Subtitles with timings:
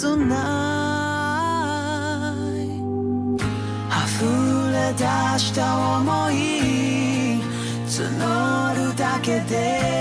[0.00, 0.38] tonight
[3.90, 4.24] 溢
[4.72, 5.04] れ出
[5.38, 5.62] した
[5.98, 6.34] 想い
[7.86, 9.98] 募るだけで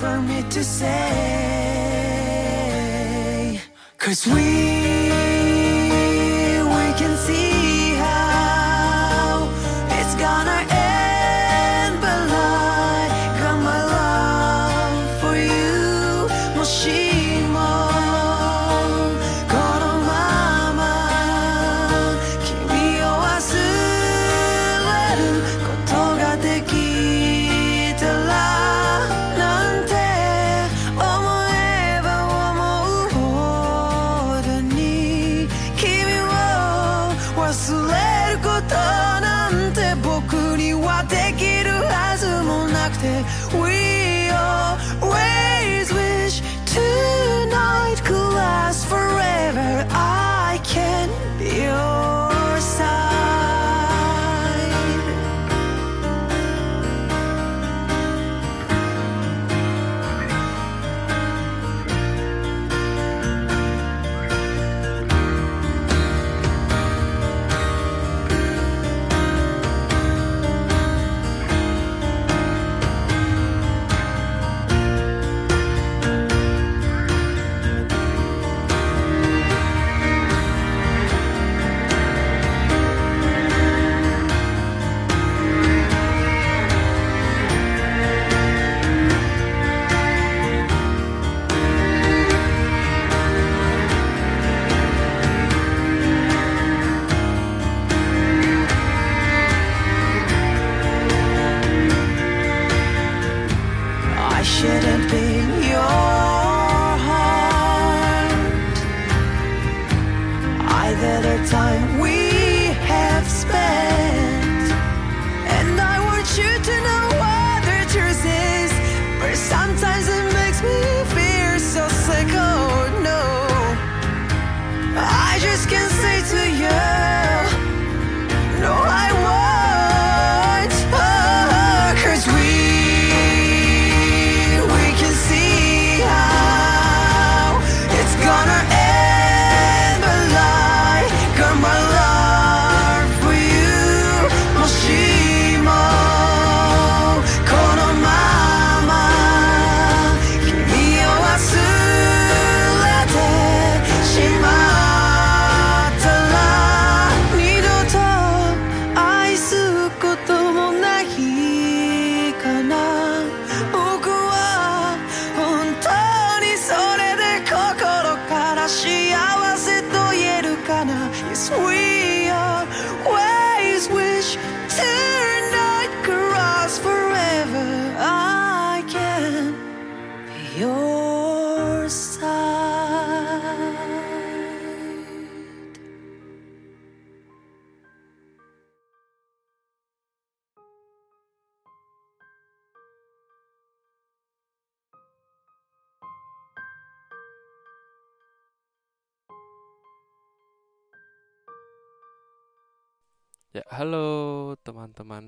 [0.00, 0.88] for me to say.
[3.98, 5.07] Cause we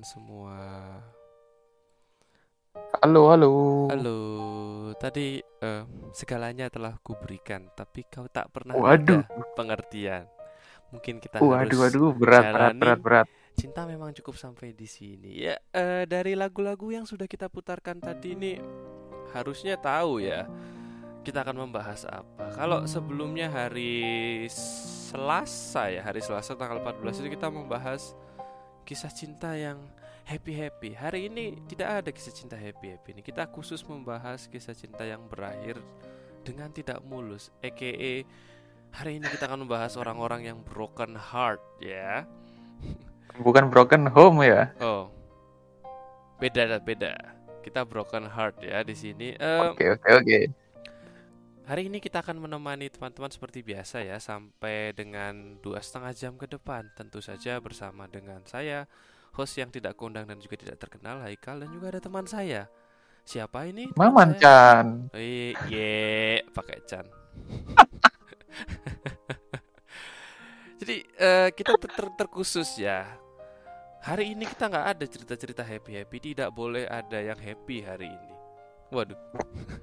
[0.01, 0.57] teman-teman semua.
[3.01, 3.53] Halo, halo.
[3.89, 4.19] Halo,
[4.97, 9.21] tadi eh, segalanya telah kuberikan, tapi kau tak pernah Waduh.
[9.21, 10.25] ada pengertian.
[10.91, 13.27] Mungkin kita Waduh, harus waduh, berat, berat, berat, berat.
[13.55, 15.37] Cinta memang cukup sampai di sini.
[15.37, 18.51] Ya, eh, dari lagu-lagu yang sudah kita putarkan tadi ini
[19.31, 20.47] harusnya tahu ya.
[21.21, 22.49] Kita akan membahas apa.
[22.57, 28.17] Kalau sebelumnya hari Selasa ya, hari Selasa tanggal 14 itu kita membahas
[28.83, 29.79] kisah cinta yang
[30.25, 30.95] happy-happy.
[30.95, 33.21] Hari ini tidak ada kisah cinta happy-happy ini.
[33.25, 35.81] Kita khusus membahas kisah cinta yang berakhir
[36.45, 37.49] dengan tidak mulus.
[37.61, 38.25] EKE
[38.91, 42.27] hari ini kita akan membahas orang-orang yang broken heart ya.
[43.39, 44.75] Bukan broken home ya.
[44.83, 45.07] Oh,
[46.41, 47.15] beda beda.
[47.61, 49.37] Kita broken heart ya di sini.
[49.37, 50.39] Em, Oke, oke, oke.
[51.65, 56.47] Hari ini kita akan menemani teman-teman seperti biasa ya sampai dengan dua setengah jam ke
[56.49, 56.89] depan.
[56.97, 58.87] Tentu saja bersama dengan saya,
[59.37, 62.67] host yang tidak kondang dan juga tidak terkenal, Haikal dan juga ada teman saya.
[63.21, 63.93] Siapa ini?
[63.93, 64.41] Maman saya?
[64.41, 64.85] Chan.
[65.69, 67.05] Ye, pakai Chan.
[70.81, 73.05] Jadi eh, kita ter- ter- terkhusus ya.
[74.01, 76.33] Hari ini kita nggak ada cerita-cerita happy happy.
[76.33, 78.40] Tidak boleh ada yang happy hari ini.
[78.91, 79.15] Waduh.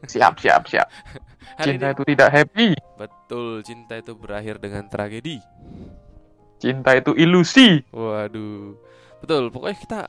[0.04, 0.88] Siap, siap, siap.
[1.58, 2.68] Hari Cinta ini itu tidak happy.
[3.00, 5.40] betul cinta itu berakhir dengan tragedi.
[6.60, 7.80] Cinta itu ilusi.
[7.88, 8.76] Waduh.
[9.24, 9.48] Betul.
[9.48, 10.00] Pokoknya kita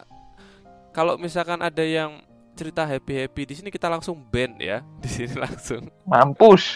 [0.92, 2.20] kalau misalkan ada yang
[2.60, 4.84] cerita happy happy di sini kita langsung ban ya.
[5.04, 5.88] Di sini langsung.
[6.04, 6.76] Mampus.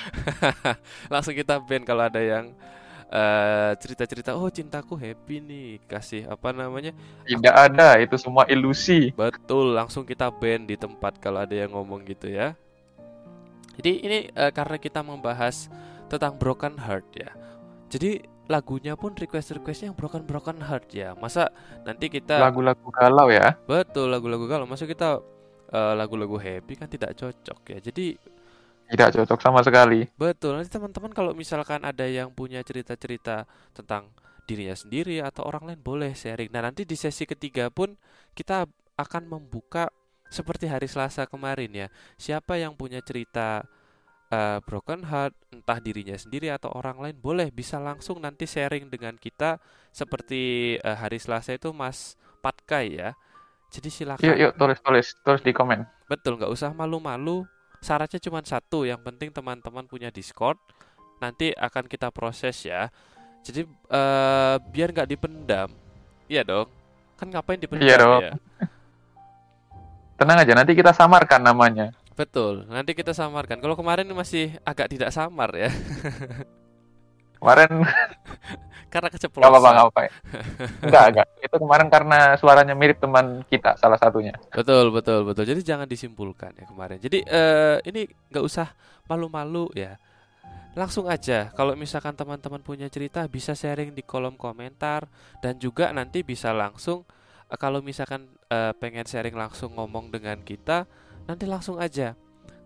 [1.13, 2.55] langsung kita ban kalau ada yang
[3.13, 5.69] eh, cerita-cerita oh cintaku happy nih.
[5.91, 6.91] Kasih apa namanya
[7.27, 9.15] Tidak ada, itu semua ilusi.
[9.19, 12.47] betul langsung kita ban di tempat kalau ada yang ngomong gitu ya.
[13.77, 15.69] Jadi ini eh, karena kita membahas
[16.11, 17.29] tentang broken heart ya.
[17.89, 21.15] Jadi lagunya pun request requestnya yang broken broken heart ya.
[21.17, 21.49] Masa
[21.87, 23.55] nanti kita Lagu-lagu galau ya.
[23.69, 24.65] betul lagu-lagu galau.
[24.69, 25.21] Masa kita
[25.71, 27.79] eh, lagu-lagu happy kan tidak cocok ya.
[27.81, 28.05] Jadi
[28.89, 30.05] Tidak cocok sama sekali.
[30.17, 34.11] Betul, nanti teman-teman kalau misalkan ada yang punya cerita-cerita tentang
[34.43, 36.51] dirinya sendiri atau orang lain boleh sharing.
[36.51, 37.95] Nah, nanti di sesi ketiga pun
[38.35, 38.67] kita
[38.99, 39.89] akan membuka
[40.29, 41.87] seperti hari Selasa kemarin ya.
[42.17, 43.63] Siapa yang punya cerita
[44.33, 49.15] uh, broken heart, entah dirinya sendiri atau orang lain, boleh bisa langsung nanti sharing dengan
[49.15, 49.61] kita
[49.93, 53.13] seperti uh, hari Selasa itu Mas Patkai ya.
[53.73, 54.25] Jadi silakan.
[54.25, 55.85] Yuk, yuk tulis tulis tulis di komen.
[56.05, 57.45] Betul, nggak usah malu-malu.
[57.83, 60.55] Syaratnya cuma satu, yang penting teman-teman punya Discord.
[61.19, 62.87] Nanti akan kita proses ya.
[63.43, 65.67] Jadi uh, biar nggak dipendam,
[66.31, 66.71] iya dong.
[67.19, 68.23] Kan ngapain dipendam iya dong.
[68.23, 68.33] ya?
[70.15, 71.91] Tenang aja, nanti kita samarkan namanya.
[72.15, 73.59] Betul, nanti kita samarkan.
[73.59, 75.67] Kalau kemarin masih agak tidak samar ya.
[77.43, 77.83] Kemarin
[78.93, 79.41] karena keceplosan.
[79.41, 80.01] Gak apa-apa, gak apa-apa.
[80.85, 81.27] Enggak, enggak.
[81.41, 84.37] Itu kemarin karena suaranya mirip teman kita, salah satunya.
[84.53, 85.49] Betul, betul, betul.
[85.49, 87.01] Jadi jangan disimpulkan ya kemarin.
[87.01, 88.69] Jadi uh, ini nggak usah
[89.09, 89.97] malu-malu ya.
[90.77, 95.05] Langsung aja, kalau misalkan teman-teman punya cerita bisa sharing di kolom komentar
[95.41, 97.01] dan juga nanti bisa langsung
[97.49, 100.85] uh, kalau misalkan uh, pengen sharing langsung ngomong dengan kita,
[101.25, 102.13] nanti langsung aja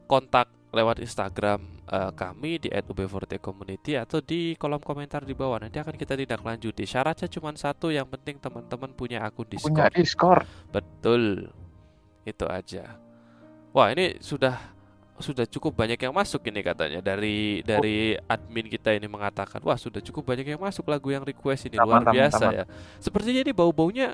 [0.07, 5.63] kontak lewat Instagram uh, kami di @ub40community atau di kolom komentar di bawah.
[5.63, 6.83] Nanti akan kita tidak lanjuti.
[6.83, 9.73] Syaratnya cuma satu, yang penting teman-teman punya akun Discord.
[9.73, 10.45] Punya Discord.
[10.69, 11.47] Betul.
[12.27, 12.99] Itu aja.
[13.71, 14.77] Wah, ini sudah
[15.17, 19.97] sudah cukup banyak yang masuk ini katanya dari dari admin kita ini mengatakan wah sudah
[19.97, 22.65] cukup banyak yang masuk lagu yang request ini luar biasa ya
[23.01, 24.13] sepertinya ini bau baunya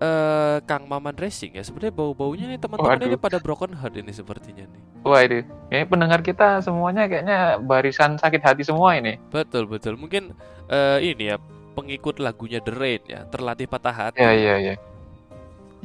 [0.00, 4.64] uh, Kang Maman Racing ya sebenarnya bau-baunya nih teman-teman ini pada broken heart ini sepertinya
[4.66, 4.82] nih.
[5.04, 9.20] Wah ini, ini pendengar kita semuanya kayaknya barisan sakit hati semua ini.
[9.30, 10.34] Betul betul, mungkin
[10.72, 11.36] uh, ini ya
[11.74, 14.22] pengikut lagunya The Rain ya terlatih patah hati.
[14.22, 14.74] Iya iya iya.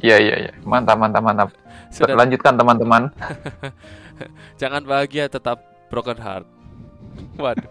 [0.00, 1.48] Iya iya iya, mantap mantap mantap.
[1.92, 2.16] Sudah...
[2.16, 3.12] Lanjutkan teman-teman.
[4.60, 5.60] Jangan bahagia tetap
[5.92, 6.48] broken heart.
[7.36, 7.68] Waduh,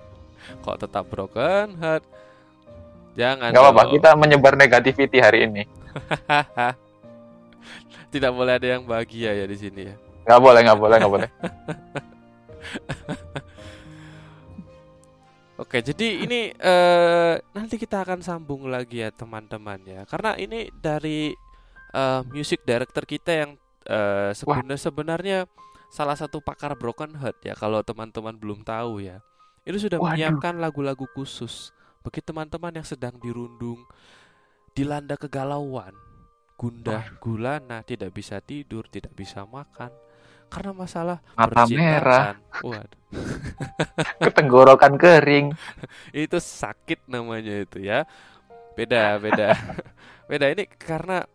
[0.62, 2.05] kok tetap broken heart?
[3.17, 3.50] Jangan.
[3.50, 5.65] Gak apa-apa, kita menyebar negativity hari ini.
[8.13, 9.96] Tidak boleh ada yang bahagia ya di sini ya.
[10.25, 11.29] Nggak boleh, nggak boleh, nggak boleh.
[15.60, 20.01] Oke, jadi ini uh, nanti kita akan sambung lagi ya teman-teman ya.
[20.08, 21.36] Karena ini dari
[21.91, 25.39] uh, music director kita yang uh, sebenarnya sebenarnya
[25.91, 29.19] salah satu pakar broken heart ya kalau teman-teman belum tahu ya.
[29.67, 30.15] Itu sudah Waduh.
[30.15, 33.84] menyiapkan lagu-lagu khusus bagi teman-teman yang sedang dirundung
[34.79, 35.91] dilanda kegalauan,
[36.55, 39.91] gundah gulana, tidak bisa tidur, tidak bisa makan
[40.48, 42.39] karena masalah mata merah.
[42.63, 43.00] Waduh.
[44.24, 45.51] Ketenggorokan kering.
[46.15, 48.07] itu sakit namanya itu ya.
[48.79, 49.51] Beda, beda.
[50.31, 51.27] beda ini karena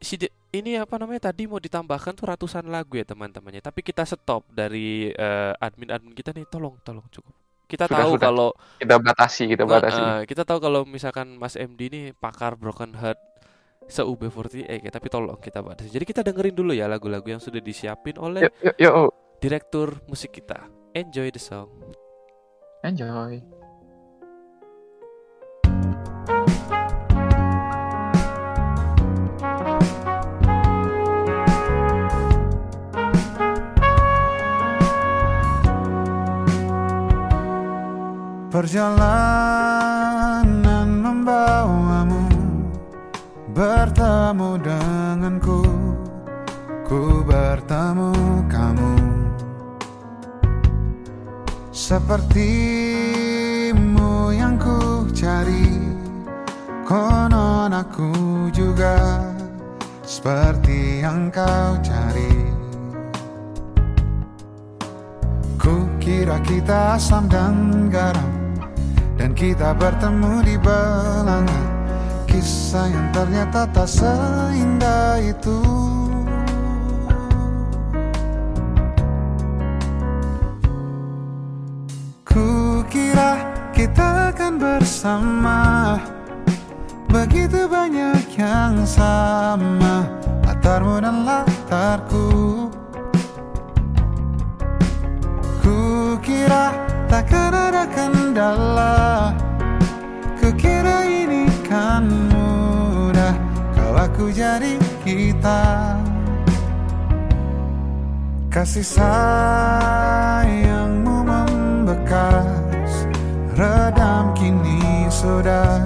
[0.00, 0.16] si
[0.56, 5.10] ini apa namanya tadi mau ditambahkan tuh ratusan lagu ya teman-temannya tapi kita stop dari
[5.10, 7.34] uh, admin-admin kita nih tolong tolong cukup
[7.72, 8.24] kita sudah, tahu sudah.
[8.28, 10.02] kalau kita batasi kita batasi.
[10.04, 13.16] uh, kita tahu kalau misalkan Mas MD ini pakar broken heart
[13.88, 15.88] se UB40 eh tapi tolong kita batasi.
[15.90, 19.10] Jadi kita dengerin dulu ya lagu-lagu yang sudah disiapin oleh yuk, yuk, yuk.
[19.40, 20.68] direktur musik kita.
[20.92, 21.72] Enjoy the song.
[22.84, 23.61] Enjoy
[38.52, 40.44] Perjalanan
[41.00, 42.28] membawamu
[43.48, 45.64] Bertemu denganku
[46.84, 48.12] Ku bertemu
[48.52, 48.92] kamu.
[51.72, 52.36] Sepertimu
[54.36, 55.72] yang ku cari
[56.84, 59.32] Konon aku juga
[60.04, 62.52] Seperti yang kau cari.
[65.56, 68.41] Ku kira kita asam dan garam
[69.42, 71.62] kita bertemu di belanga.
[72.30, 75.58] Kisah yang ternyata tak seindah itu.
[82.22, 83.42] Ku kira
[83.74, 85.58] kita akan bersama.
[87.10, 90.06] Begitu banyak yang sama.
[90.46, 92.30] Latarmu dan latarku.
[95.58, 96.81] Ku kira
[97.12, 99.36] takkan ada kendala
[100.40, 103.36] Kukira ini kan mudah.
[103.76, 105.92] Kalau aku jadi kita.
[108.48, 110.08] Kasih sayangmu
[111.22, 113.04] membekas
[113.60, 115.84] Redam kini sudah.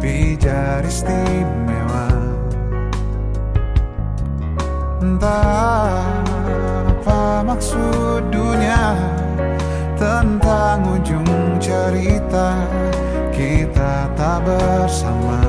[0.00, 2.08] Pijar istimewa.
[5.04, 6.00] Entah
[6.90, 8.96] apa maksud dunia
[10.04, 12.60] tentang ujung cerita
[13.32, 15.40] kita tak bersama.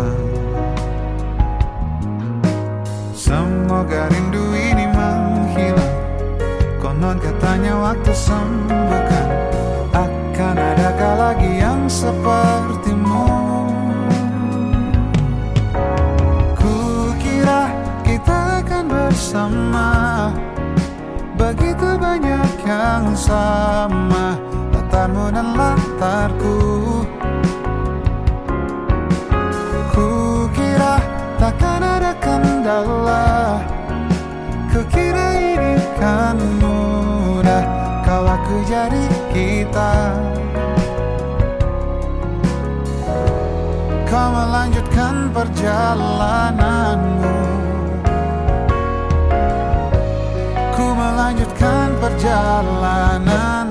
[3.11, 5.95] Semoga rindu ini menghilang.
[6.79, 9.27] Konon katanya waktu sembuhkan.
[9.91, 13.27] Akan adakah lagi yang sepertimu?
[16.55, 17.67] Kukira
[18.07, 19.89] kita akan bersama.
[21.35, 24.44] Begitu banyak yang sama
[24.95, 26.55] Latarmu dan latarku.
[29.91, 31.03] Kukira
[31.35, 33.59] takkan ada kendala.
[34.71, 37.63] Kukira ini kan mudah
[38.07, 39.03] Kau aku jadi
[39.35, 40.15] kita.
[44.07, 47.35] Kau melanjutkan perjalananmu.
[50.71, 53.64] Ku melanjutkan perjalananku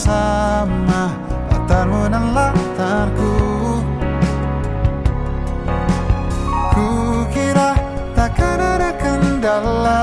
[0.00, 1.12] sama
[1.52, 3.34] Latarmu dan latarku.
[6.72, 7.76] Kukira
[8.16, 10.02] takkan ada kendala.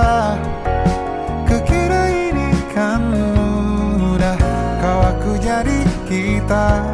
[1.50, 3.02] Kukira ini kan
[4.00, 4.38] mudah.
[4.80, 6.86] Kau aku jadi kita.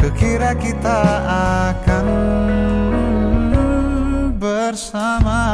[0.00, 0.98] Kukira kita
[1.66, 2.06] akan
[4.40, 5.51] bersama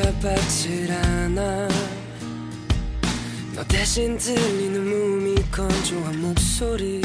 [0.00, 1.68] 받질 않아.
[3.54, 7.02] 너 대신 들리는 몸이 건조한 목소리.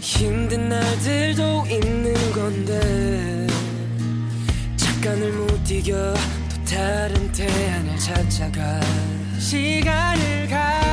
[0.00, 3.46] 힘든 날들도 있는 건데
[4.76, 6.14] 잠깐을 못 이겨
[6.48, 8.80] 또 다른 대안을 찾아가.
[9.38, 10.83] 시간을 가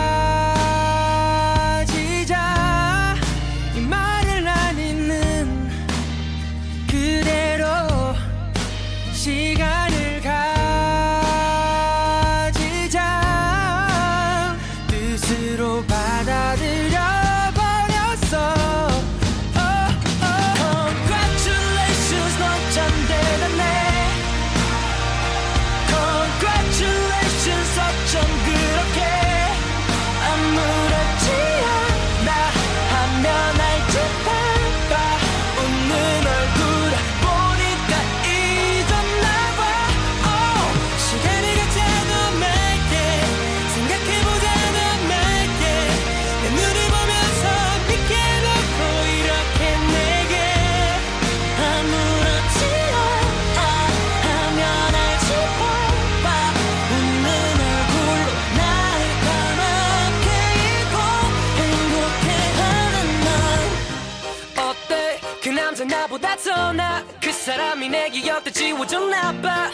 [67.42, 69.72] 사람이 내 기억도 지워줬나 봐.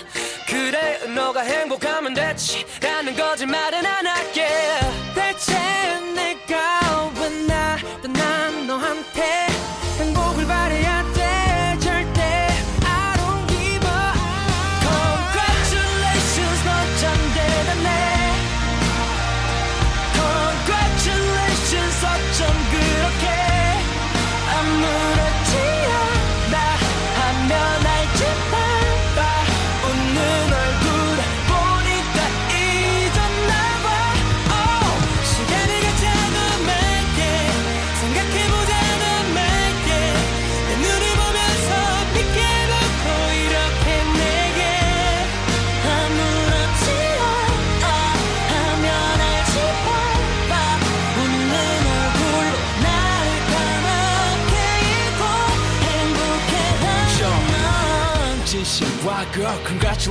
[0.47, 2.65] 그래 너가 행복하면 됐지.
[2.82, 4.47] 라는 거짓말은 안 할게.
[5.13, 5.53] 대체
[6.15, 6.27] 내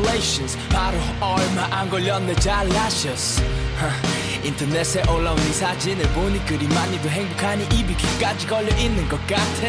[0.07, 3.43] congratulations 바로 얼마 안 걸렸네 잘나셨어.
[4.45, 9.63] 인터넷에 올라온 네 사진을 보니 그리 많이도 행복하니 입이 귀까지 걸려 있는 것 같아.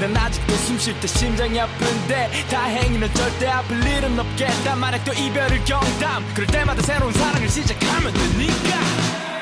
[0.00, 4.76] 난 아직도 숨 쉴 때 심장이 아픈데 다행히 넌 절대 아플 일은 없겠다.
[4.76, 6.24] 만약 또 이별을 경담.
[6.34, 9.33] 그럴 때마다 새로운 사랑을 시작하면 되니까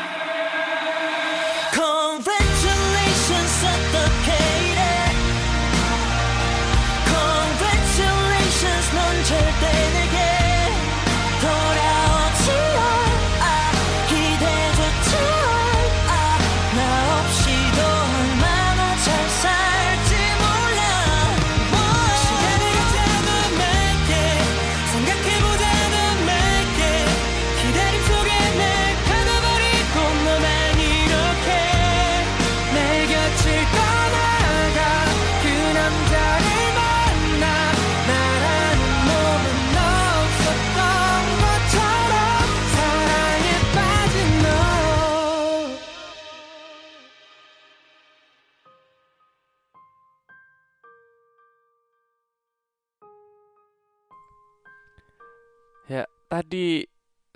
[56.42, 56.82] tadi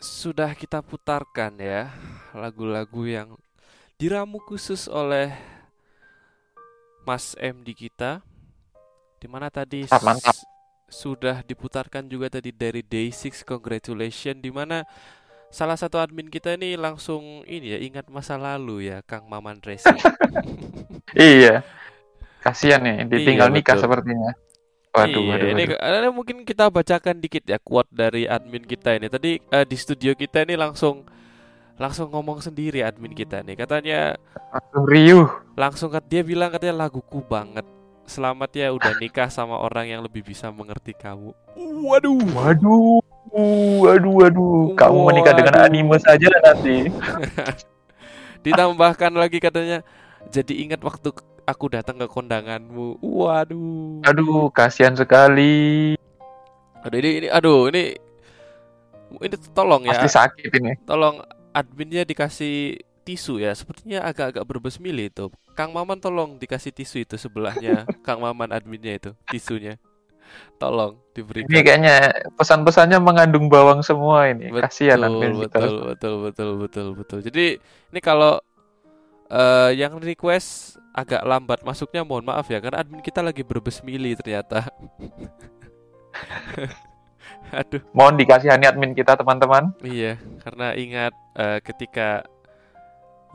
[0.02, 1.94] sudah kita putarkan ya
[2.34, 3.28] lagu-lagu yang
[4.02, 5.30] diramu khusus oleh
[7.06, 8.18] Mas MD kita.
[9.22, 10.36] Di mana tadi Mantap, mantap.
[10.90, 14.82] sudah diputarkan juga tadi dari Day6 Congratulations di mana
[15.50, 19.98] salah satu admin kita ini langsung ini ya ingat masa lalu ya Kang Maman Racing.
[21.16, 21.64] Iya.
[22.44, 23.82] Kasihan nih, ditinggal Iya, nikah betul.
[23.82, 24.30] sepertinya.
[24.96, 26.08] Waduh, Iya, waduh, ini waduh.
[26.08, 29.06] eh, mungkin kita bacakan dikit ya quote dari admin kita ini.
[29.06, 31.04] Tadi eh, di studio kita ini langsung
[31.76, 33.52] langsung ngomong sendiri admin kita nih.
[33.54, 34.16] Katanya
[34.48, 35.28] Langsung riuh.
[35.52, 37.68] langsung kat- dia bilang katanya laguku banget.
[38.02, 41.34] Selamat ya udah nikah sama orang yang lebih bisa mengerti kamu.
[41.58, 42.22] Waduh.
[42.32, 43.02] Waduh.
[43.82, 44.72] Waduh, waduh.
[44.72, 46.88] Kamu menikah dengan anime saja nanti.
[48.44, 49.82] Ditambahkan lagi katanya
[50.28, 51.10] jadi ingat waktu
[51.46, 52.98] aku datang ke kondanganmu.
[53.00, 54.02] Waduh.
[54.02, 55.94] Aduh, kasihan sekali.
[56.82, 57.94] Aduh ini, ini aduh ini
[59.22, 59.94] ini tolong ya.
[59.94, 60.72] Pasti sakit ini.
[60.82, 61.22] tolong
[61.54, 63.54] adminnya dikasih tisu ya.
[63.54, 65.30] Sepertinya agak-agak berbesmili itu.
[65.56, 67.86] Kang Maman tolong dikasih tisu itu sebelahnya.
[68.06, 69.78] Kang Maman adminnya itu tisunya.
[70.58, 71.48] Tolong Ini diberikan.
[71.62, 71.96] kayaknya
[72.34, 74.50] pesan-pesannya mengandung bawang semua ini.
[74.50, 75.58] Betul, Kasihan admin kita.
[75.62, 77.18] betul, betul, betul, betul, betul.
[77.22, 78.42] Jadi ini kalau
[79.30, 84.64] eh, yang request agak lambat masuknya mohon maaf ya karena admin kita lagi berbesmili ternyata.
[87.54, 87.78] Aduh.
[87.94, 89.70] Mohon dikasihani admin kita, teman-teman.
[89.84, 92.26] Iya, karena ingat eh, ketika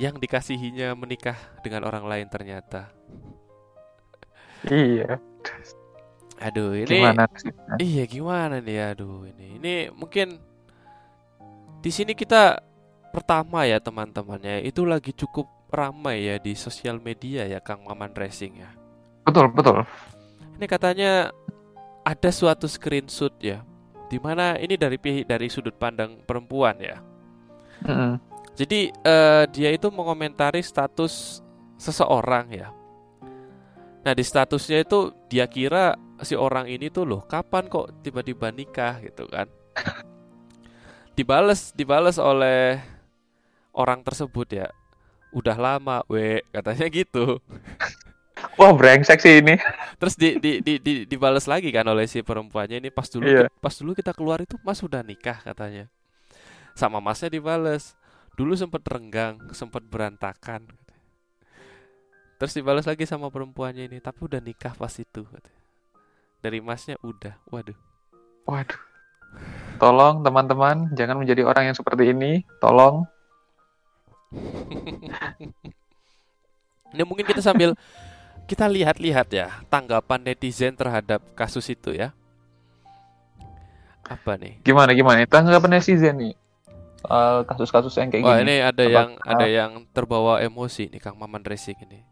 [0.02, 2.90] yang dikasihinya menikah dengan orang lain ternyata.
[4.68, 5.22] Iya.
[6.42, 7.30] Aduh, ini Gimana
[7.78, 8.98] iya gimana nih?
[8.98, 10.42] Aduh, ini ini mungkin
[11.86, 12.58] di sini kita
[13.14, 18.60] pertama ya teman-temannya itu lagi cukup ramai ya di sosial media ya Kang Maman Racing
[18.60, 18.70] ya.
[19.24, 19.88] Betul, betul.
[20.60, 21.12] Ini katanya
[22.04, 23.64] ada suatu screenshot ya,
[24.12, 27.00] di mana ini dari dari sudut pandang perempuan ya.
[27.88, 28.20] Mm-mm.
[28.54, 31.40] Jadi eh, dia itu mengomentari status
[31.80, 32.70] seseorang ya.
[34.02, 39.02] Nah di statusnya itu dia kira si orang ini tuh loh kapan kok tiba-tiba nikah
[39.02, 39.48] gitu kan.
[41.18, 42.82] dibales dibales oleh
[43.74, 44.68] orang tersebut ya.
[45.32, 47.40] Udah lama, we katanya gitu.
[48.60, 49.56] Wah, brengsek sih ini.
[50.02, 53.46] Terus di, di, di, di dibales lagi kan oleh si perempuannya ini pas dulu Iya.
[53.62, 55.86] pas dulu kita keluar itu Mas sudah nikah katanya.
[56.74, 57.94] Sama Masnya dibales.
[58.34, 60.66] Dulu sempat renggang, sempat berantakan.
[62.40, 65.22] Terus dibales lagi sama perempuannya ini, tapi udah nikah pas itu.
[65.22, 65.62] katanya.
[66.42, 67.38] Dari Masnya udah.
[67.54, 67.78] Waduh.
[68.50, 68.82] Waduh.
[69.78, 72.42] Tolong teman-teman, jangan menjadi orang yang seperti ini.
[72.58, 73.06] Tolong.
[76.92, 77.72] Ini mungkin kita sambil
[78.48, 82.12] kita lihat-lihat ya tanggapan netizen terhadap kasus itu ya.
[84.04, 84.60] Apa nih?
[84.64, 85.24] Gimana gimana?
[85.24, 86.36] Tanggapan netizen nih
[87.02, 88.46] soal kasus-kasus yang kayak Wah gini.
[88.46, 92.06] ini ada yang ada yang terbawa emosi nih Kang Maman Racing ini.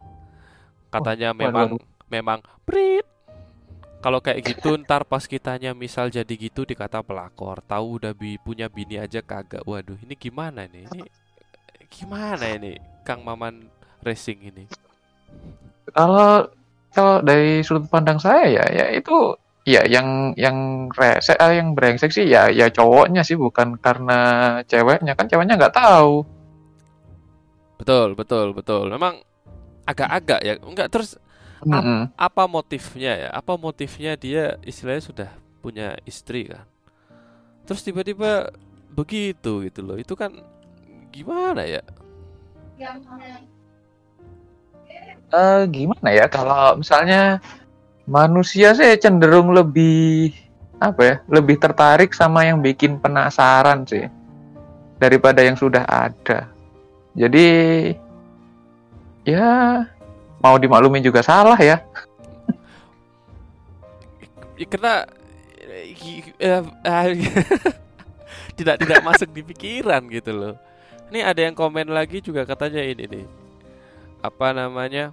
[0.90, 1.82] Katanya waduh, memang waduh.
[2.10, 3.06] memang prit.
[4.02, 8.66] Kalau kayak gitu ntar pas kitanya misal jadi gitu dikata pelakor, tahu udah bi punya
[8.66, 9.62] bini aja kagak.
[9.62, 10.90] Waduh, ini gimana nih?
[10.90, 11.06] Ini
[11.90, 13.68] gimana ini Kang Maman
[14.06, 14.64] Racing ini?
[15.92, 16.48] Kalau
[16.94, 22.10] kalau dari sudut pandang saya ya, ya itu ya yang yang rese, eh, yang brengsek
[22.10, 24.20] sih ya ya cowoknya sih bukan karena
[24.66, 26.26] ceweknya kan ceweknya nggak tahu.
[27.80, 28.92] Betul, betul, betul.
[28.92, 29.24] Memang
[29.88, 30.54] agak-agak ya.
[30.60, 31.16] Enggak terus
[31.64, 32.12] Mm-mm.
[32.16, 33.30] apa motifnya ya?
[33.32, 35.30] Apa motifnya dia istilahnya sudah
[35.64, 36.68] punya istri kan?
[37.64, 38.52] Terus tiba-tiba
[38.92, 39.96] begitu gitu loh.
[39.96, 40.36] Itu kan
[41.12, 41.82] gimana ya?
[45.30, 47.38] Eh, gimana ya kalau misalnya
[48.10, 50.34] manusia sih cenderung lebih
[50.80, 54.10] apa ya lebih tertarik sama yang bikin penasaran sih
[54.98, 56.50] daripada yang sudah ada
[57.14, 57.46] jadi
[59.28, 59.86] ya
[60.42, 61.84] mau dimaklumin juga salah ya
[64.60, 64.94] Ya, Karena
[65.64, 65.96] eh,
[66.84, 67.10] eh,
[68.60, 70.56] tidak tidak masuk di pikiran gitu loh.
[71.10, 73.26] Ini ada yang komen lagi juga katanya ini nih.
[74.22, 75.10] Apa namanya?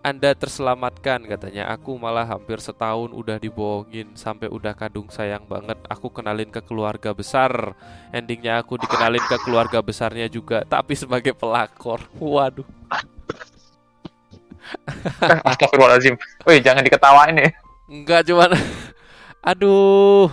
[0.00, 1.68] Anda terselamatkan katanya.
[1.76, 5.76] Aku malah hampir setahun udah dibohongin sampai udah kadung sayang banget.
[5.86, 7.76] Aku kenalin ke keluarga besar.
[8.10, 12.00] Endingnya aku dikenalin ke keluarga besarnya juga, tapi sebagai pelakor.
[12.16, 12.64] Waduh.
[15.50, 16.14] Astagfirullahaladzim
[16.46, 17.50] Wih jangan diketawain ya
[17.90, 18.54] Enggak cuman
[19.50, 20.30] Aduh.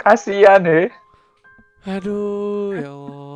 [0.00, 0.88] kasihan ya
[1.88, 3.29] Aduh, ya Allah.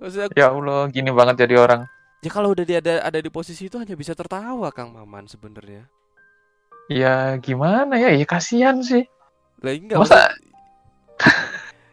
[0.00, 1.84] Maksudnya, ya Allah gini banget jadi orang
[2.18, 5.84] ya kalau udah dia ada ada di posisi itu hanya bisa tertawa Kang Maman sebenarnya.
[6.86, 9.04] ya gimana ya ya kasihan sih
[9.60, 10.48] Lah enggak Masa- maksud-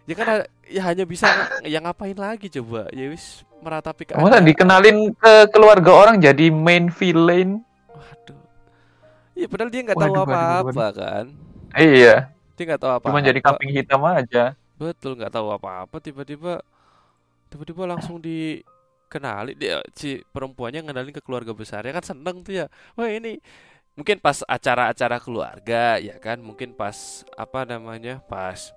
[0.03, 0.27] Ya kan
[0.65, 1.27] ya hanya bisa
[1.67, 2.87] yang ngapain lagi coba?
[2.89, 4.23] Ya wis meratapi keadaan.
[4.23, 8.39] masa dikenalin ke keluarga orang jadi main villain Waduh.
[9.33, 11.25] Iya padahal dia nggak tahu apa-apa kan.
[11.75, 13.07] iya Dia nggak tahu apa-apa.
[13.11, 16.63] cuma jadi kambing hitam aja Betul nggak tahu apa-apa tiba-tiba
[17.47, 21.95] tiba-tiba langsung dikenali dia si perempuannya ngenalin ke keluarga besarnya.
[21.95, 22.65] Kan seneng tuh ya.
[22.93, 23.39] Wah ini
[23.97, 26.37] mungkin pas acara-acara keluarga ya kan?
[26.39, 28.71] Mungkin pas apa namanya pas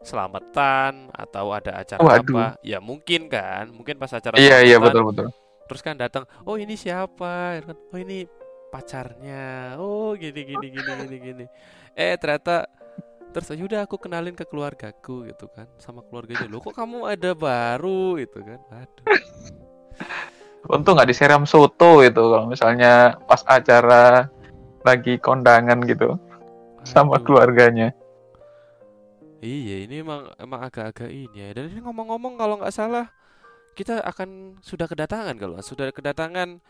[0.00, 2.36] selamatan atau ada acara Waduh.
[2.36, 3.68] apa ya mungkin kan?
[3.68, 5.28] Mungkin pas acara iya iya betul betul.
[5.68, 7.60] Terus kan datang oh ini siapa?
[7.60, 8.24] Ya kan, oh ini
[8.70, 9.76] pacarnya.
[9.76, 11.46] Oh gini gini gini gini gini.
[11.92, 12.70] Eh ternyata
[13.30, 18.18] terus yaudah aku kenalin ke keluargaku gitu kan sama keluarganya lo kok kamu ada baru?
[18.18, 18.60] Gitu kan.
[18.70, 19.06] Aduh.
[20.70, 24.28] Untung nggak disiram soto itu kalau misalnya pas acara
[24.84, 26.16] lagi kondangan gitu
[26.84, 27.24] sama aduh.
[27.24, 27.94] keluarganya.
[29.40, 31.48] Iya ini emang emang agak-agak ini ya.
[31.56, 33.08] Dan ini ngomong-ngomong kalau nggak salah
[33.78, 36.60] kita akan sudah kedatangan kalau sudah kedatangan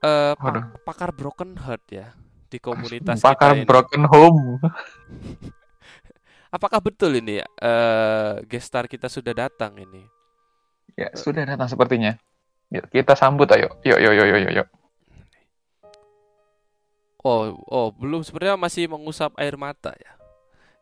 [0.00, 2.14] eh, pa- pakar broken heart ya
[2.48, 3.68] di komunitas pakar kita ini.
[3.68, 4.40] broken home
[6.56, 10.16] Apakah betul ini ya, eh gestar kita sudah datang ini?
[10.96, 12.16] ya sudah datang sepertinya
[12.72, 14.68] yuk kita sambut ayo yuk yuk yuk yuk yuk, yuk.
[17.26, 20.14] Oh, oh, belum sebenarnya masih mengusap air mata ya.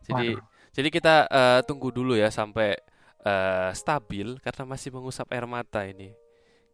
[0.05, 0.45] Jadi, Waduh.
[0.77, 2.77] jadi kita eh, tunggu dulu ya sampai
[3.25, 6.13] eh, stabil karena masih mengusap air mata ini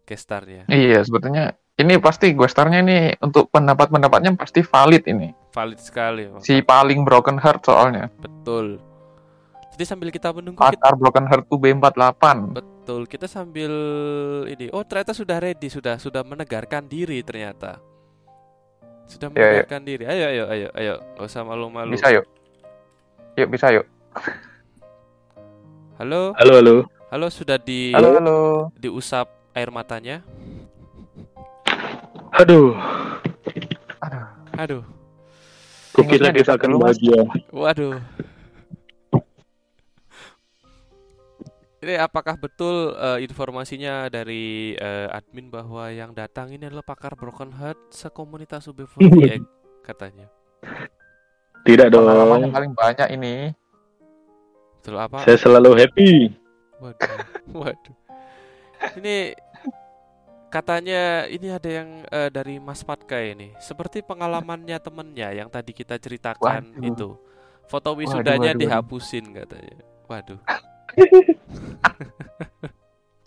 [0.02, 0.66] gestarnya.
[0.66, 6.62] iya sebetulnya ini pasti gue starnya ini untuk pendapat-pendapatnya pasti valid ini Valid sekali, si
[6.66, 8.82] paling broken heart soalnya betul.
[9.80, 12.20] Jadi sambil kita menunggu kita, pakar broken heart UB48
[12.52, 13.72] betul, kita sambil
[14.44, 14.68] ini.
[14.76, 17.80] Oh, ternyata sudah ready, sudah sudah menegarkan diri ternyata.
[19.08, 19.40] Sudah Ya, ya.
[19.64, 20.04] menegarkan diri.
[20.04, 21.96] Ayo, ayo, ayo, ayo, nggak usah malu-malu.
[21.96, 22.28] bisa yuk
[23.40, 23.88] yuk bisa yuk
[25.96, 26.76] Halo, Halo, halo.
[27.08, 28.38] halo, sudah di halo halo
[28.76, 30.20] diusap air matanya?
[32.36, 32.76] Aduh,
[33.96, 34.24] aduh
[34.60, 34.84] Aduh,
[35.96, 37.20] kukira Ingatnya kita di akan bahagia.
[37.48, 37.96] waduh.
[41.80, 47.56] Ini apakah betul eh, informasinya dari eh, admin bahwa yang datang ini adalah pakar broken
[47.56, 49.40] heart sekomunitas UB48
[49.88, 50.28] katanya?
[51.64, 52.56] Tidak pengalamannya dong.
[52.56, 53.56] paling banyak ini
[54.80, 55.20] Betul apa?
[55.28, 56.32] Saya selalu happy.
[56.80, 57.20] Waduh,
[57.60, 57.96] waduh.
[58.96, 59.36] Ini
[60.48, 63.52] katanya ini ada yang eh, dari Mas Patka ini.
[63.60, 66.88] Seperti pengalamannya temennya yang tadi kita ceritakan Waduh.
[66.88, 67.08] itu.
[67.68, 68.60] Foto Waduh, wisudanya waduh, waduh.
[68.64, 69.76] dihapusin katanya.
[70.08, 70.40] Waduh.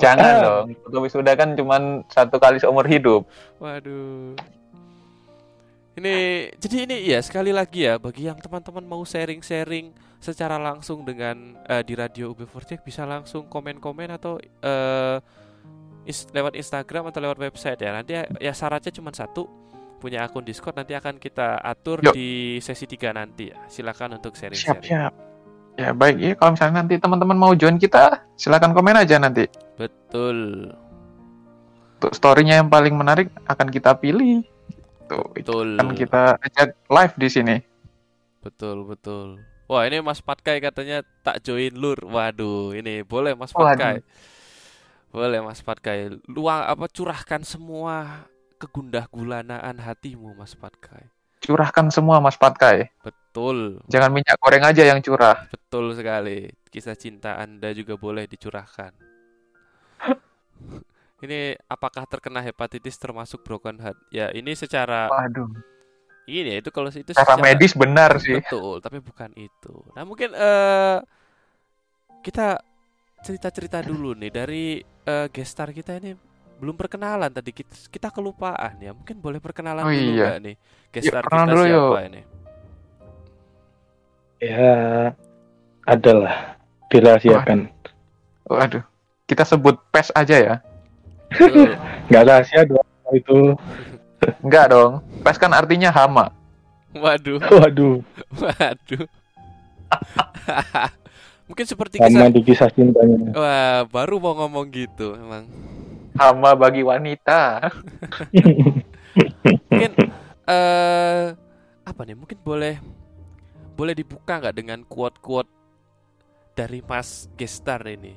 [0.01, 3.23] jangan dong foto wisuda kan cuman satu kali seumur hidup
[3.61, 4.35] Waduh.
[5.93, 6.15] Ini
[6.57, 11.85] jadi ini ya sekali lagi ya bagi yang teman-teman mau sharing-sharing secara langsung dengan eh,
[11.85, 15.17] di radio UB Project bisa langsung komen-komen atau eh,
[16.09, 17.93] is- lewat Instagram atau lewat website ya.
[17.93, 19.45] Nanti ya, ya syaratnya cuma satu
[20.01, 22.17] punya akun Discord nanti akan kita atur Yuk.
[22.17, 23.61] di sesi 3 nanti ya.
[23.69, 24.89] Silakan untuk siap sharing-sharing.
[24.89, 25.13] siap
[25.73, 30.69] ya baik ya kalau misalnya nanti teman-teman mau join kita silakan komen aja nanti Betul.
[31.97, 34.45] untuk storynya yang paling menarik akan kita pilih
[35.05, 35.67] tuh itu Betul.
[35.81, 37.55] akan kita ajak live di sini
[38.39, 39.39] Betul, betul.
[39.71, 41.95] Wah, ini Mas Patkai katanya tak join lur.
[42.03, 43.71] Waduh, ini boleh Mas Waduh.
[43.71, 43.95] Patkai.
[45.07, 46.11] Boleh Mas Patkai.
[46.27, 48.27] Luang apa curahkan semua
[48.59, 51.07] kegundah gulanaan hatimu Mas Patkai.
[51.39, 53.22] curahkan semua Mas Patkai Betul,
[53.89, 56.53] jangan minyak goreng aja yang curah betul sekali.
[56.69, 58.93] Kisah cinta Anda juga boleh dicurahkan.
[61.23, 63.95] Ini apakah terkena hepatitis termasuk broken heart?
[64.11, 65.47] Ya, ini secara Waduh,
[66.27, 68.39] ini ya itu kalau itu secara secara medis benar sih.
[68.39, 69.75] betul, tapi bukan itu.
[69.95, 70.99] Nah, mungkin eh
[72.23, 72.59] kita
[73.23, 76.11] cerita-cerita dulu nih dari eh, gestar kita ini
[76.59, 78.91] belum perkenalan tadi kita, kita kelupaan ya.
[78.95, 80.23] Mungkin boleh perkenalan Oh dulu iya.
[80.23, 80.55] nggak nih?
[80.91, 82.07] Gestar perkenalan kita dulu siapa yuk.
[82.07, 82.21] ini?
[84.43, 85.15] Ya,
[85.87, 86.59] adalah
[86.91, 87.71] dirahasiakan.
[88.43, 88.83] Waduh,
[89.23, 90.55] kita sebut PES aja ya.
[91.31, 91.79] Betul.
[92.11, 92.83] Nggak rahasia dong
[93.15, 93.55] itu.
[94.43, 96.35] Enggak dong, PES kan artinya hama.
[96.91, 98.03] Waduh, Waduh,
[98.35, 99.05] waduh.
[101.47, 103.31] Mungkin seperti sama kisah di kisah cintanya.
[103.31, 105.47] Wah, baru mau ngomong gitu emang.
[106.19, 107.71] Hama bagi wanita.
[109.71, 109.91] Mungkin
[110.45, 111.23] eh
[111.83, 112.15] apa nih?
[112.15, 112.77] Mungkin boleh
[113.83, 115.51] boleh dibuka nggak dengan quote-quote
[116.55, 118.15] dari Mas Gestar ini?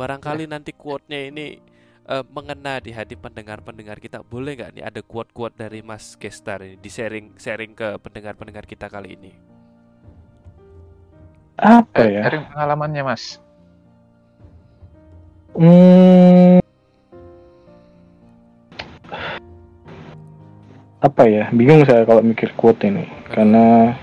[0.00, 1.60] Barangkali nanti quote-nya ini
[2.08, 4.24] eh, mengena di hati pendengar-pendengar kita.
[4.24, 8.88] Boleh nggak nih ada quote-quote dari Mas Gestar ini di sharing sharing ke pendengar-pendengar kita
[8.88, 9.32] kali ini?
[11.58, 12.24] Apa Eh, ya?
[12.24, 13.38] Dari pengalamannya mas.
[15.54, 16.58] Hmm,
[21.04, 21.44] apa ya?
[21.52, 23.94] Bingung saya kalau mikir quote ini karena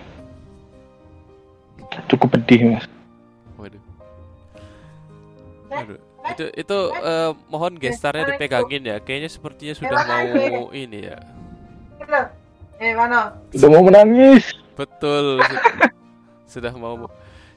[2.07, 2.85] cukup pedih mas.
[3.59, 3.81] Waduh.
[5.67, 5.99] Waduh.
[6.21, 8.97] Itu itu eh, mohon gestarnya dipegangin ya.
[9.01, 11.17] Kayaknya sepertinya sudah mau ini ya.
[12.81, 13.37] Eh, mana?
[13.53, 14.53] Udah mau menangis.
[14.73, 15.43] Betul.
[16.47, 17.09] Sudah mau.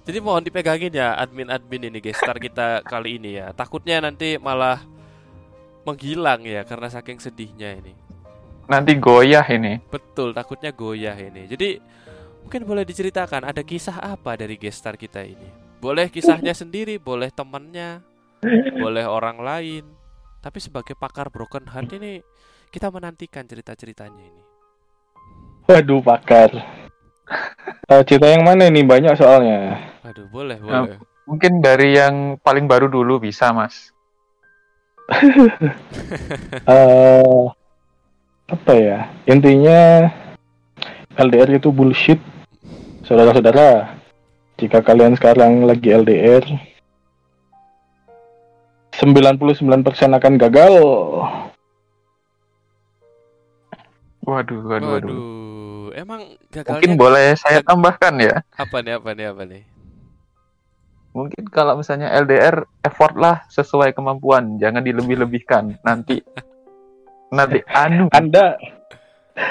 [0.05, 3.57] Jadi mohon dipegangin ya admin-admin ini gestar kita kali ini ya.
[3.57, 4.85] Takutnya nanti malah
[5.89, 7.93] menghilang ya karena saking sedihnya ini.
[8.69, 9.81] Nanti goyah ini.
[9.89, 11.45] Betul, takutnya goyah ini.
[11.49, 11.81] Jadi
[12.45, 15.49] mungkin boleh diceritakan ada kisah apa dari gestar kita ini?
[15.81, 18.05] Boleh kisahnya sendiri, boleh temannya,
[18.77, 19.85] boleh orang lain.
[20.45, 22.21] Tapi sebagai pakar broken heart ini
[22.69, 24.43] kita menantikan cerita-ceritanya ini.
[25.65, 26.53] Waduh pakar.
[28.05, 29.81] Cerita yang mana ini banyak soalnya.
[30.05, 31.01] Aduh, boleh, boleh.
[31.25, 33.89] Mungkin dari yang paling baru dulu bisa mas.
[36.69, 37.45] eh
[38.45, 39.09] apa ya?
[39.25, 40.13] Intinya
[41.17, 42.21] LDR itu bullshit.
[43.05, 44.01] Saudara-saudara,
[44.57, 46.41] jika kalian sekarang lagi LDR
[48.97, 50.75] 99% akan gagal.
[54.25, 54.89] Waduh, waduh, waduh.
[54.89, 58.41] Waduh, emang Mungkin gagalnya boleh saya tambahkan ya.
[58.57, 59.63] apa nih, apa nih, apa nih?
[61.13, 65.77] Mungkin kalau misalnya LDR, effort lah sesuai kemampuan, jangan dilebih-lebihkan.
[65.85, 66.25] Nanti,
[67.29, 68.09] nanti anu.
[68.17, 68.57] Anda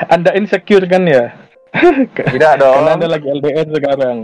[0.10, 1.53] Anda insecure kan ya?
[2.34, 2.74] Tidak dong.
[2.80, 4.18] Karena Anda lagi LDR sekarang.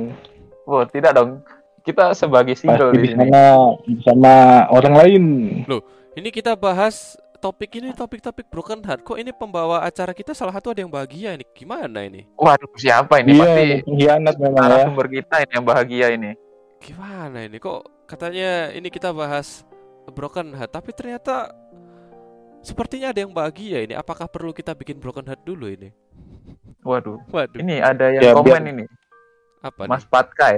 [0.63, 1.41] Oh, tidak dong.
[1.81, 3.25] Kita sebagai single Pasti di di sini.
[3.25, 3.43] sana
[3.81, 4.33] bersama
[4.69, 5.23] orang lain.
[6.13, 9.01] Ini kita bahas topik ini topik-topik broken heart.
[9.01, 11.45] Kok ini pembawa acara kita salah satu ada yang bahagia ini?
[11.55, 12.29] Gimana ini?
[12.37, 13.39] Waduh, siapa ini?
[13.39, 14.69] Pasti Iya, pengkhianat memang ya.
[14.69, 16.31] narasumber kita ini yang bahagia ini.
[16.77, 17.57] Gimana ini?
[17.57, 19.65] Kok katanya ini kita bahas
[20.11, 21.49] broken heart, tapi ternyata
[22.59, 23.97] sepertinya ada yang bahagia ini.
[23.97, 25.89] Apakah perlu kita bikin broken heart dulu ini?
[26.81, 28.85] Waduh, Waduh, ini ada yang Ya, komen biar- ini.
[29.59, 30.57] apa Mas Patkai.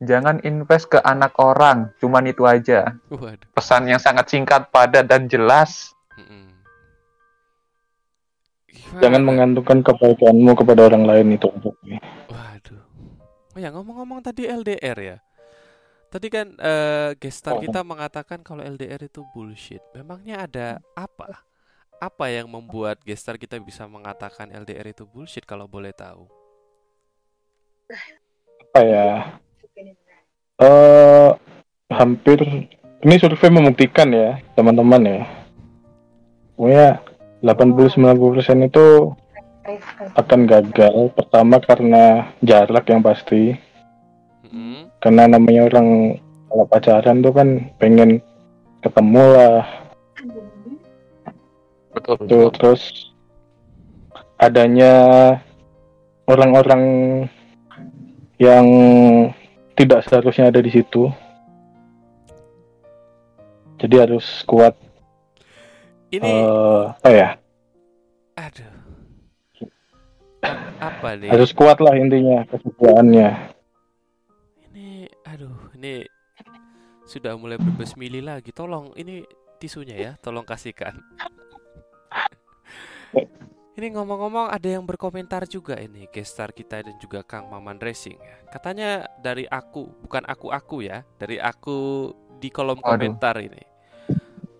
[0.00, 2.96] Jangan invest ke anak orang, cuman itu aja.
[3.06, 3.12] nih?
[3.12, 3.48] Waduh.
[3.52, 5.92] Pesan yang sangat singkat, padat dan jelas.
[6.14, 6.48] mm-mm.
[8.66, 9.00] Gimana?
[9.02, 11.74] Jangan menggantungkan kebaikanmu kepada orang lain itu untuk
[12.26, 12.80] Waduh.
[13.50, 15.18] Oh ya ngomong-ngomong tadi LDR ya.
[16.08, 17.62] Tadi kan eh, gestar Oh.
[17.62, 19.82] kita mengatakan kalau LDR itu bullshit.
[19.92, 21.44] Memangnya ada apa?
[22.00, 26.24] Apa yang membuat gestar kita bisa mengatakan LDR itu bullshit kalau boleh tahu?
[28.70, 29.08] apa ya?
[30.62, 31.30] Eh
[31.90, 32.38] hampir
[33.02, 35.20] ini survei membuktikan ya, teman-teman ya.
[36.54, 36.88] Pokoknya
[37.42, 38.86] 80-90% itu
[40.14, 40.96] akan gagal.
[41.16, 43.56] Pertama karena jarak yang pasti.
[44.46, 44.92] Mm-mm.
[45.00, 47.48] Karena namanya orang kalau pacaran tuh kan
[47.80, 48.20] pengen
[48.84, 49.64] ketemu lah.
[51.90, 53.10] Betul, Tuh, terus
[54.38, 54.94] adanya
[56.30, 56.82] orang-orang
[58.40, 58.66] yang
[59.74, 61.10] tidak seharusnya ada di situ.
[63.80, 64.76] Jadi harus kuat
[66.12, 67.28] Ini eh, apa ya?
[68.36, 68.72] aduh.
[70.80, 71.28] Apa nih?
[71.28, 73.28] Harus kuat lah intinya kesetiaannya.
[74.68, 74.88] Ini
[75.28, 76.04] aduh, ini
[77.04, 78.50] sudah mulai berbesmili lagi.
[78.50, 79.22] Tolong ini
[79.60, 80.96] tisunya ya, tolong kasihkan.
[83.80, 88.36] Ini ngomong-ngomong ada yang berkomentar juga ini gestar kita dan juga Kang Maman Racing ya.
[88.52, 92.92] Katanya dari aku, bukan aku-aku ya, dari aku di kolom Waduh.
[92.92, 93.62] komentar ini.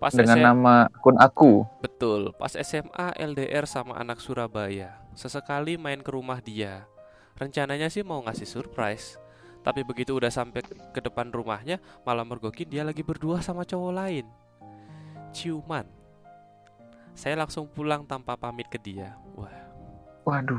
[0.01, 1.69] Pas dengan SM nama akun aku.
[1.85, 4.97] Betul, pas SMA LDR sama anak Surabaya.
[5.13, 6.89] Sesekali main ke rumah dia.
[7.37, 9.21] Rencananya sih mau ngasih surprise.
[9.61, 14.25] Tapi begitu udah sampai ke depan rumahnya, malah mergokin dia lagi berdua sama cowok lain.
[15.29, 16.00] Ciuman.
[17.21, 19.13] Saya langsung pulang tanpa pamit ke dia.
[19.37, 19.53] Wah,
[20.25, 20.57] Waduh.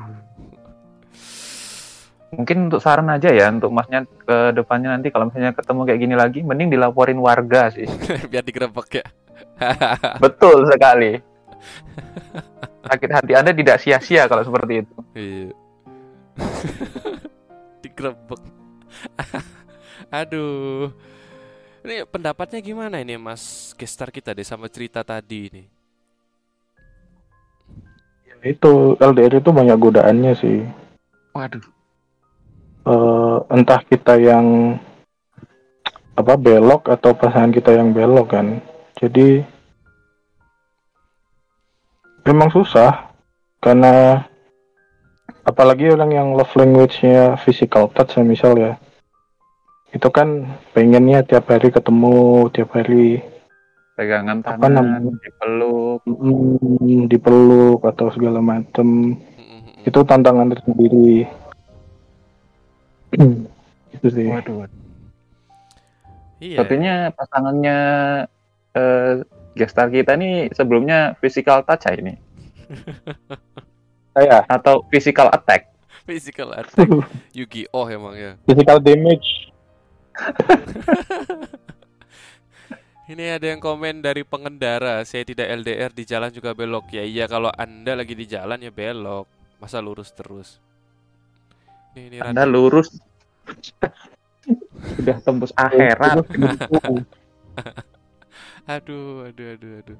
[2.39, 6.15] Mungkin untuk saran aja ya untuk masnya ke depannya nanti kalau misalnya ketemu kayak gini
[6.15, 7.83] lagi, mending dilaporin warga sih.
[8.31, 9.07] biar digerebek ya.
[10.23, 11.19] Betul sekali.
[12.87, 14.97] Sakit hati Anda tidak sia-sia kalau seperti itu.
[15.19, 15.51] Iya.
[17.83, 18.43] Digerebek.
[20.15, 20.95] Aduh.
[21.83, 25.82] Ini pendapatnya gimana ini Mas gestar kita deh sama cerita tadi ini?
[28.43, 30.67] Itu LDR itu banyak godaannya sih.
[31.33, 31.63] Waduh.
[32.83, 34.77] Eh, entah kita yang
[36.19, 38.59] apa belok atau pasangan kita yang belok kan.
[38.99, 39.47] Jadi
[42.27, 43.15] memang susah
[43.63, 44.27] karena
[45.47, 48.75] apalagi orang yang love language-nya physical touch misal ya.
[49.95, 53.23] Itu kan pengennya tiap hari ketemu, tiap hari
[54.03, 55.15] Pegangan Apa tangan, namanya?
[55.23, 56.01] dipeluk.
[56.03, 59.15] mm, dipeluk atau segala macem.
[59.15, 59.87] Mm-mm.
[59.87, 61.23] Itu tantangan tersendiri.
[63.95, 64.27] itu sih.
[64.27, 64.67] Waduh.
[66.43, 66.59] Iya.
[66.59, 67.79] Sepertinya pasangannya
[68.75, 69.13] eh,
[69.55, 72.17] gestar kita nih sebelumnya physical touch ya ini
[74.11, 75.71] Saya atau physical attack.
[76.03, 76.89] Physical attack
[77.39, 78.35] Yu-Gi-Oh emang ya.
[78.43, 79.55] physical damage.
[83.03, 86.95] Ini ada yang komen dari pengendara, saya tidak LDR di jalan juga belok.
[86.95, 89.27] Ya iya kalau Anda lagi di jalan ya belok.
[89.59, 90.63] Masa lurus terus.
[91.99, 92.55] Ini ini Anda Randy.
[92.55, 92.89] lurus
[94.99, 96.23] sudah tembus akhirat.
[98.63, 99.99] Aduh, aduh, aduh, aduh.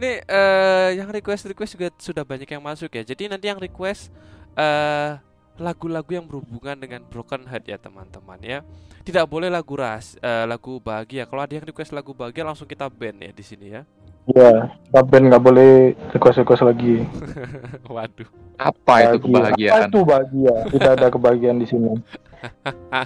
[0.00, 3.04] Ini eh yang request request juga sudah banyak yang masuk ya.
[3.04, 4.08] Jadi nanti yang request
[4.56, 5.20] eh
[5.58, 8.58] lagu-lagu yang berhubungan dengan broken heart ya teman-teman ya.
[9.02, 11.24] Tidak boleh lagu ras, eh, lagu bahagia.
[11.26, 13.82] Kalau ada yang request lagu bahagia langsung kita ban ya di sini ya.
[14.30, 17.02] Iya, Raben nggak boleh request-request lagi.
[17.94, 18.28] Waduh.
[18.60, 19.72] Apa itu Bahagia.
[19.72, 19.88] Apa kebahagiaan?
[19.88, 20.54] itu bahagia?
[20.68, 21.92] Tidak ada kebahagiaan di sini.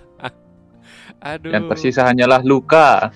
[1.32, 1.50] Aduh.
[1.54, 3.14] Yang tersisa hanyalah luka.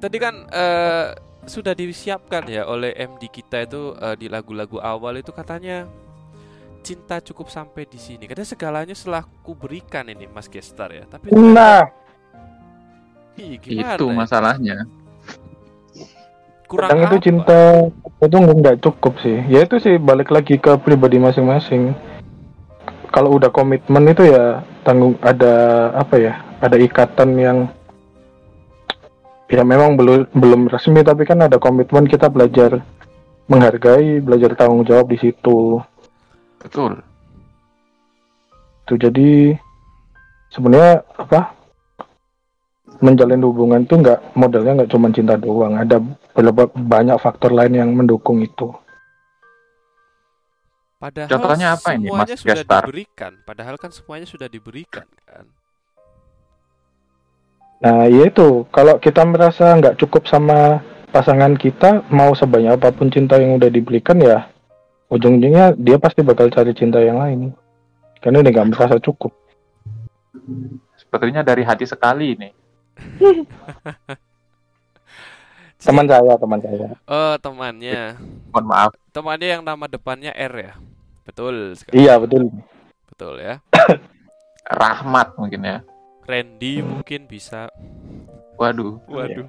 [0.00, 5.30] Tadi kan eh, sudah disiapkan ya oleh MD kita itu eh, di lagu-lagu awal itu
[5.30, 5.84] katanya
[6.84, 8.28] cinta cukup sampai di sini.
[8.28, 11.08] Karena segalanya setelah ku berikan ini Mas Gestar ya.
[11.08, 11.88] Tapi Nah,
[13.40, 13.96] ih, gimana?
[13.96, 14.14] Itu ya?
[14.14, 14.76] masalahnya.
[16.68, 17.24] Kurang kadang itu apa?
[17.24, 17.60] cinta
[18.20, 19.40] itu nggak cukup sih.
[19.48, 21.96] Ya itu sih balik lagi ke pribadi masing-masing.
[23.08, 26.34] Kalau udah komitmen itu ya tanggung ada apa ya?
[26.60, 27.58] Ada ikatan yang
[29.48, 32.82] ya memang belum belum resmi tapi kan ada komitmen kita belajar
[33.46, 35.78] menghargai, belajar tanggung jawab di situ.
[36.64, 37.04] Betul.
[38.88, 39.56] Tuh jadi
[40.48, 41.52] sebenarnya apa
[43.04, 45.98] menjalin hubungan tuh nggak modalnya nggak cuma cinta doang ada
[46.32, 48.72] beberapa banyak faktor lain yang mendukung itu
[51.04, 52.82] Padahal Contohnya apa ini, Mas sudah Gestar?
[52.88, 53.32] diberikan.
[53.44, 55.44] Padahal kan semuanya sudah diberikan kan.
[57.84, 60.80] nah ya itu kalau kita merasa nggak cukup sama
[61.12, 64.48] pasangan kita mau sebanyak apa pun cinta yang udah diberikan ya
[65.14, 67.54] ujung-ujungnya dia pasti bakal cari cinta yang lain
[68.18, 69.30] karena dia nggak merasa cukup
[70.98, 72.50] Sepertinya dari hati sekali ini.
[75.84, 78.18] teman saya teman saya Oh, temannya.
[78.50, 78.90] Mohon maaf.
[79.14, 80.72] Temannya yang nama depannya R ya.
[81.24, 82.04] Betul sekali.
[82.04, 82.50] iya betul
[83.08, 83.62] Betul ya.
[84.82, 85.78] Rahmat mungkin ya.
[86.24, 87.68] Randy mungkin bisa.
[88.58, 89.00] Waduh.
[89.08, 89.48] Waduh.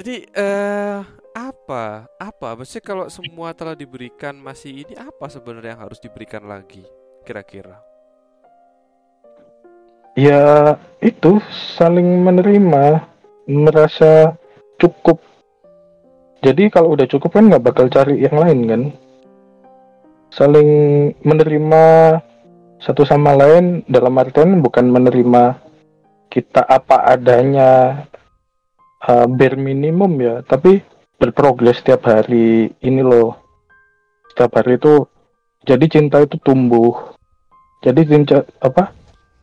[0.00, 0.98] Jadi eh
[1.34, 2.10] apa?
[2.18, 2.58] Apa?
[2.58, 6.82] Maksudnya kalau semua telah diberikan masih ini apa sebenarnya yang harus diberikan lagi?
[7.22, 7.90] Kira-kira.
[10.18, 11.38] ya itu
[11.78, 13.06] saling menerima
[13.46, 14.34] merasa
[14.76, 15.22] cukup
[16.40, 18.82] jadi kalau udah cukup kan nggak bakal cari yang lain kan
[20.34, 20.70] saling
[21.22, 21.82] menerima
[22.80, 25.58] satu sama lain dalam artian bukan menerima
[26.30, 28.02] kita apa adanya
[29.04, 30.80] uh, bare minimum ya tapi
[31.20, 33.36] berprogres setiap hari ini loh
[34.32, 35.04] setiap hari itu
[35.68, 37.12] jadi cinta itu tumbuh
[37.84, 38.96] jadi cinta apa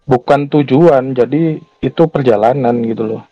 [0.09, 3.23] bukan tujuan jadi itu perjalanan gitu loh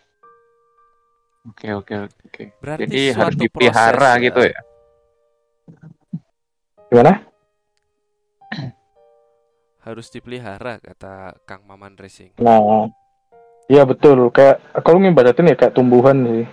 [1.46, 2.42] Oke oke oke.
[2.58, 4.24] Berarti Jadi harus dipelihara proses, ya.
[4.26, 4.58] gitu ya.
[6.90, 7.12] gimana
[9.86, 12.34] Harus dipelihara kata Kang Maman Racing.
[12.42, 12.90] nah
[13.66, 16.46] Iya betul, kayak kalau ngibaratin ya kayak tumbuhan sih.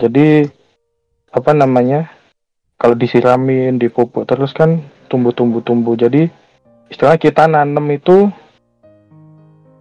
[0.00, 0.48] Jadi
[1.32, 2.08] apa namanya?
[2.78, 4.78] Kalau disiramin, dipupuk terus kan
[5.10, 5.98] tumbuh-tumbuh-tumbuh.
[5.98, 6.30] Jadi
[6.88, 8.30] istilahnya kita nanam itu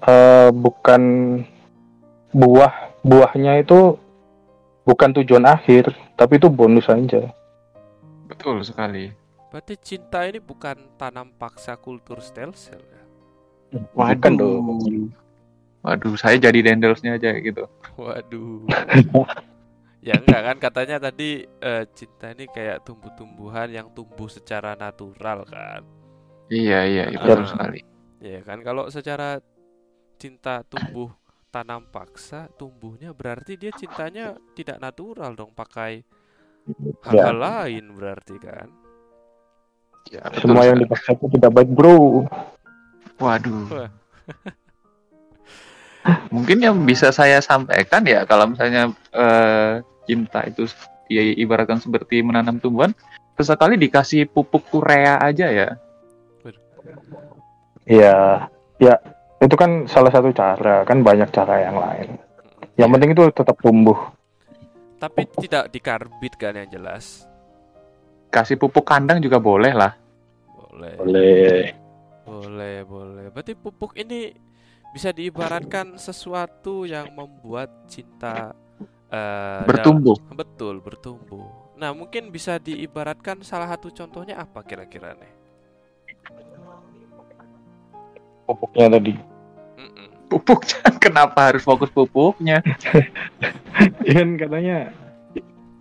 [0.08, 1.02] eh bukan
[2.34, 2.74] buah
[3.06, 3.98] buahnya itu
[4.88, 7.30] bukan tujuan akhir, tapi itu bonus aja.
[8.28, 9.14] Betul sekali.
[9.48, 13.04] Berarti cinta ini bukan tanam paksa kultur stem cell ya.
[13.96, 14.66] Bukan dong.
[15.86, 17.70] Waduh, saya jadi dendelsnya aja gitu.
[17.96, 18.68] Waduh.
[20.08, 25.82] ya enggak kan katanya tadi eh, cinta ini kayak tumbuh-tumbuhan yang tumbuh secara natural kan.
[26.48, 27.28] Iya, iya, Ah.
[27.28, 27.80] betul sekali.
[28.24, 29.44] Ya kan kalau secara
[30.16, 31.12] cinta tumbuh
[31.52, 36.02] tanam paksa tumbuhnya berarti dia cintanya tidak natural dong pakai
[37.04, 38.68] hal-hal lain berarti kan.
[40.08, 42.24] Ya, betul Semua yang dipaksa itu tidak baik, bro.
[43.20, 43.92] Waduh.
[46.32, 50.66] Mungkin yang bisa saya sampaikan ya kalau misalnya eh, cinta itu
[51.12, 52.96] ya ibaratkan seperti menanam tumbuhan,
[53.36, 55.70] sesekali dikasih pupuk urea aja ya.
[57.88, 58.48] Iya,
[58.82, 58.96] ya
[59.40, 62.18] itu kan salah satu cara, kan banyak cara yang lain.
[62.76, 64.00] Yang penting itu tetap tumbuh.
[64.98, 67.30] Tapi tidak dikarbit kan yang jelas.
[68.34, 69.94] Kasih pupuk kandang juga boleh lah.
[70.52, 70.94] Boleh.
[71.00, 71.62] Boleh.
[72.28, 73.26] Boleh, boleh.
[73.32, 74.36] Berarti pupuk ini
[74.92, 78.52] bisa diibaratkan sesuatu yang membuat cinta
[79.08, 80.18] eh, Bertumbuh.
[80.20, 81.48] dalam- betul, bertumbuh.
[81.78, 85.32] Nah, mungkin bisa diibaratkan salah satu contohnya apa kira-kira nih?
[88.48, 89.14] Pupuknya tadi.
[89.78, 90.08] Mm-mm.
[90.32, 92.64] Pupuknya kenapa harus fokus pupuknya?
[94.08, 94.90] kan katanya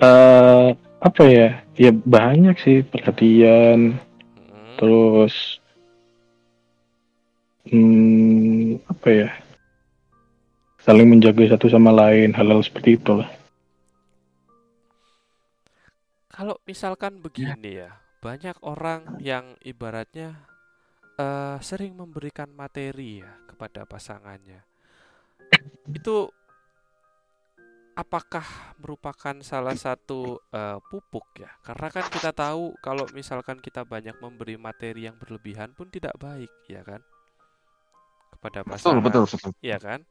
[0.02, 0.68] eh
[1.00, 1.48] apa ya?
[1.76, 4.76] Ya banyak sih perhatian, Mm-mm.
[4.76, 5.60] terus
[7.68, 9.28] hmm, apa ya?
[10.86, 13.26] Saling menjaga satu sama lain, hal-hal seperti itulah.
[16.30, 17.90] Kalau misalkan begini ya,
[18.22, 20.38] banyak orang yang ibaratnya
[21.18, 24.62] eh, sering memberikan materi ya kepada pasangannya.
[25.90, 26.30] Itu
[27.98, 28.46] apakah
[28.78, 31.50] merupakan salah satu eh, pupuk ya?
[31.66, 36.52] Karena kan kita tahu kalau misalkan kita banyak memberi materi yang berlebihan pun tidak baik,
[36.70, 37.02] ya kan?
[38.38, 39.02] Kepada Betul, pasangan.
[39.02, 39.52] betul, betul.
[39.66, 40.06] Iya kan?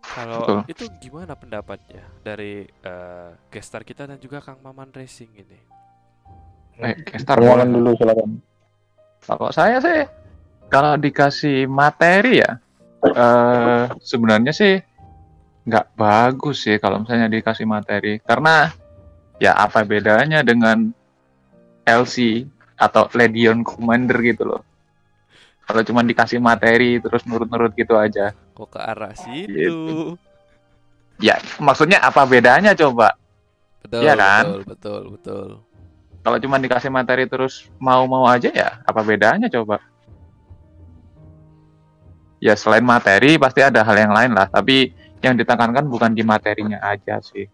[0.00, 5.60] Kalau itu gimana pendapatnya dari eh, gestar kita dan juga Kang Maman Racing ini?
[6.80, 7.76] Eh, Kestar Permohonan boleh.
[7.76, 8.30] dulu silakan.
[9.20, 10.00] Kalau saya sih
[10.72, 12.50] kalau dikasih materi ya
[13.00, 14.76] eh sebenarnya sih
[15.64, 18.72] nggak bagus sih kalau misalnya dikasih materi karena
[19.40, 20.92] ya apa bedanya dengan
[21.84, 22.44] LC
[22.80, 24.62] atau Legion Commander gitu loh.
[25.68, 28.32] Kalau cuma dikasih materi terus nurut-nurut gitu aja.
[28.60, 29.48] Kok ke arah situ?
[29.48, 29.80] Gitu.
[31.16, 33.16] Ya, maksudnya apa bedanya coba?
[33.80, 34.44] Betul, Iya kan?
[34.44, 35.48] betul, betul, betul.
[36.20, 39.80] Kalau cuma dikasih materi terus mau-mau aja ya, apa bedanya coba?
[42.36, 44.92] Ya selain materi pasti ada hal yang lain lah, tapi
[45.24, 47.48] yang ditekankan bukan di materinya aja sih.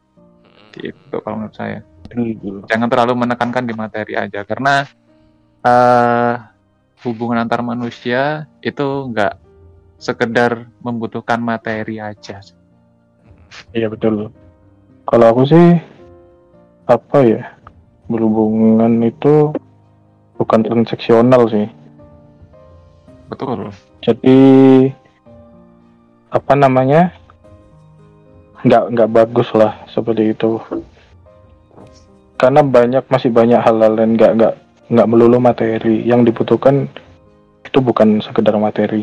[0.75, 1.87] Gitu kalau menurut saya.
[2.67, 4.83] Jangan terlalu menekankan di materi aja karena
[5.63, 6.35] eh
[7.07, 9.46] hubungan antar manusia itu nggak
[9.97, 12.41] sekedar membutuhkan materi aja.
[13.73, 14.33] Iya betul.
[15.07, 15.67] Kalau aku sih
[16.87, 17.43] apa ya
[18.07, 19.55] berhubungan itu
[20.37, 21.67] bukan transaksional sih.
[23.27, 23.75] Betul.
[24.05, 24.39] Jadi
[26.31, 27.11] apa namanya
[28.63, 30.61] nggak nggak bagus lah seperti itu.
[32.37, 34.55] Karena banyak masih banyak hal-hal yang nggak nggak
[34.93, 36.05] nggak melulu materi.
[36.05, 36.87] Yang dibutuhkan
[37.65, 39.03] itu bukan sekedar materi.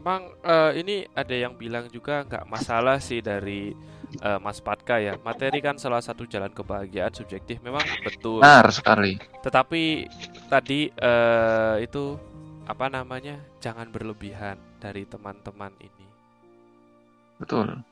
[0.00, 3.76] Memang eh, ini ada yang bilang juga nggak masalah sih dari
[4.16, 5.20] eh, Mas Patka ya.
[5.20, 7.60] Materi kan salah satu jalan kebahagiaan subjektif.
[7.60, 8.40] Memang betul.
[8.40, 9.20] Benar sekali.
[9.44, 10.08] Tetapi
[10.48, 12.16] tadi eh, itu
[12.64, 13.36] apa namanya?
[13.60, 16.06] Jangan berlebihan dari teman-teman ini.
[17.36, 17.84] Betul.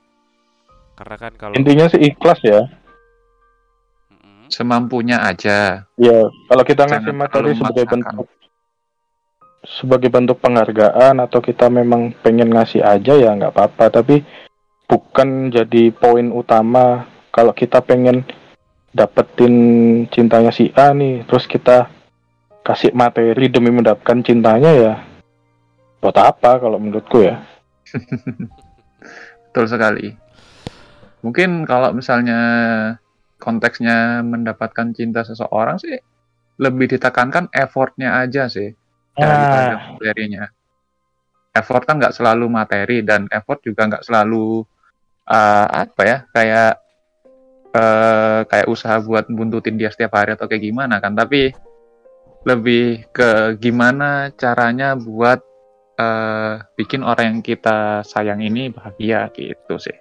[0.96, 2.64] Karena kan kalau Intinya sih ikhlas ya.
[4.48, 5.84] Semampunya aja.
[6.00, 8.32] Ya, kalau kita ngasih materi sebagai bentuk
[9.64, 14.22] sebagai bentuk penghargaan atau kita memang pengen ngasih aja ya nggak apa-apa, tapi
[14.86, 18.22] bukan jadi poin utama kalau kita pengen
[18.94, 19.54] dapetin
[20.10, 21.90] cintanya si A nih, terus kita
[22.62, 24.94] kasih materi demi mendapatkan cintanya ya
[25.98, 27.42] buat apa kalau menurutku ya.
[29.50, 30.14] Betul sekali.
[31.24, 32.38] Mungkin kalau misalnya
[33.42, 35.98] konteksnya mendapatkan cinta seseorang sih
[36.58, 38.74] lebih ditekankan effortnya aja sih
[39.18, 40.44] daripada Ah, materinya.
[41.58, 44.62] effort kan nggak selalu materi dan effort juga nggak selalu
[45.26, 46.72] uh, apa ya kayak
[47.74, 51.18] uh, kayak usaha buat buntutin dia setiap hari atau kayak gimana kan.
[51.18, 51.50] Tapi
[52.46, 55.42] lebih ke gimana caranya buat
[55.98, 59.98] uh, bikin orang yang kita sayang ini bahagia gitu sih.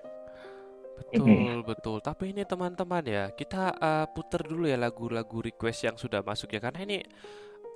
[1.08, 1.98] Betul, betul.
[2.04, 6.60] Tapi ini teman-teman ya, kita uh, puter dulu ya lagu-lagu request yang sudah masuk ya.
[6.60, 7.00] Karena ini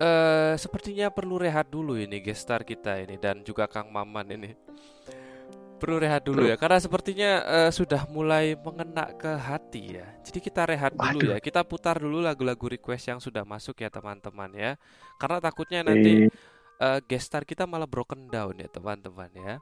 [0.02, 4.52] uh, sepertinya perlu rehat dulu ini gestar kita ini dan juga Kang Maman ini.
[5.82, 10.06] Perlu rehat dulu ya karena sepertinya uh, sudah mulai mengena ke hati ya.
[10.22, 11.38] Jadi kita rehat dulu ya.
[11.42, 14.72] Kita putar dulu lagu-lagu request yang sudah masuk ya teman-teman ya.
[15.18, 16.30] Karena takutnya nanti
[16.78, 19.54] uh, gestar kita malah broken down ya teman-teman ya.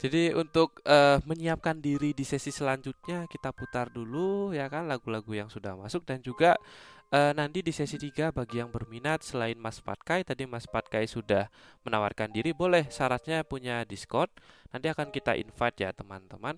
[0.00, 5.52] Jadi untuk uh, menyiapkan diri di sesi selanjutnya kita putar dulu ya kan lagu-lagu yang
[5.52, 6.08] sudah masuk.
[6.08, 6.56] Dan juga
[7.12, 11.52] uh, nanti di sesi 3 bagi yang berminat selain Mas Patkai tadi Mas Patkai sudah
[11.84, 14.32] menawarkan diri boleh syaratnya punya Discord.
[14.72, 16.56] Nanti akan kita invite ya teman-teman.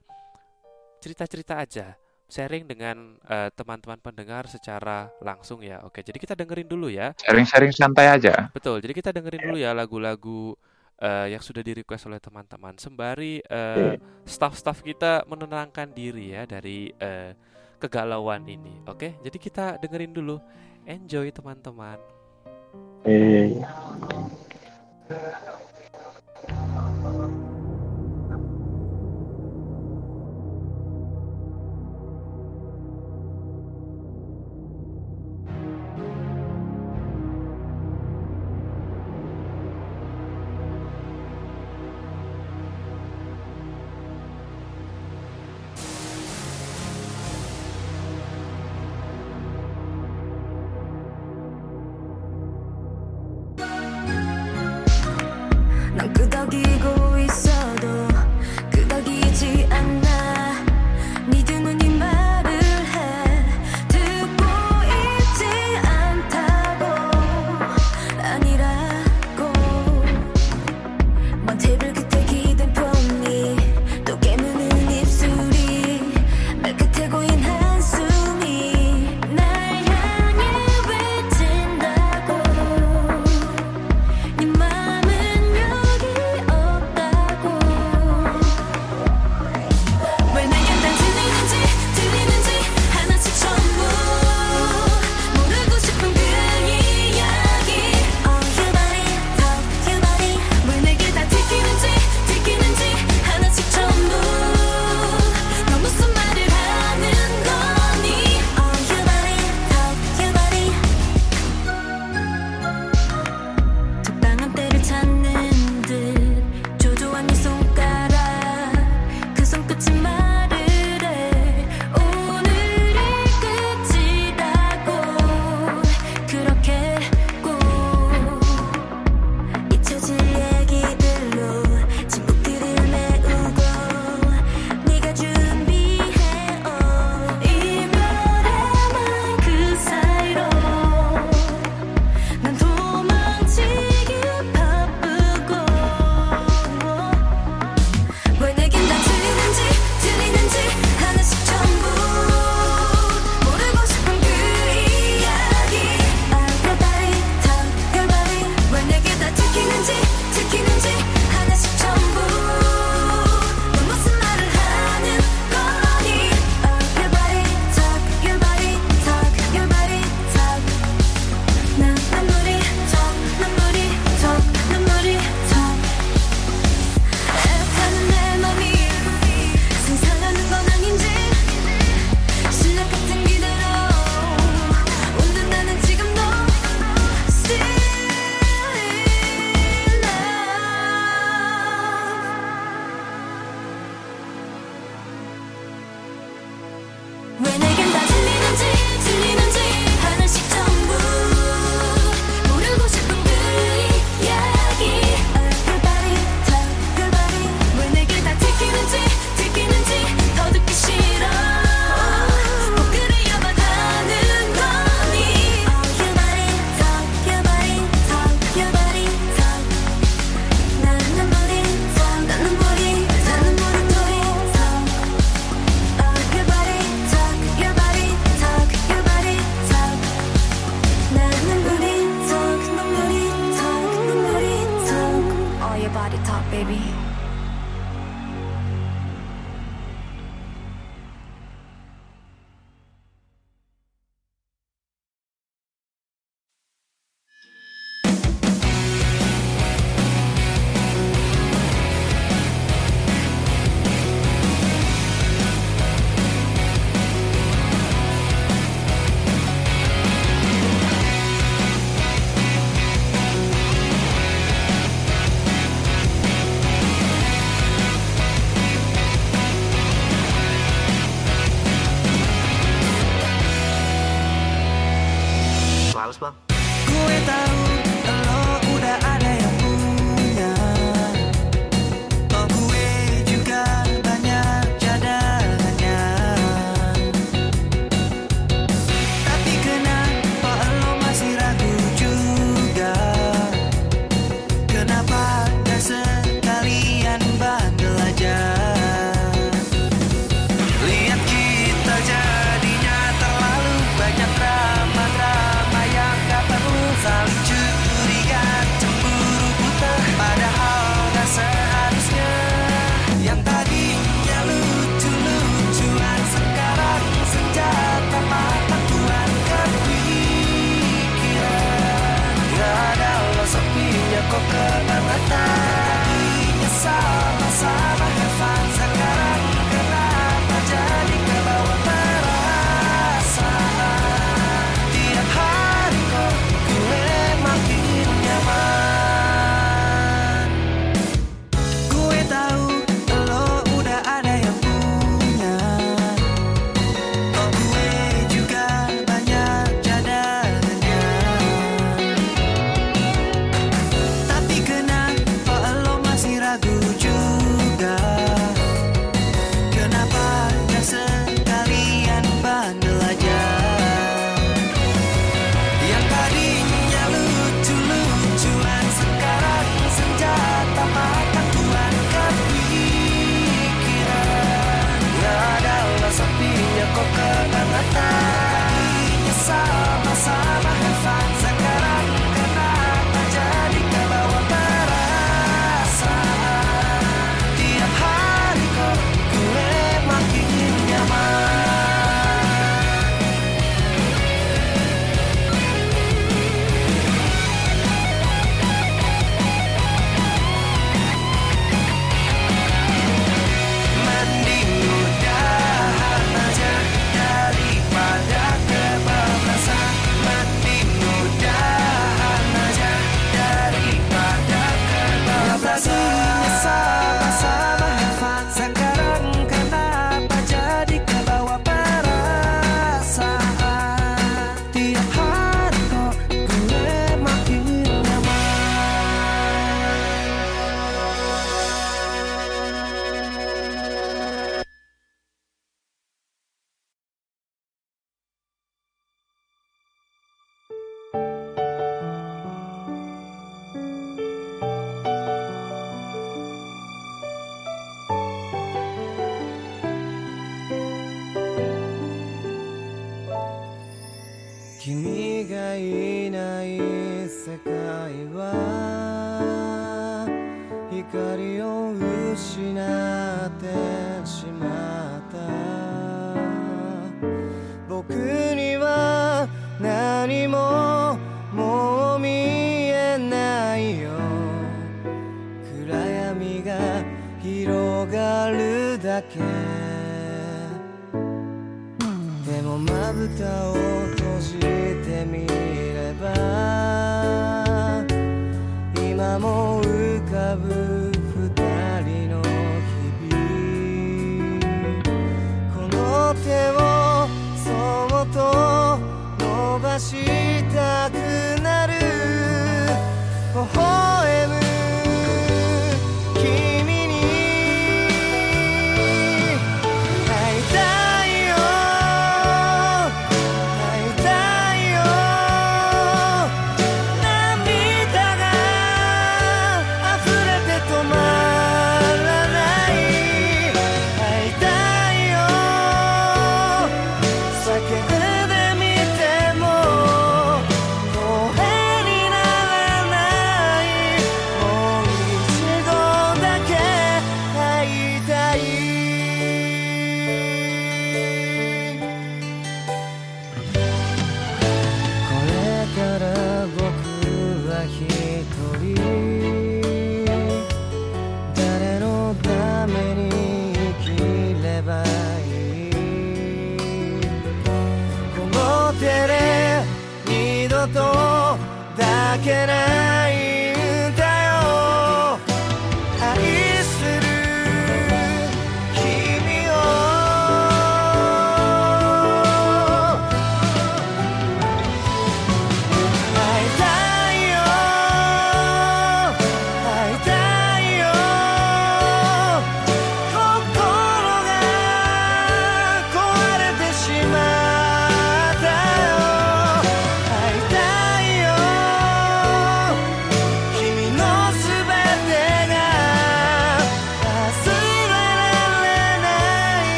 [1.03, 1.99] Cerita-cerita aja
[2.31, 3.19] sharing dengan
[3.53, 5.83] teman teman-teman pendengar secara langsung ya.
[5.83, 7.11] Oke jadi kita dengerin dulu ya.
[7.27, 8.55] Sharing-sharing santai aja.
[8.55, 10.55] Betul jadi kita dengerin dulu ya lagu-lagu
[11.03, 16.95] uh, yang sudah di request oleh teman-teman sembari uh, staff-staff kita menenangkan diri ya dari
[17.03, 17.35] uh,
[17.83, 18.79] kegalauan ini.
[18.87, 19.13] Oke, okay?
[19.27, 20.39] jadi kita dengerin dulu.
[20.87, 21.99] Enjoy teman-teman.
[23.03, 23.59] Hey.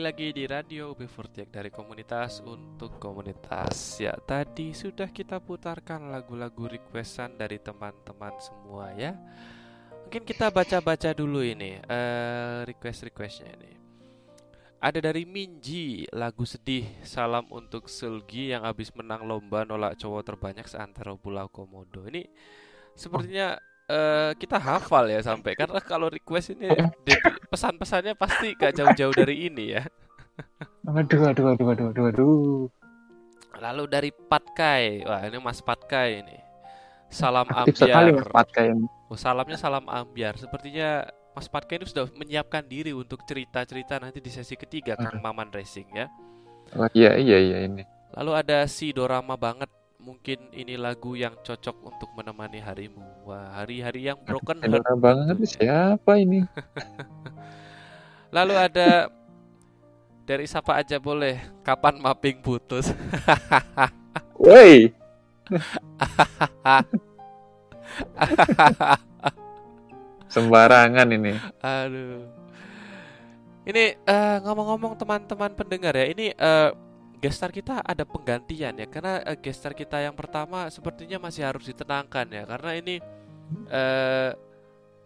[0.00, 4.00] Lagi di Radio UB40 dari komunitas untuk komunitas.
[4.00, 9.12] Ya, tadi sudah kita putarkan lagu-lagu requestan dari teman-teman semua ya.
[10.08, 13.70] Mungkin kita baca-baca dulu ini eh, request-requestnya ini.
[14.80, 20.64] Ada dari Minji, lagu sedih Salam untuk Sulgi yang habis menang lomba nolak cowok terbanyak
[20.64, 22.08] seantero Pulau Komodo.
[22.08, 22.24] Ini
[22.96, 23.60] sepertinya
[23.90, 26.70] eh, kita hafal ya sampai karena kalau request ini
[27.02, 29.82] de- pesan-pesannya pasti gak jauh-jauh dari ini ya.
[30.86, 32.60] Aduh, aduh, aduh, aduh, aduh, aduh.
[33.60, 36.38] Lalu dari Patkai, wah ini Mas Patkai ini.
[37.10, 38.14] Salam Aktif ambiar.
[38.14, 38.86] Mas Patkai ini.
[39.10, 40.38] Oh, salamnya salam ambiar.
[40.38, 45.50] Sepertinya Mas Patkai ini sudah menyiapkan diri untuk cerita-cerita nanti di sesi ketiga Kang Maman
[45.50, 46.06] Racing ya.
[46.78, 47.82] Oh, iya, iya, iya ini.
[48.14, 49.68] Lalu ada si Dorama banget.
[50.10, 53.30] Mungkin ini lagu yang cocok untuk menemani harimu.
[53.30, 54.82] Wah, hari-hari yang broken heart.
[54.82, 56.42] Enak banget siapa ini?
[58.34, 59.06] Lalu ada
[60.26, 61.38] dari siapa aja boleh.
[61.62, 62.90] Kapan mapping putus?
[64.42, 64.90] Woi,
[70.34, 71.38] sembarangan ini.
[71.62, 72.26] Aduh.
[73.62, 76.70] Ini eh, ngomong-ngomong teman-teman pendengar ya, ini eh,
[77.20, 82.26] gestar kita ada penggantian ya, karena eh, gestar kita yang pertama sepertinya masih harus ditenangkan
[82.32, 82.94] ya, karena ini
[83.68, 84.30] eh,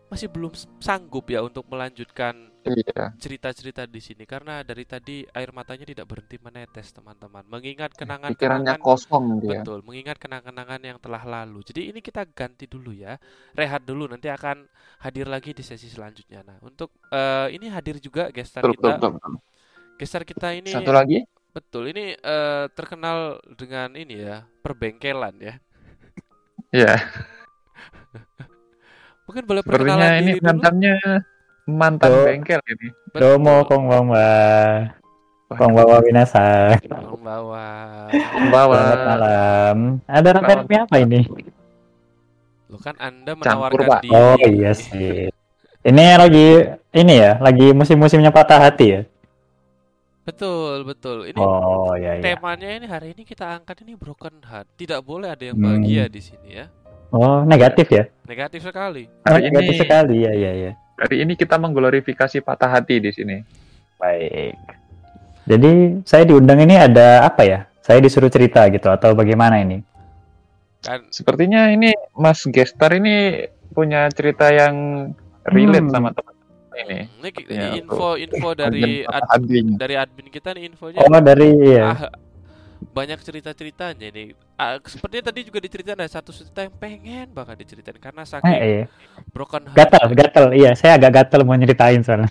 [0.09, 5.85] masih belum sanggup ya untuk melanjutkan Iya, cerita-cerita di sini, karena dari tadi air matanya
[5.85, 9.61] tidak berhenti menetes teman-teman, mengingat pikirannya kenangan-kenangan kosong dia.
[9.61, 11.61] Betul, mengingat kenangan-kenangan yang telah lalu.
[11.61, 13.21] Jadi ini kita ganti dulu ya,
[13.53, 14.09] rehat dulu.
[14.09, 14.65] Nanti akan
[15.05, 16.41] hadir lagi di sesi selanjutnya.
[16.41, 18.97] Nah, untuk eh, ini hadir juga gestar betul, kita.
[18.97, 19.33] betul, betul.
[20.01, 21.21] Gestar kita ini Satu lagi?
[21.55, 21.89] Betul.
[21.89, 25.55] Ini eh, terkenal dengan ini ya, perbengkelan ya.
[26.69, 26.95] Iya,
[29.27, 30.45] Mungkin boleh sepertinya perkenalan ini diri dulu.
[30.45, 30.95] mantannya
[31.65, 32.23] mantan Oh.
[32.23, 32.89] bengkel ini.
[33.15, 33.65] Domo Betul.
[33.65, 34.29] konbanwa.
[35.45, 36.77] Wah, Konbanwa Winasa.
[36.83, 37.65] Membawa.
[38.51, 39.77] Bawa Selamat malam.
[40.05, 41.21] Ada rame apa ini?
[42.67, 44.01] Lo kan Anda Campur, menawarkan Pak.
[44.03, 44.11] diri.
[44.11, 45.31] Oh iya sih.
[45.81, 46.49] Ini lagi
[46.91, 49.01] ini ya, lagi musim-musimnya patah hati ya.
[50.25, 51.29] Betul, betul.
[51.29, 52.23] Ini Oh iya iya.
[52.25, 54.65] temanya ini hari ini kita angkat ini broken heart.
[54.75, 55.77] Tidak boleh ada yang Hmm.
[55.77, 56.67] bahagia di sini ya.
[57.13, 58.05] Oh negatif ya?
[58.25, 59.05] Negatif sekali.
[59.23, 60.73] Oh, negatif ini- sekali ya ya ya.
[60.97, 63.37] Hari ini kita mengglorifikasi patah hati di sini.
[63.97, 64.57] Baik.
[65.45, 65.71] Jadi
[66.03, 67.61] saya diundang ini ada apa ya?
[67.79, 69.85] Saya disuruh cerita gitu atau bagaimana ini?
[70.81, 75.11] Kan Sepertinya ini Mas Gestar ini punya cerita yang
[75.45, 75.93] relate Hmm.
[75.93, 76.34] sama teman
[76.77, 76.99] ini.
[77.13, 79.75] ini ki- Ya, info info dari patah ad- hatinya.
[79.77, 81.85] dari admin kita nih infonya Oh dari ya.
[81.89, 82.11] ah,
[82.87, 84.27] banyak cerita-ceritanya nih.
[84.55, 88.55] Ah, sepertinya tadi juga diceritain ada satu cerita yang pengen banget diceritain karena Eh, saking
[88.55, 88.85] iya.
[89.29, 89.75] broken heart.
[89.75, 90.47] Gatel, gatel.
[90.53, 92.31] Iya, saya agak gatel mau nyeritain soalnya.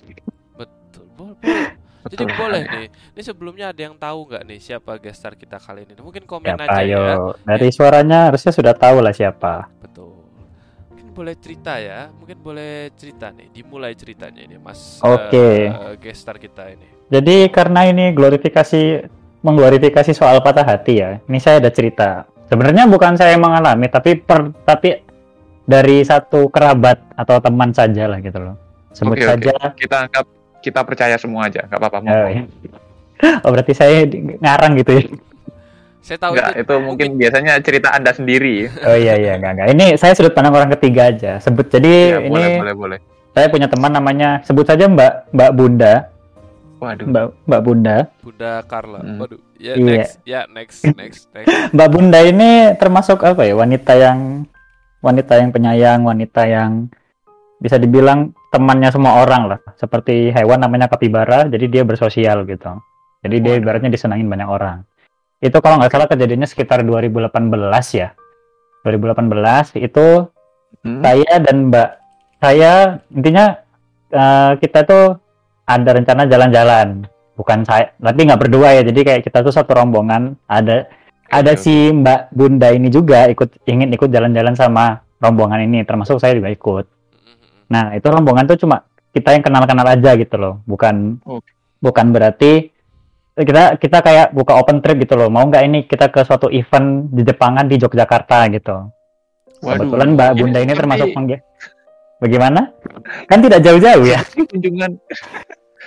[0.53, 1.03] Betul.
[1.13, 1.75] Boleh.
[2.05, 2.35] Jadi Betul.
[2.37, 2.87] boleh nih.
[3.11, 5.95] Ini sebelumnya ada yang tahu nggak nih siapa gestar kita kali ini?
[5.97, 6.99] Mungkin komen Siapa aja ya.
[6.99, 7.35] ayo?
[7.41, 9.67] Dari suaranya harusnya sudah tahu lah siapa.
[9.81, 10.22] Betul.
[11.13, 12.09] Boleh cerita ya.
[12.09, 13.53] Mungkin boleh cerita nih.
[13.53, 14.97] Dimulai ceritanya ini, Mas.
[15.05, 15.69] Oke.
[15.69, 16.89] eh, gestar kita ini.
[17.13, 19.05] Jadi karena ini glorifikasi
[19.45, 21.21] mengglorifikasi soal patah hati ya.
[21.29, 22.25] Ini saya ada cerita.
[22.49, 25.05] Sebenarnya bukan saya yang mengalami, tapi per, tapi
[25.63, 28.55] dari satu kerabat atau teman saja lah gitu loh.
[28.97, 29.25] Sebut oke.
[29.25, 29.53] saja.
[29.77, 30.25] Kita anggap
[30.63, 31.97] kita percaya semua aja, nggak apa-apa.
[32.07, 32.43] Oh, iya.
[33.45, 34.07] oh berarti saya
[34.41, 35.03] ngarang gitu ya?
[36.03, 38.67] Saya tahu Enggak, itu mungkin biasanya cerita Anda sendiri.
[38.83, 39.67] Oh iya iya enggak enggak.
[39.71, 41.39] Ini saya sudut pandang orang ketiga aja.
[41.39, 42.99] Sebut jadi Ya, ini boleh, boleh, boleh.
[43.31, 45.93] saya punya teman namanya sebut saja Mbak Mbak Bunda,
[46.77, 47.07] Waduh.
[47.07, 47.95] Mbak Mbak Bunda.
[48.19, 48.99] Bunda Carla.
[48.99, 49.17] Hmm.
[49.17, 49.39] Waduh.
[49.55, 49.87] Ya Iya.
[49.87, 50.13] next.
[50.27, 51.49] Ya next, next, next.
[51.71, 53.55] Mbak Bunda ini termasuk apa ya?
[53.55, 54.43] Wanita yang
[54.99, 56.91] wanita yang penyayang, wanita yang
[57.57, 59.59] bisa dibilang temannya semua orang lah.
[59.79, 62.75] Seperti hewan namanya kapibara, jadi dia bersosial gitu.
[63.23, 63.63] Jadi dia Waduh.
[63.63, 64.83] ibaratnya disenangin banyak orang.
[65.43, 67.27] Itu kalau nggak salah kejadiannya sekitar 2018
[67.91, 68.15] ya.
[68.87, 70.31] 2018 itu
[70.81, 71.05] Hmm?
[71.05, 71.89] saya dan Mbak
[72.41, 72.71] saya
[73.13, 73.45] intinya
[74.09, 75.15] eh, kita tuh
[75.63, 77.05] ada rencana jalan-jalan.
[77.37, 78.81] Bukan saya tapi nggak berdua ya.
[78.81, 80.33] Jadi kayak kita tuh satu rombongan.
[80.49, 80.89] Ada
[81.29, 85.85] ada si Mbak Bunda ini juga ikut ingin ikut jalan-jalan sama rombongan ini.
[85.85, 86.85] Termasuk saya juga ikut.
[87.69, 88.81] Nah itu rombongan tuh cuma
[89.13, 90.59] kita yang kenal-kenal aja gitu loh.
[90.65, 91.47] Bukan Oke.
[91.79, 92.72] bukan berarti
[93.35, 97.09] kita kita kayak buka open trip gitu loh mau nggak ini kita ke suatu event
[97.09, 98.93] di Jepangan di Yogyakarta gitu
[99.59, 99.87] Waduh.
[99.87, 101.41] Kebetulan Mbak Bunda ini termasuk penggi-
[102.19, 102.71] Bagaimana?
[103.25, 104.19] Kan tidak jauh-jauh ya.
[104.47, 104.91] kunjungan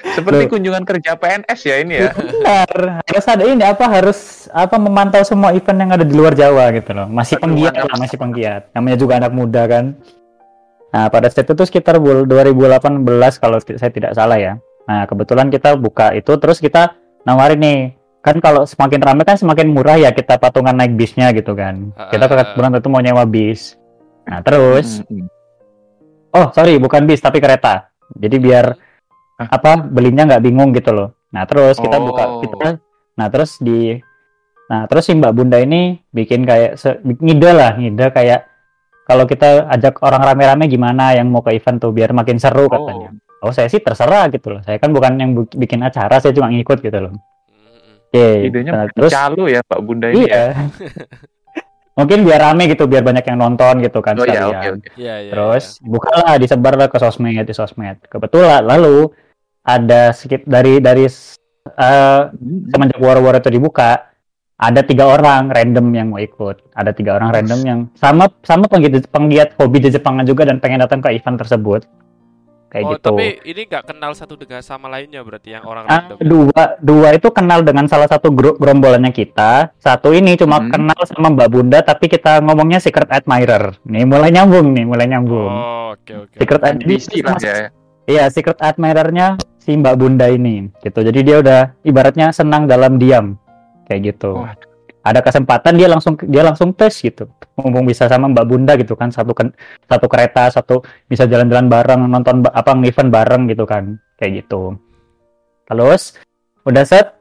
[0.06, 0.50] seperti Loh.
[0.50, 2.12] kunjungan kerja PNS ya ini ya.
[2.12, 3.00] Benar.
[3.02, 4.18] Harus ada ini apa harus
[4.48, 7.08] apa memantau semua event yang ada di luar Jawa gitu loh.
[7.08, 8.62] Masih Aduh, penggiat lah, masih penggiat.
[8.72, 9.84] Namanya juga anak muda kan.
[10.92, 12.80] Nah, pada saat itu sekitar bul- 2018
[13.36, 14.60] kalau saya tidak salah ya.
[14.84, 16.96] Nah, kebetulan kita buka itu terus kita
[17.26, 17.80] nawarin nih.
[18.22, 21.94] Kan kalau semakin ramai kan semakin murah ya kita patungan naik bisnya gitu kan.
[22.08, 22.30] Kita Ah.
[22.32, 23.74] kebetulan itu mau nyewa bis.
[24.24, 25.30] Nah, terus Hmm,
[26.32, 27.90] oh, sorry, bukan bis tapi kereta.
[28.12, 28.74] Jadi biar
[29.36, 31.08] apa belinya nggak bingung gitu loh.
[31.30, 32.40] Nah, terus kita buka Oh.
[32.40, 32.78] kita
[33.14, 33.98] Nah, terus di
[34.66, 38.50] Nah, terus si Mbak Bunda ini bikin kayak se- ngide lah, ngide kayak
[39.06, 43.14] kalau kita ajak orang rame-rame gimana yang mau ke event tuh biar makin seru katanya.
[43.14, 44.60] Oh, saya sih terserah gitu loh.
[44.62, 47.12] Saya kan bukan yang bu- bikin acara, saya cuma ngikut gitu loh.
[48.06, 48.48] Oke.
[48.48, 50.26] Idenya nah, terus calo ya Pak Bunda ini ya.
[50.30, 50.44] iya.
[51.98, 54.52] Mungkin biar rame gitu, biar banyak yang nonton gitu kan Oh ya, sekalian.
[54.52, 54.88] oke oke.
[55.00, 55.30] Iya, iya.
[55.32, 58.04] Terus bukalah disebarlah ke sosmed di sosmed.
[58.04, 59.08] Kebetulan lalu
[59.64, 62.20] ada sedikit dari dari eh,
[62.68, 64.12] semenjak war-war itu dibuka
[64.56, 66.68] ada tiga orang random yang mau ikut.
[66.76, 70.84] Ada tiga orang random yang sama sama penggiat penggiat hobi di Jepang juga dan pengen
[70.84, 71.88] datang ke event tersebut.
[72.66, 73.08] Kayak oh, gitu.
[73.08, 76.16] tapi ini nggak kenal satu dengan sama lainnya berarti yang orang Ah, random.
[76.20, 79.70] dua dua itu kenal dengan salah satu grup gerombolannya kita.
[79.76, 80.68] Satu ini cuma Hmm.
[80.68, 83.78] kenal sama Mbak Bunda tapi kita ngomongnya secret admirer.
[83.84, 85.46] Nih mulai nyambung nih, mulai nyambung.
[85.46, 86.36] Oh, oke oke.
[86.36, 87.70] secret ad- NPC lah ya.
[88.04, 89.26] Iya, secret admirernya
[89.56, 91.00] si Mbak Bunda ini gitu.
[91.00, 93.38] Jadi dia udah ibaratnya senang dalam diam
[93.84, 94.34] kayak gitu.
[94.36, 94.65] Waduh.
[95.06, 97.30] Ada kesempatan dia langsung dia langsung tes gitu.
[97.54, 99.54] Mumpung bisa sama Mbak Bunda gitu kan satu kan
[99.86, 104.02] satu kereta, satu bisa jalan-jalan bareng, nonton apa event bareng gitu kan.
[104.18, 104.74] Kayak gitu.
[105.70, 106.18] Terus
[106.66, 107.14] udah set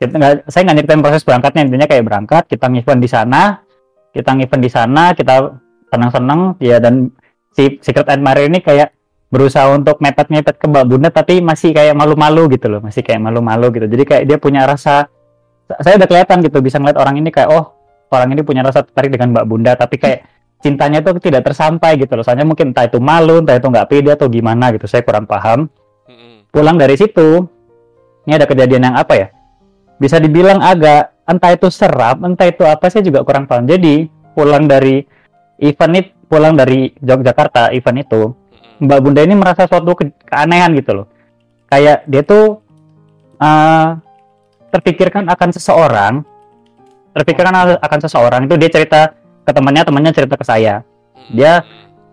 [0.00, 0.14] kita
[0.48, 3.60] saya nggak nyeritain proses berangkatnya intinya kayak berangkat kita event di sana
[4.14, 5.58] kita event di sana kita
[5.90, 7.10] senang-senang ya dan
[7.52, 8.94] si secret admirer ini kayak
[9.28, 13.68] berusaha untuk mepet-mepet ke Mbak Bunda tapi masih kayak malu-malu gitu loh masih kayak malu-malu
[13.76, 15.12] gitu jadi kayak dia punya rasa
[15.84, 17.76] saya udah kelihatan gitu bisa ngeliat orang ini kayak oh
[18.08, 20.24] orang ini punya rasa tertarik dengan Mbak Bunda tapi kayak
[20.64, 22.24] cintanya itu tidak tersampai gitu loh.
[22.24, 25.68] Soalnya mungkin entah itu malu entah itu nggak pede atau gimana gitu saya kurang paham.
[26.48, 27.44] Pulang dari situ
[28.24, 29.28] ini ada kejadian yang apa ya?
[30.00, 33.68] Bisa dibilang agak entah itu seram entah itu apa saya juga kurang paham.
[33.68, 35.04] Jadi pulang dari
[35.60, 38.22] event itu pulang dari Yogyakarta event itu.
[38.78, 41.06] Mbak Bunda ini merasa suatu ke- keanehan gitu loh.
[41.66, 42.62] Kayak dia tuh
[43.42, 43.88] eh,
[44.68, 46.14] terpikirkan akan seseorang
[47.12, 49.00] terpikirkan akan seseorang itu dia cerita
[49.42, 50.84] ke temannya temannya cerita ke saya.
[51.32, 51.64] Dia-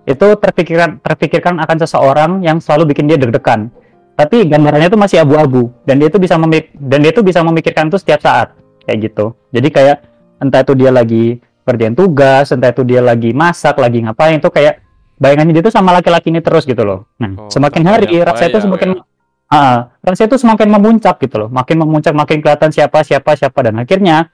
[0.06, 3.74] itu terpikirkan terpikirkan akan seseorang yang selalu bikin dia deg-degan
[4.14, 7.90] tapi gambarannya itu masih abu-abu dan dia itu bisa memik dan dia itu bisa memikirkan
[7.90, 8.54] itu setiap saat
[8.86, 9.98] kayak gitu jadi kayak
[10.38, 14.86] entah itu dia lagi kerjain tugas entah itu dia lagi masak lagi ngapain itu kayak
[15.18, 18.62] bayangannya dia tuh sama laki-laki ini terus gitu loh nah Oh, semakin hari rasa itu
[18.62, 19.15] bayang, semakin bayang.
[19.56, 23.80] Ah, rasa itu semakin memuncak gitu loh makin memuncak makin kelihatan siapa siapa siapa dan
[23.80, 24.28] akhirnya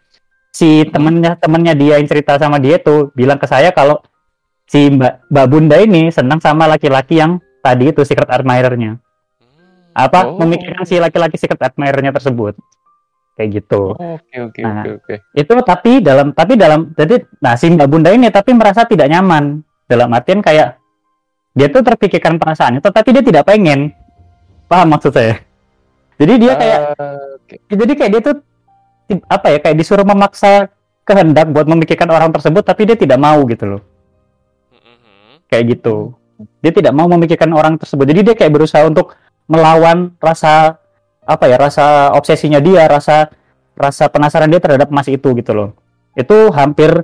[0.49, 4.01] si temennya temennya dia yang cerita sama dia tuh bilang ke saya kalau
[4.65, 9.93] si mbak mbak Bunda ini senang sama laki-laki yang tadi itu secret admirer-nya Hmm.
[9.93, 10.41] apa Oh.
[10.41, 12.57] memikirkan si laki-laki secret admirer-nya tersebut
[13.37, 14.81] kayak gitu Oke oke Nah.
[14.81, 15.15] oke oke.
[15.37, 19.61] itu tapi dalam tapi dalam jadi nah si mbak Bunda ini tapi merasa tidak nyaman
[19.85, 20.81] dalam artian kayak
[21.53, 23.93] dia tuh terpikirkan perasaannya tetapi dia tidak pengen
[24.71, 25.43] paham maksud saya?
[26.15, 27.55] Jadi dia kayak Eh, oke.
[27.75, 28.35] jadi kayak dia tuh
[29.27, 30.71] apa ya kayak disuruh memaksa
[31.03, 33.81] kehendak buat memikirkan orang tersebut tapi dia tidak mau gitu loh.
[34.71, 35.43] Mm-mm.
[35.51, 36.15] kayak gitu.
[36.63, 38.07] Dia tidak mau memikirkan orang tersebut.
[38.07, 39.19] Jadi dia kayak berusaha untuk
[39.51, 40.79] melawan rasa
[41.21, 43.27] apa ya rasa obsesinya dia rasa
[43.75, 45.69] rasa penasaran dia terhadap emas itu gitu loh.
[46.15, 47.03] Itu hampir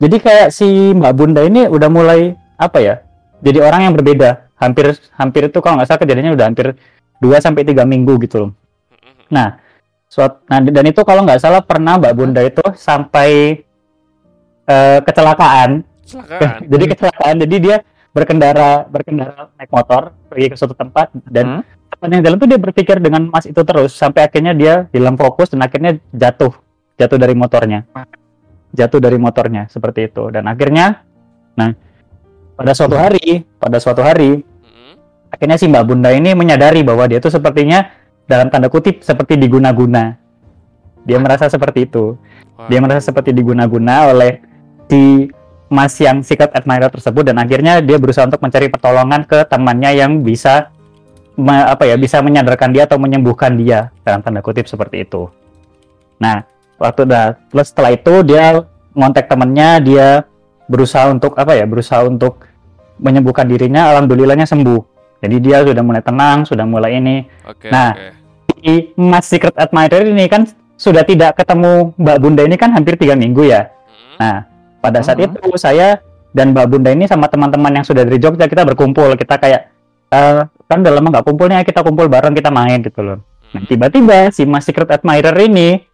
[0.00, 2.94] jadi kayak si Mbak Bunda ini udah mulai apa ya
[3.40, 6.76] jadi orang yang berbeda hampir hampir itu kalau nggak salah kejadiannya udah hampir
[7.24, 8.50] 2 sampai tiga minggu gitu loh
[8.92, 9.26] Mm-mm.
[9.32, 9.56] Nah,
[10.10, 13.62] suat, nah dan itu kalau nggak salah pernah Mbak Bunda itu sampai
[14.66, 15.86] eh, kecelakaan.
[16.04, 16.58] Kecelakaan.
[16.72, 17.76] jadi kecelakaan, jadi dia
[18.10, 21.62] berkendara berkendara naik motor pergi ke suatu tempat dan
[21.94, 25.46] teman yang dalam tuh dia berpikir dengan Mas itu terus sampai akhirnya dia hilang fokus
[25.46, 26.50] dan akhirnya jatuh
[26.98, 27.86] jatuh dari motornya
[28.74, 31.06] jatuh dari motornya seperti itu dan akhirnya
[31.54, 31.70] nah
[32.58, 34.42] pada suatu hari pada suatu hari.
[35.40, 37.88] Akhirnya si Mbak Bunda ini menyadari bahwa dia tuh sepertinya
[38.28, 40.20] dalam tanda kutip seperti diguna-guna.
[41.08, 42.20] Dia merasa seperti itu.
[42.68, 44.44] Dia merasa seperti diguna-guna oleh
[44.84, 45.32] si
[45.72, 50.20] Mas yang secret admirer tersebut dan akhirnya dia berusaha untuk mencari pertolongan ke temannya yang
[50.20, 50.68] bisa
[51.40, 55.32] me- apa ya bisa menyadarkan dia atau menyembuhkan dia dalam tanda kutip seperti itu.
[56.20, 56.44] Nah,
[56.76, 58.60] waktu dah terus setelah itu dia
[58.92, 60.28] ngontak temannya, dia
[60.68, 61.64] berusaha untuk apa ya?
[61.64, 62.44] Berusaha untuk
[63.00, 64.99] menyembuhkan dirinya, alhamdulillahnya sembuh.
[65.20, 67.28] Jadi dia sudah mulai tenang, sudah mulai ini.
[67.44, 68.08] Oke, Nah, oke.
[68.60, 70.44] Si Mas Secret Admirer ini kan
[70.76, 73.68] sudah tidak ketemu Mbak Bunda ini kan hampir tiga minggu ya.
[73.68, 74.16] Mm-mm.
[74.16, 74.36] Nah,
[74.80, 75.28] pada saat Mhm.
[75.28, 76.00] itu saya
[76.32, 79.68] dan Mbak Bunda ini sama teman-teman yang sudah dari Jogja kita berkumpul, kita kayak
[80.10, 83.18] eh, kan udah lama nggak kumpulnya kita kumpul bareng kita main gitu loh.
[83.52, 83.68] Nah, Hmm.
[83.68, 85.84] tiba-tiba si Mas Secret Admirer ini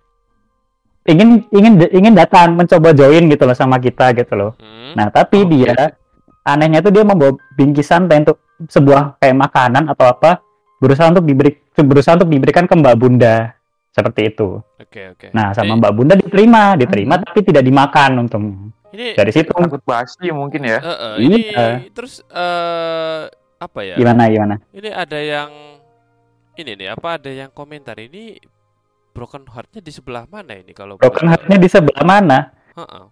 [1.06, 4.52] ingin ingin ingin datang mencoba join gitu loh sama kita gitu loh.
[4.58, 4.96] Hmm.
[4.96, 5.50] Nah, tapi Oke.
[5.54, 5.94] dia
[6.42, 10.40] anehnya tuh dia membawa bingkisan teh untuk sebuah kayak makanan atau apa
[10.76, 13.52] berusaha untuk diberi berusaha untuk diberikan ke Mbak Bunda
[13.90, 14.60] seperti itu.
[14.76, 15.26] Oke oke.
[15.32, 18.72] Nah, sama Ini- Mbak Bunda diterima, diterima tapi tidak dimakan untungnya.
[18.92, 20.78] Ini Dari situ Takut basi mungkin ya.
[20.78, 21.66] eh, eh, ini Iya.
[21.90, 23.22] terus eh
[23.56, 23.96] apa ya?
[23.96, 24.54] gimana gimana?
[24.70, 25.50] Ini ada yang
[26.54, 28.40] ini nih apa ada yang komentar ini
[29.12, 32.38] broken heartnya di sebelah mana ini kalau Broken heart-nya di sebelah mana?
[32.72, 32.84] tahu?
[32.84, 33.04] Heeh.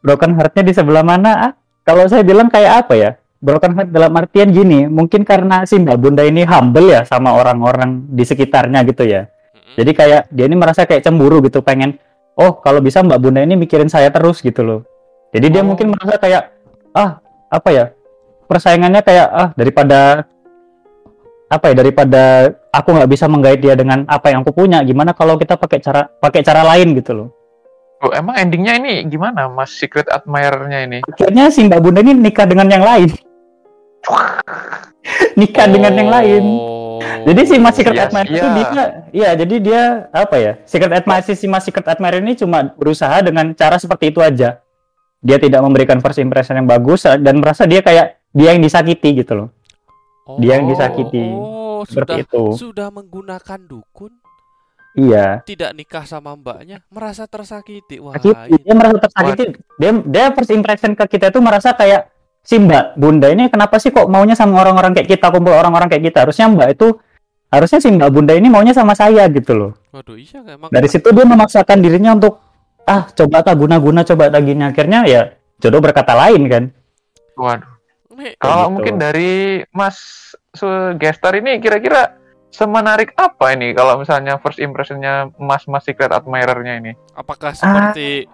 [0.00, 1.30] Broken heart-nya di sebelah mana?
[1.40, 1.52] Ah,
[1.82, 3.10] kalau saya bilang kayak apa ya?
[3.42, 8.06] Broken heart dalam artian gini, mungkin karena si Mbak Bunda ini humble ya sama orang-orang
[8.06, 9.26] di sekitarnya gitu ya.
[9.74, 11.98] Jadi kayak dia ini merasa kayak cemburu gitu, pengen
[12.38, 14.80] oh kalau bisa Mbak Bunda ini mikirin saya terus gitu loh.
[15.34, 15.74] Jadi dia Oh.
[15.74, 16.54] mungkin merasa kayak
[16.94, 17.18] ah
[17.50, 17.84] apa ya?
[18.46, 20.22] Persaingannya kayak ah daripada
[21.50, 22.22] apa ya daripada
[22.70, 26.06] aku nggak bisa menggait dia dengan apa yang aku punya, gimana kalau kita pakai cara
[26.06, 27.28] pakai cara lain gitu loh.
[28.06, 30.98] Oh, emang endingnya ini gimana Mas Secret Admirer-nya ini?
[31.10, 33.10] Akhirnya si Mbak Bunda ini nikah dengan yang lain.
[35.38, 36.44] nikah dengan yang lain.
[36.44, 36.80] Oh.
[37.22, 38.52] Jadi si Mas Secret Iya, Admirer itu iya.
[38.54, 38.84] dia,
[39.14, 40.52] iya jadi dia apa ya?
[40.66, 44.58] Secret Admirer si Mas Secret Admirer ini cuma berusaha dengan cara seperti itu aja.
[45.22, 49.34] Dia tidak memberikan first impression yang bagus dan merasa dia kayak dia yang disakiti gitu
[49.38, 49.48] loh.
[50.38, 51.18] dia yang disakiti.
[51.34, 52.44] Oh, Seperti sudah itu.
[52.54, 54.22] sudah menggunakan dukun,
[54.94, 55.42] Iya.
[55.42, 57.98] tidak nikah sama mbaknya, merasa tersakiti.
[57.98, 58.54] Wah, Sakiti.
[58.54, 59.44] ini Dia merasa tersakiti.
[59.82, 62.11] Dia dia first impression ke kita itu merasa kayak
[62.42, 66.10] si Mbak Bunda ini kenapa sih kok maunya sama orang-orang kayak kita kumpul orang-orang kayak
[66.10, 66.26] kita?
[66.26, 66.88] Harusnya Mbak itu
[67.48, 69.72] harusnya si Mbak Bunda ini maunya sama saya gitu loh.
[69.92, 72.40] waduh iya nggak emang Dari situ dia memaksakan dirinya untuk
[72.82, 75.22] ah coba tak guna-guna coba tak gini akhirnya ya
[75.58, 76.64] jodoh berkata lain kan.
[77.38, 77.70] Waduh.
[78.12, 78.72] Ini- Kalau gitu.
[78.74, 79.32] mungkin dari
[79.70, 79.96] Mas
[80.98, 82.18] Gestar ini kira-kira
[82.52, 86.92] semenarik apa ini kalau misalnya first impressionnya Mas Mas Secret Admirer-nya ini?
[87.14, 88.28] apakah seperti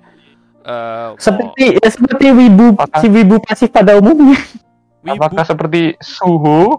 [0.61, 4.39] eh, Seperti ya, seperti wibu Apakah- si wibu pasif pada umumnya.
[5.05, 5.15] wibu?
[5.17, 6.79] Apakah seperti suhu?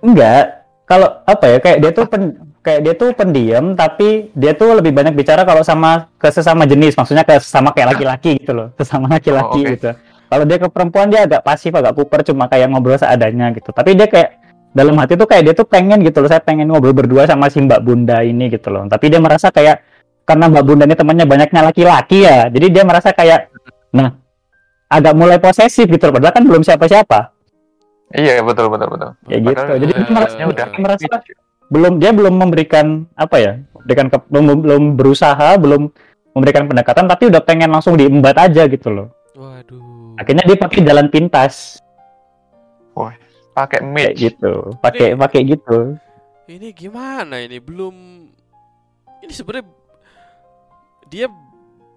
[0.00, 0.64] Enggak.
[0.84, 2.22] Kalau apa ya kayak dia tuh pen,
[2.60, 6.92] kayak dia tuh pendiam tapi dia tuh lebih banyak bicara kalau sama ke sesama jenis,
[6.92, 9.74] maksudnya ke sesama kayak laki-laki gitu loh, sesama laki-laki Oh, oke.
[9.76, 9.90] gitu.
[10.26, 13.70] Kalau dia ke perempuan dia agak pasif, agak kuper cuma kayak ngobrol seadanya gitu.
[13.70, 14.30] Tapi dia kayak
[14.70, 17.58] dalam hati tuh kayak dia tuh pengen gitu loh, saya pengen ngobrol berdua sama si
[17.58, 18.86] Mbak Bunda ini gitu loh.
[18.86, 19.82] Tapi dia merasa kayak
[20.30, 23.50] karena Mbak Bunda ini temannya banyaknya laki-laki ya, jadi dia merasa kayak
[23.90, 24.14] nah
[24.86, 27.34] agak mulai posesif gitu padahal kan belum siapa-siapa.
[28.10, 29.10] Iya betul betul betul.
[29.26, 29.50] Kayak gitu.
[29.54, 31.06] Padahal Jadi dia merasa, udah dia merasa
[31.70, 35.86] belum dia belum memberikan apa ya memberikan ke- belum belum berusaha belum
[36.34, 39.08] memberikan pendekatan tapi udah pengen langsung diembat aja gitu loh
[39.38, 40.18] Waduh.
[40.18, 41.78] akhirnya dia pakai jalan pintas
[43.54, 44.18] pakai kayak mage.
[44.18, 45.78] gitu pakai pakai gitu
[46.50, 47.62] Ini gimana ini?
[47.62, 47.94] Belum
[49.22, 49.70] ini sebenarnya
[51.10, 51.26] dia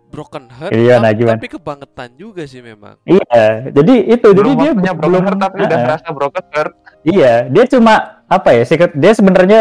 [0.10, 1.34] broken heart Iya, nah, tapi, gimana?
[1.36, 2.98] tapi kebangetan juga sih memang.
[3.04, 6.46] iya jadi itu jadi Belum dia waktunya broken belum heart tapi udah Ah, ngerasa broken
[6.52, 6.74] heart.
[7.04, 9.60] iya dia cuma apa ya secret dia sebenarnya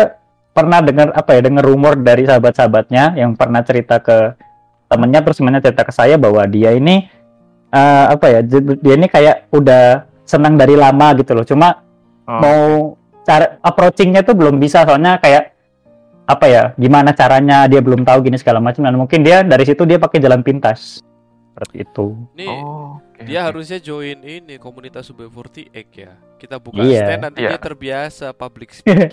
[0.51, 4.37] pernah dengar apa ya dengar rumor dari sahabat-sahabatnya yang pernah cerita ke
[4.87, 7.09] temennya terus temennya cerita ke saya bahwa dia ini
[7.69, 8.41] eh, apa ya
[8.77, 9.85] dia ini kayak udah
[10.23, 11.81] senang dari lama gitu loh cuma
[12.23, 12.39] Oh.
[12.39, 12.63] mau
[13.23, 15.52] cara approachingnya tuh belum bisa soalnya kayak
[16.33, 19.85] apa ya gimana caranya dia belum tahu gini segala macam dan mungkin dia dari situ
[19.85, 21.05] dia pakai jalan pintas
[21.53, 26.13] seperti itu Ini Oh, oke, dia harusnya join ini komunitas Sub 48 ya.
[26.35, 27.05] Kita buka Iya.
[27.07, 27.51] stand nanti Iya.
[27.51, 29.13] dia terbiasa public speaking.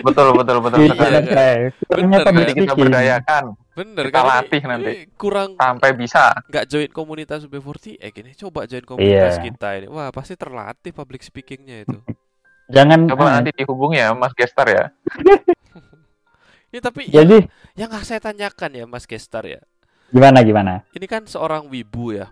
[0.00, 1.16] betul betul betul Iya, sekali.
[1.24, 1.24] kan?
[1.88, 4.22] Bener, Jadi kita berdayakan Bener Kita kan?
[4.22, 4.92] Ini- latih nanti.
[4.92, 6.30] ini kurang sampai bisa.
[6.46, 9.42] nggak join komunitas Sub 48 gini coba join komunitas Iya.
[9.42, 9.86] kita ini.
[9.88, 11.98] Wah, pasti terlatih public speakingnya itu.
[12.66, 14.84] jangan Coba eh, nanti dihubungi ya Mas Gestar ya.
[16.74, 17.46] Ini tapi yang, jadi
[17.78, 19.62] yang nggak saya tanyakan ya Mas Gestar ya.
[20.14, 22.26] gimana gimana Ini kan seorang wibu ya,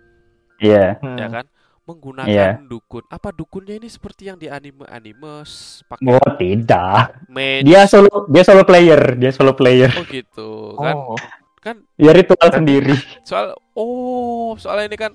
[0.61, 1.17] iya Hmm.
[1.19, 1.45] ya kan?
[1.83, 2.63] Menggunakan Iya.
[2.71, 3.03] dukun.
[3.11, 5.43] Apa dukunnya ini seperti yang di anime-anime
[5.91, 7.63] pakai oh tidak mage?
[7.67, 10.49] dia solo dia solo player dia solo player Oh gitu
[10.81, 10.97] kan?
[10.97, 11.15] Oh,
[11.63, 15.11] Kan dia ritual sendiri soal oh soalnya ini kan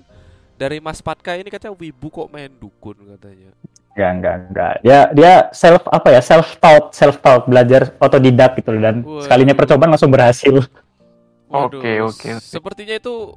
[0.59, 3.51] dari Mas Patka ini katanya wibu kok main dukun katanya.
[3.91, 4.73] Enggak, enggak, enggak.
[4.81, 6.21] Ya, dia self apa ya?
[6.21, 9.21] Self taught, self taught, belajar otodidak gitu loh dan Waduh.
[9.21, 10.55] sekalinya percobaan langsung berhasil.
[11.45, 12.27] Oke, oke, oke.
[12.39, 13.33] Sepertinya itu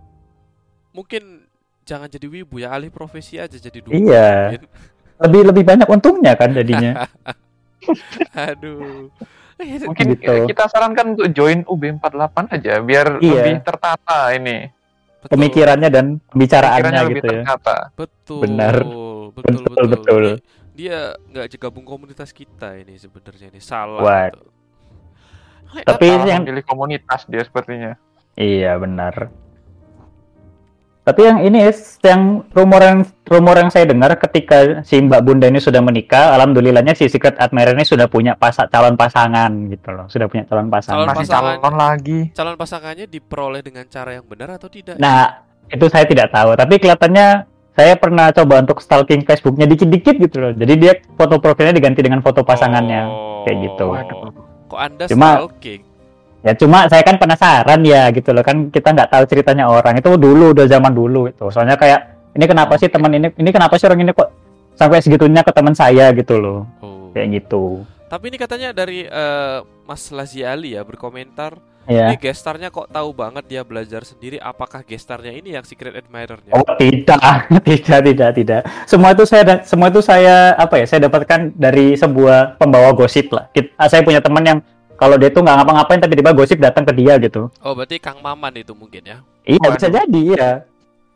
[0.92, 1.48] mungkin
[1.82, 3.96] jangan jadi wibu ya, alih profesi aja jadi dukun.
[3.96, 4.30] Iya.
[4.52, 4.62] mungkin.
[5.18, 6.92] Lebih lebih banyak untungnya kan jadinya.
[8.50, 9.10] Aduh.
[9.58, 10.34] Eh, mungkin Gitu.
[10.48, 13.32] kita sarankan untuk join UB48 aja biar Iya.
[13.36, 14.70] lebih tertata ini.
[15.18, 17.42] betul, Pemikirannya dan pembicaraannya gitu ya.
[17.46, 17.76] tertata.
[17.94, 18.40] Betul.
[18.42, 18.74] Benar.
[19.32, 19.86] Betul, Betul, betul.
[19.88, 20.24] betul.
[20.24, 20.40] Ini
[20.72, 20.98] dia
[21.28, 24.00] nggak gabung komunitas kita ini sebenarnya ini salah.
[24.00, 24.28] Wah.
[24.32, 24.48] gitu.
[25.84, 27.96] Tapi Salah yang memilih komunitas dia sepertinya.
[28.36, 29.32] Iya benar.
[31.02, 31.66] Tapi yang ini
[32.06, 36.94] yang rumor yang rumor yang saya dengar ketika si Mbak Bunda ini sudah menikah, alhamdulillahnya
[36.94, 41.02] si Secret Admirer ini sudah punya pasa, calon pasangan gitu loh, sudah punya calon pasangan.
[41.02, 41.54] Calon Masih pasangan.
[41.58, 42.18] calon lagi.
[42.30, 44.94] calon pasangannya diperoleh dengan cara yang benar atau tidak?
[45.02, 50.36] Nah itu saya tidak tahu, tapi kelihatannya saya pernah coba untuk stalking Facebooknya dikit-dikit gitu
[50.38, 50.52] loh.
[50.52, 53.42] Jadi dia foto profilnya diganti dengan foto pasangannya, Oh.
[53.42, 53.86] kayak gitu.
[53.88, 54.28] Waduh.
[54.68, 55.80] Kok anda Cuma- stalking?
[56.42, 60.10] Ya cuma saya kan penasaran ya gitu loh kan kita nggak tahu ceritanya orang itu
[60.18, 61.46] dulu udah zaman dulu itu.
[61.48, 62.02] Soalnya kayak
[62.34, 64.26] ini kenapa sih teman ini ini kenapa sih orang ini kok
[64.74, 67.14] sampai segitunya ke teman saya gitu loh Oh.
[67.14, 67.86] kayak gitu.
[68.10, 71.56] Tapi ini katanya dari eh, Mas Lazi Ali ya berkomentar.
[71.90, 72.14] Ya.
[72.14, 74.38] Ini gestarnya kok tahu banget dia belajar sendiri.
[74.38, 76.54] Apakah gestarnya ini yang secret admirer-nya?
[76.54, 77.18] Oh tidak,
[77.68, 78.60] tidak, tidak, tidak.
[78.86, 80.86] Semua itu saya semua itu saya apa ya?
[80.86, 83.50] Saya dapatkan dari sebuah pembawa gosip lah.
[83.74, 84.58] Ah, saya punya teman yang
[84.94, 87.50] kalau dia tuh nggak ngapa-ngapain tapi tiba-tiba gosip datang ke dia gitu.
[87.66, 89.18] Oh, berarti Kang Maman itu mungkin ya.
[89.42, 90.50] Iya bisa jadi ya.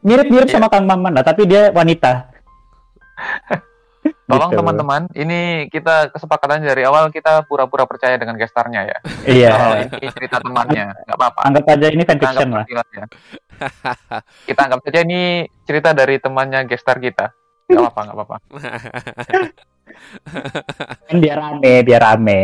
[0.02, 0.58] Mirip-mirip Iya.
[0.58, 2.30] sama Kang Maman lah, tapi dia wanita.
[4.26, 4.58] Tolong Gitu.
[4.58, 5.38] teman-teman, ini
[5.68, 8.96] kita kesepakatan dari awal kita pura-pura percaya dengan gestarnya ya.
[9.24, 9.48] Iya.
[9.52, 11.40] Kalau ini cerita temannya, nggak apa-apa.
[11.46, 12.64] Anggap aja ini Kita fanfiction anggap lah.
[12.66, 13.04] saja ya.
[14.44, 15.20] Kita anggap saja ini
[15.62, 17.26] cerita dari temannya gestar kita.
[17.66, 18.36] Nggak apa-apa, nggak apa-apa.
[21.06, 22.42] Kan biar rame, biar rame.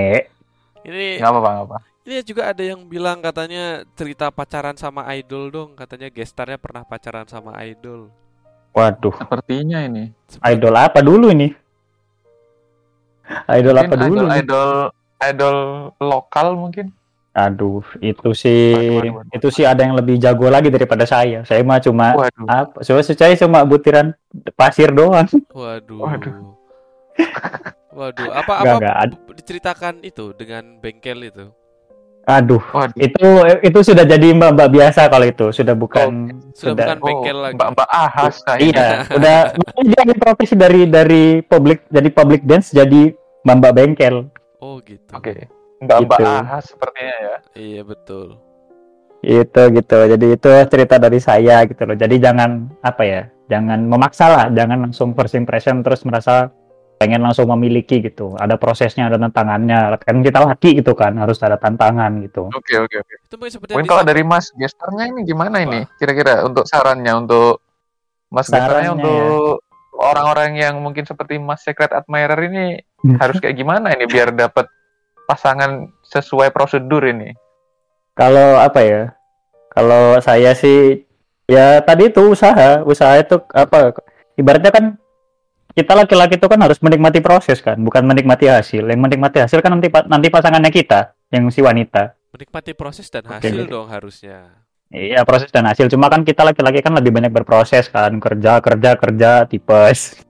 [0.82, 1.78] ini Nggak apa-apa, nggak apa.
[2.02, 5.70] ini juga ada yang bilang katanya cerita pacaran sama idol dong.
[5.74, 8.10] Katanya gestarnya pernah pacaran sama idol.
[8.73, 10.09] Waduh, Sepertinya ini.
[10.27, 11.49] Seperti- idol apa dulu ini?
[13.49, 14.16] Idol apa Mungkin dulu?
[14.16, 14.39] idol, nih?
[14.39, 14.69] idol,
[15.23, 15.57] idol
[15.99, 16.86] lokal mungkin.
[17.32, 19.32] Aduh, itu sih, Waduh, waduh, waduh.
[19.32, 21.40] itu sih ada yang lebih jago lagi daripada saya.
[21.43, 22.44] Saya mah cuma Waduh.
[22.44, 22.77] apa?
[22.81, 24.12] So, saya cuma butiran
[24.53, 25.24] pasir doang.
[25.49, 25.99] Waduh.
[25.99, 26.36] Waduh.
[27.90, 28.77] Waduh, apa apa
[29.07, 31.53] b- diceritakan itu dengan bengkel itu?
[32.23, 32.94] Aduh, Waduh.
[33.03, 33.28] itu
[33.66, 37.55] itu sudah jadi mbak-mbak biasa kalau itu, sudah bukan Sudah bukan bengkel lagi.
[37.59, 38.70] Mbak Mbak Ahas kayaknya.
[38.70, 39.39] Iya, udah
[39.82, 43.11] dia profesi dari dari public jadi public dance jadi
[43.43, 44.16] mbak-mbak bengkel.
[44.62, 45.11] Oh gitu.
[45.11, 45.51] Oke.
[45.82, 46.31] Mbak Mbak Gitu.
[46.31, 47.36] Ahas sepertinya ya.
[47.59, 48.39] Iya betul.
[49.23, 49.99] Itu gitu.
[50.07, 51.99] Jadi itu cerita dari saya gitu loh.
[51.99, 53.23] Jadi jangan apa ya?
[53.51, 56.55] Jangan memaksa lah, jangan langsung first impression terus merasa
[57.03, 58.39] pengen langsung memiliki gitu.
[58.39, 59.99] Ada prosesnya, ada tantangannya.
[59.99, 62.47] Kan kita laki gitu kan, harus ada tantangan gitu.
[62.55, 63.15] Oke oke oke.
[63.27, 63.35] Itu
[63.74, 65.83] mungkin kalau dari Mas gestarnya ini gimana ini?
[65.99, 67.59] Kira-kira untuk sarannya untuk
[68.31, 69.66] Mas gestarnya Sarannya untuk
[69.99, 73.19] orang-orang yang mungkin seperti Mas Secret Admirer ini Hmm.
[73.19, 74.70] harus kayak gimana ini biar dapat
[75.27, 77.35] pasangan sesuai prosedur ini?
[78.15, 79.03] Kalau apa ya?
[79.74, 81.03] Kalau saya sih
[81.51, 83.91] ya tadi itu usaha, usaha itu apa?
[84.39, 84.85] Ibaratnya kan
[85.73, 88.85] kita laki-laki itu kan harus menikmati proses kan, bukan menikmati hasil.
[88.85, 92.16] Yang menikmati hasil kan nanti nanti pasangannya kita, yang si wanita.
[92.32, 94.65] menikmati proses dan hasil dong harusnya.
[94.93, 95.89] Iya proses dan hasil.
[95.89, 100.20] Cuma kan kita laki-laki kan lebih banyak berproses kan, kerja kerja kerja tipes.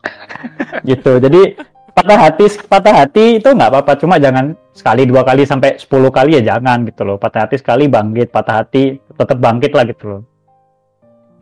[0.88, 1.20] gitu.
[1.20, 1.56] Jadi
[1.92, 3.92] patah hati patah hati itu nggak apa-apa.
[4.00, 7.20] Cuma jangan sekali dua kali sampai 10 kali ya jangan gitu loh.
[7.20, 10.22] Patah hati sekali bangkit, patah hati tetap bangkit lah gitu loh.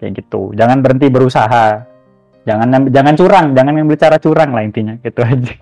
[0.02, 0.50] Kayak gitu.
[0.58, 1.95] Jangan berhenti berusaha.
[2.46, 5.54] Jangan jangan curang, jangan ngambil cara curang lah intinya gitu aja.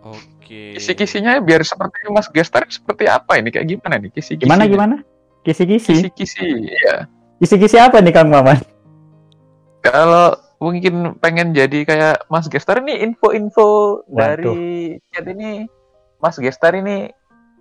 [0.00, 0.80] Oke.
[0.80, 3.52] Kisi-kisinya biar seperti Mas gestar seperti apa ini?
[3.52, 4.48] Kayak gimana nih kisi-kisi?
[4.48, 4.96] Gimana gimana?
[5.44, 5.92] Kisi-kisi.
[5.92, 7.04] Kisi-kisi, iya.
[7.36, 8.56] Kisi-kisi apa nih Kang Maman?
[9.84, 15.68] Kalau mungkin pengen jadi kayak Mas Gestar ini info-info dari chat ini
[16.16, 17.12] Mas Gestar ini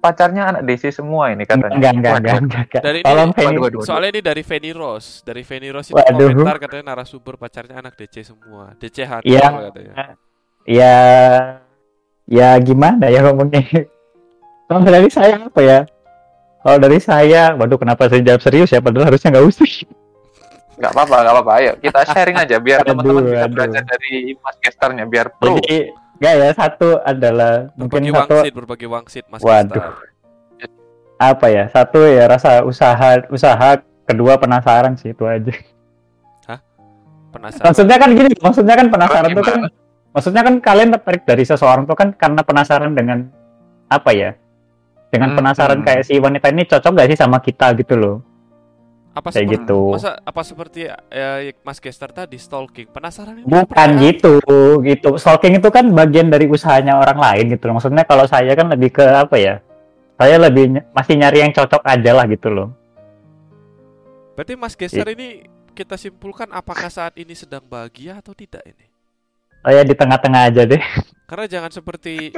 [0.06, 1.74] pacarnya anak DC semua ini katanya.
[1.74, 2.82] Enggak, enggak, enggak, enggak, enggak.
[2.82, 3.82] Dari ini- Tolong waduh, waduh, waduh.
[3.82, 5.10] Soalnya ini dari Feni Rose.
[5.22, 6.30] Dari Feni Rose itu Waduh.
[6.30, 8.78] komentar katanya narasumber pacarnya anak DC semua.
[8.78, 9.48] DC hardcore Iya.
[9.66, 9.94] katanya.
[10.68, 10.96] ya
[12.26, 13.62] ya gimana ya ngomongnya
[14.66, 15.80] kalau dari saya apa ya
[16.60, 19.70] kalau dari saya waduh kenapa saya jawab serius ya padahal harusnya nggak usah
[20.76, 21.52] Nggak apa-apa, nggak apa-apa.
[21.56, 25.56] Ayo kita sharing aja biar teman-teman bisa belajar dari Mas Gestarnya biar pro.
[25.56, 29.76] jadi nggak ya satu adalah mungkin Berbagi satu wangsit, berbagi wangsit Mas Waduh.
[29.76, 29.94] Gestar.
[31.16, 33.70] apa ya satu ya rasa usaha usaha
[34.04, 35.52] kedua penasaran sih itu aja
[37.32, 37.66] Penasaran.
[37.68, 39.60] maksudnya kan gini maksudnya kan penasaran Oh, tuh kan
[40.12, 43.28] maksudnya kan kalian tertarik dari seseorang tuh kan karena penasaran dengan
[43.86, 44.32] apa ya
[45.12, 45.86] dengan Hmm, penasaran hmm.
[45.86, 48.16] kayak si wanita ini cocok gak sih sama kita gitu loh
[49.16, 49.80] Apa kayak seperti, gitu.
[49.96, 52.92] Masa apa seperti eh, Mas Gestar tadi stalking?
[52.92, 54.44] Penasaran Bukan gitu,
[54.84, 55.16] gitu.
[55.16, 57.80] Stalking itu kan bagian dari usahanya orang lain gitu loh.
[57.80, 59.64] Maksudnya kalau saya kan lebih ke apa ya?
[60.20, 62.76] Saya lebih ny- masih nyari yang cocok aja lah gitu loh.
[64.36, 68.92] Berarti Mas Gestar ini kita simpulkan apakah saat ini sedang bahagia atau tidak ini?
[69.64, 70.84] Saya di tengah-tengah aja deh.
[71.24, 72.36] Karena jangan seperti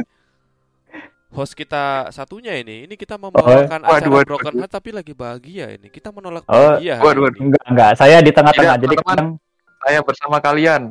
[1.30, 2.88] host kita satunya ini.
[2.88, 4.54] Ini kita membawakan waduh, acara waduh, Broken.
[4.58, 5.88] Heart tapi lagi bahagia ini.
[5.88, 7.00] Kita menolak Oh, bahagia.
[7.00, 7.26] waduh, ini.
[7.28, 7.42] waduh.
[7.44, 7.92] Enggak, enggak.
[7.96, 8.76] Saya di tengah-tengah.
[8.80, 9.16] Jadi teman-teman.
[9.16, 9.30] kadang
[9.78, 10.82] Saya bersama kalian.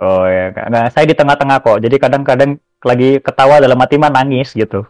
[0.00, 1.78] Oh ya, enggak, saya di tengah-tengah kok.
[1.84, 4.80] Jadi kadang-kadang lagi ketawa dalam hati mah nangis gitu.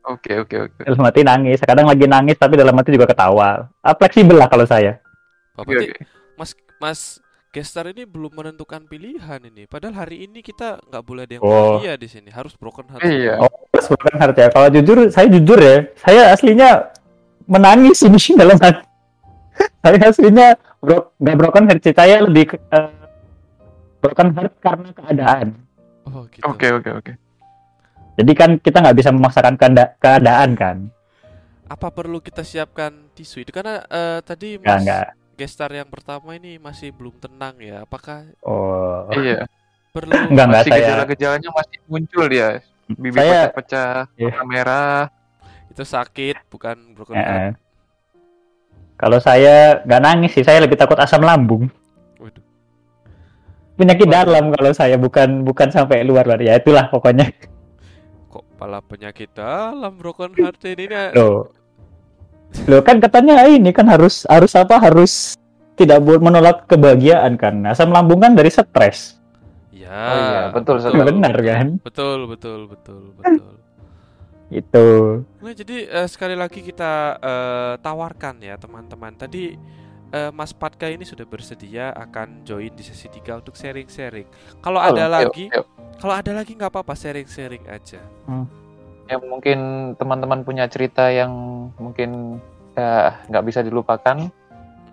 [0.00, 0.80] Oke, oke, oke.
[0.80, 1.60] Dalam hati nangis.
[1.60, 3.68] Kadang lagi nangis tapi dalam hati juga ketawa.
[3.84, 4.96] Ah, fleksibel lah kalau saya.
[5.52, 6.02] Pak, Oke, berarti oke.
[6.40, 6.50] Mas
[6.80, 7.00] Mas
[7.50, 9.66] Gestar ini belum menentukan pilihan ini.
[9.66, 11.82] Padahal hari ini kita nggak boleh ada yang Oh.
[11.82, 12.30] bahagia di sini.
[12.30, 13.02] Harus broken heart.
[13.02, 13.42] Iya.
[13.42, 14.48] Oh, terus bukan hard ya.
[14.48, 15.76] Kalau jujur, saya jujur ya.
[15.98, 16.94] Saya aslinya
[17.44, 18.86] menangis ini dalam hati.
[19.82, 20.46] saya aslinya
[20.78, 21.90] bro, nggak broken heart sih.
[21.90, 22.86] Saya lebih ke- eh,
[23.98, 25.46] broken heart karena keadaan.
[26.06, 26.46] Oh, gitu.
[26.46, 27.12] Oke, oke, oke.
[28.14, 30.76] Jadi kan kita nggak bisa memaksakan keada- keadaan kan.
[31.66, 33.50] Apa perlu kita siapkan tisu itu?
[33.50, 35.06] Karena eh, tadi Nggak, Mas nggak.
[35.40, 37.80] Gestar yang pertama ini masih belum tenang ya.
[37.80, 39.08] Apakah Oh.
[39.10, 39.48] Iya.
[39.88, 40.80] perlu Enggak, enggak Masih saya.
[40.84, 42.48] gejala-gejalanya masih muncul dia.
[42.86, 44.28] Bibir Saya- pecah-pecah, Iya.
[44.28, 45.02] mata merah.
[45.70, 47.30] itu sakit bukan broken heart?
[47.30, 47.52] eh.
[48.96, 51.70] Kalau saya nggak nangis sih, saya lebih takut asam lambung.
[52.18, 52.42] Waduh.
[53.74, 54.16] Penyakit Waduh.
[54.20, 57.32] dalam kalau saya bukan bukan sampai luar luar ya itulah pokoknya.
[58.28, 60.84] Kok pala penyakit dalam broken heart ini?
[60.84, 61.48] ini Loh.
[62.66, 65.38] Loh kan katanya ini kan harus harus apa harus
[65.80, 67.64] tidak boleh menolak kebahagiaan kan.
[67.64, 69.16] Asam lambung kan dari stres.
[69.72, 71.08] Ya, Oh iya, betul sekali.
[71.14, 71.66] Benar kan?
[71.80, 73.54] Betul, betul, betul, betul.
[74.60, 74.88] Itu.
[75.40, 79.14] Nah, jadi eh, sekali lagi kita eh, tawarkan ya teman-teman.
[79.14, 79.54] Tadi
[80.10, 84.26] eh, Mas Patka ini sudah bersedia akan join di sesi 3 untuk sharing-sharing.
[84.58, 85.44] Kalau ada Yuk, lagi,
[86.02, 88.02] kalau ada lagi nggak apa-apa sharing-sharing aja.
[89.10, 89.58] Ya mungkin
[89.98, 91.34] teman-teman punya cerita yang
[91.74, 92.38] mungkin
[92.78, 94.30] ya nggak bisa dilupakan,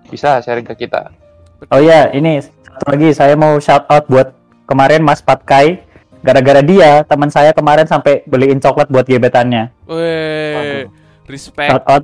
[0.10, 1.14] bisa sharing ke kita.
[1.70, 4.34] Oh ya, ini satu lagi saya mau shout out buat
[4.66, 5.86] kemarin Mas Patkai.
[6.26, 9.70] Gara-gara dia, teman saya kemarin sampai beliin coklat buat gebetannya.
[9.86, 10.90] Weh,
[11.30, 11.70] respect.
[11.70, 12.04] Shout out.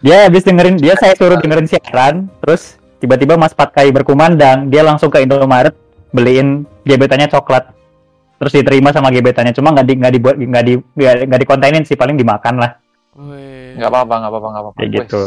[0.00, 5.12] Dia habis dengerin, dia saya suruh dengerin siaran, terus tiba-tiba Mas Patkai berkumandang, dia langsung
[5.12, 5.76] ke Indomaret
[6.08, 7.68] beliin gebetannya coklat.
[8.40, 10.72] Terus diterima sama gebetannya, cuma nggak di nggak dibuat nggak di
[11.28, 12.80] nggak dikontenin sih, paling dimakan lah.
[13.12, 14.78] Weh, Nggak apa-apa, nggak apa-apa, nggak apa-apa.
[14.80, 15.22] Kayak gitu.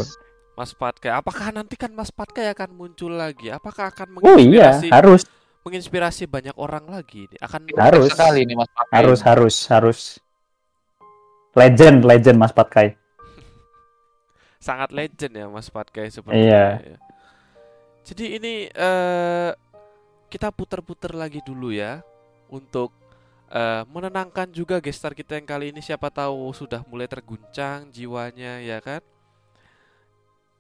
[0.53, 1.09] Mas Patka.
[1.17, 3.53] Apakah nanti kan Mas Patka akan muncul lagi?
[3.53, 5.21] Apakah akan Oh iya, menginspirasi harus
[5.61, 7.25] menginspirasi banyak orang lagi?
[7.27, 7.37] nih?
[7.37, 8.09] Akan Harus.
[8.09, 8.93] sekali nih Mas Pakai.
[8.97, 9.99] harus harus harus.
[11.53, 12.97] Legend, legend Mas Patkai.
[14.57, 16.81] sangat legend ya Mas Patkai seperti Iya.
[16.81, 16.97] ya.
[18.03, 19.49] Jadi ini eh
[20.27, 22.01] kita putar-putar lagi dulu ya
[22.49, 22.89] untuk
[23.53, 28.77] eh, menenangkan juga gestar kita yang kali ini siapa tahu sudah mulai terguncang jiwanya ya
[28.81, 29.01] kan.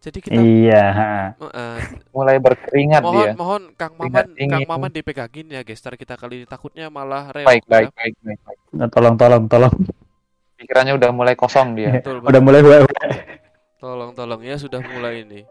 [0.03, 0.83] Jadi kita Iya.
[0.99, 1.11] ha.
[1.39, 1.79] eh,
[2.15, 3.31] Mulai berkeringat mohon dia.
[3.39, 4.63] mohon Kang Keringat Maman Kang.
[4.67, 7.95] Maman dipegangin ya gestar kita kali ini takutnya malah reok Baik, baik, ya.
[7.95, 8.59] baik, baik, baik.
[8.75, 9.73] Nah, Tolong, tolong, tolong.
[10.59, 11.91] Pikirannya udah mulai kosong dia.
[11.99, 12.61] Betul, Udah mulai
[13.81, 15.41] Tolong tolong ya sudah mulai ini.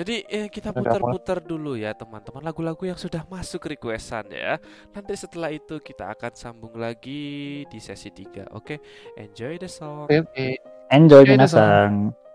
[0.00, 4.56] Jadi eh, kita putar-putar dulu ya teman-teman lagu-lagu yang sudah masuk requestan ya.
[4.96, 8.48] Nanti setelah itu kita akan sambung lagi di sesi 3.
[8.56, 8.80] Oke,
[9.20, 10.08] enjoy the song.
[10.08, 10.48] Oke, oke.
[10.88, 12.16] Enjoy Oke, Minasang.
[12.16, 12.29] Berat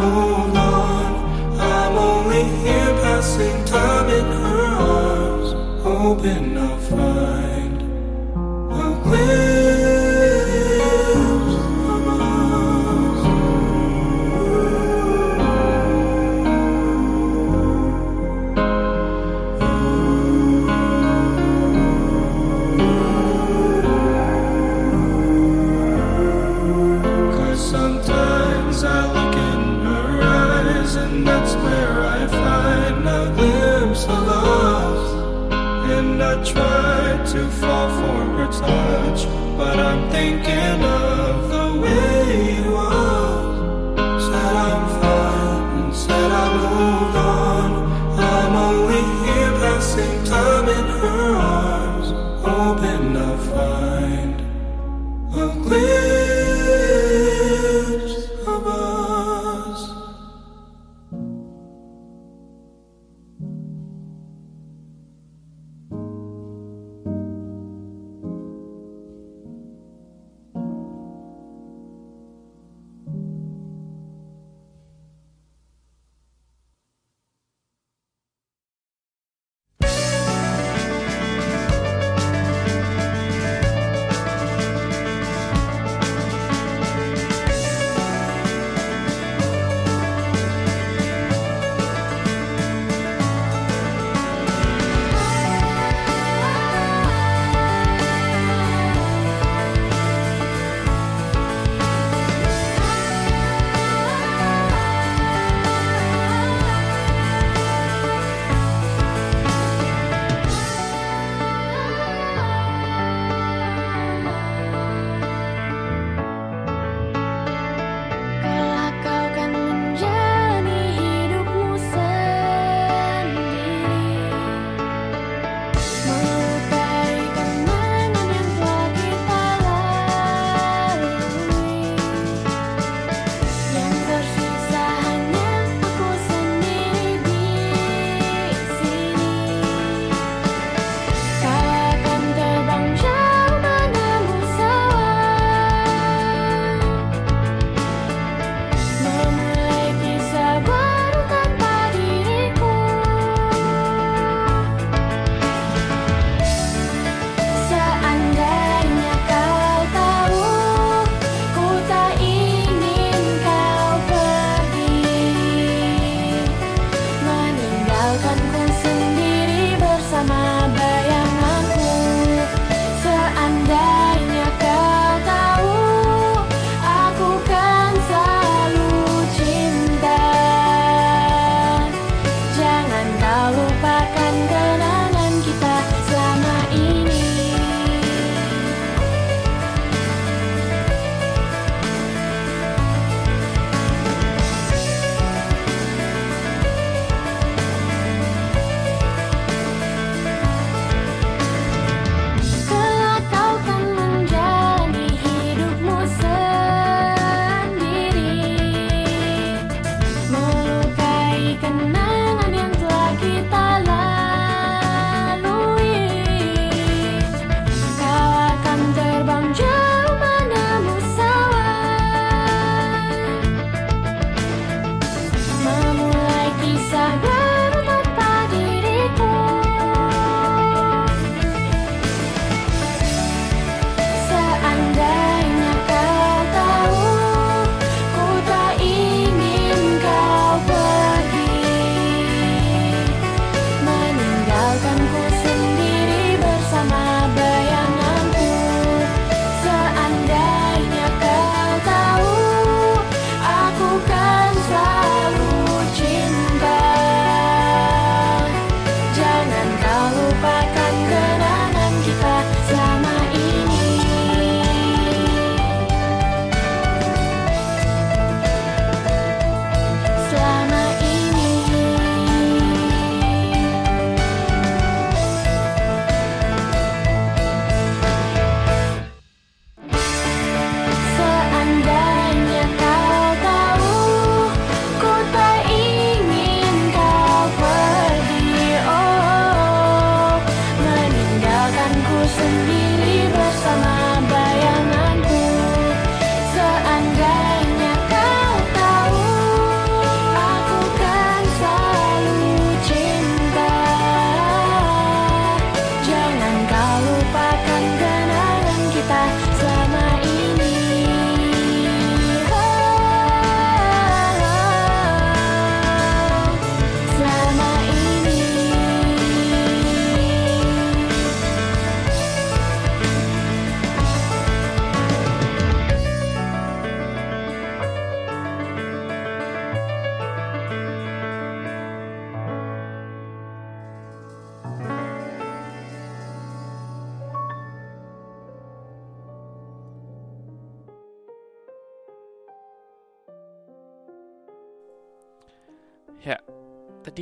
[0.00, 1.60] moved on.
[1.60, 4.62] I'm only here passing time in her
[4.92, 5.50] arms,
[5.82, 7.49] hoping I'll find.
[37.32, 39.24] too far for her touch,
[39.56, 40.99] but I'm thinking of.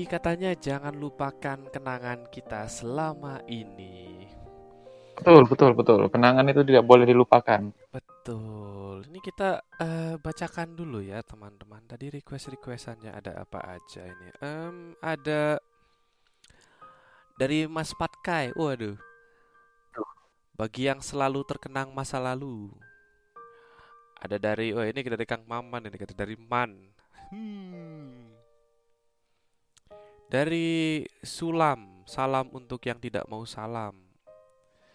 [0.09, 4.25] Katanya jangan lupakan kenangan kita selama ini.
[5.21, 6.01] Betul, betul, betul.
[6.09, 7.69] Kenangan itu tidak boleh dilupakan.
[7.93, 9.05] Betul.
[9.13, 11.85] Ini kita eh, bacakan dulu ya teman-teman.
[11.85, 14.29] Tadi request-requestannya ada apa aja ini?
[14.41, 15.59] Em, ada
[17.37, 18.57] dari Mas Patkai.
[18.57, 18.97] Waduh.
[20.59, 22.71] Bagi yang selalu terkenang masa lalu.
[24.19, 26.75] Ada dari, oh ini dari Kang Maman ini, kata dari Man.
[27.31, 28.28] Hmm.
[30.29, 33.97] Dari Sulam, salam untuk yang tidak mau salam.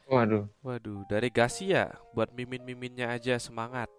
[0.05, 0.45] Waduh.
[0.61, 3.89] Waduh, dari Gasia buat mimin-miminnya aja semangat.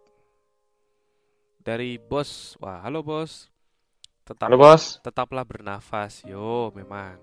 [1.59, 3.51] Dari Bos, wah halo Bos.
[4.23, 5.03] Tetap, Halo, Bos.
[5.03, 7.19] Tetaplah bernafas, yo memang.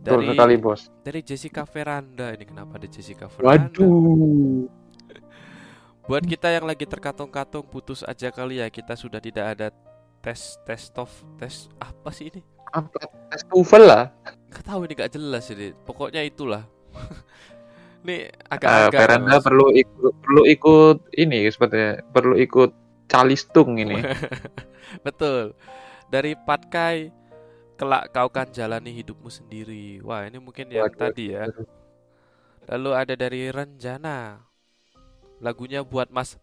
[0.00, 0.88] Betul sekali, Bos.
[1.04, 3.76] Dari Jessica Veranda ini kenapa ada Jessica Veranda?
[3.76, 4.72] Waduh.
[6.08, 9.68] Buat kita yang lagi terkatung-katung putus aja kali ya kita sudah tidak ada
[10.24, 12.55] tes tes of tes apa sih ini?
[12.72, 12.98] Apa
[13.30, 14.04] tes TOEFL lah.
[14.52, 15.74] Gak tahu ini gak jelas ini.
[15.86, 16.64] Pokoknya itulah.
[18.04, 18.30] ini
[18.66, 19.44] Eh, agak-agak Veranda Mas.
[19.44, 22.70] perlu ikut perlu ikut ini sepertinya perlu ikut
[23.12, 24.06] calistung ini.
[25.06, 25.54] Betul.
[26.12, 27.10] Dari Patkai
[27.78, 30.00] kelak kau kan jalani hidupmu sendiri.
[30.06, 31.44] Wah, ini mungkin yang Waduh, tadi ya.
[32.70, 34.42] Lalu ada dari Renjana.
[35.40, 36.36] Lagunya buat Mas.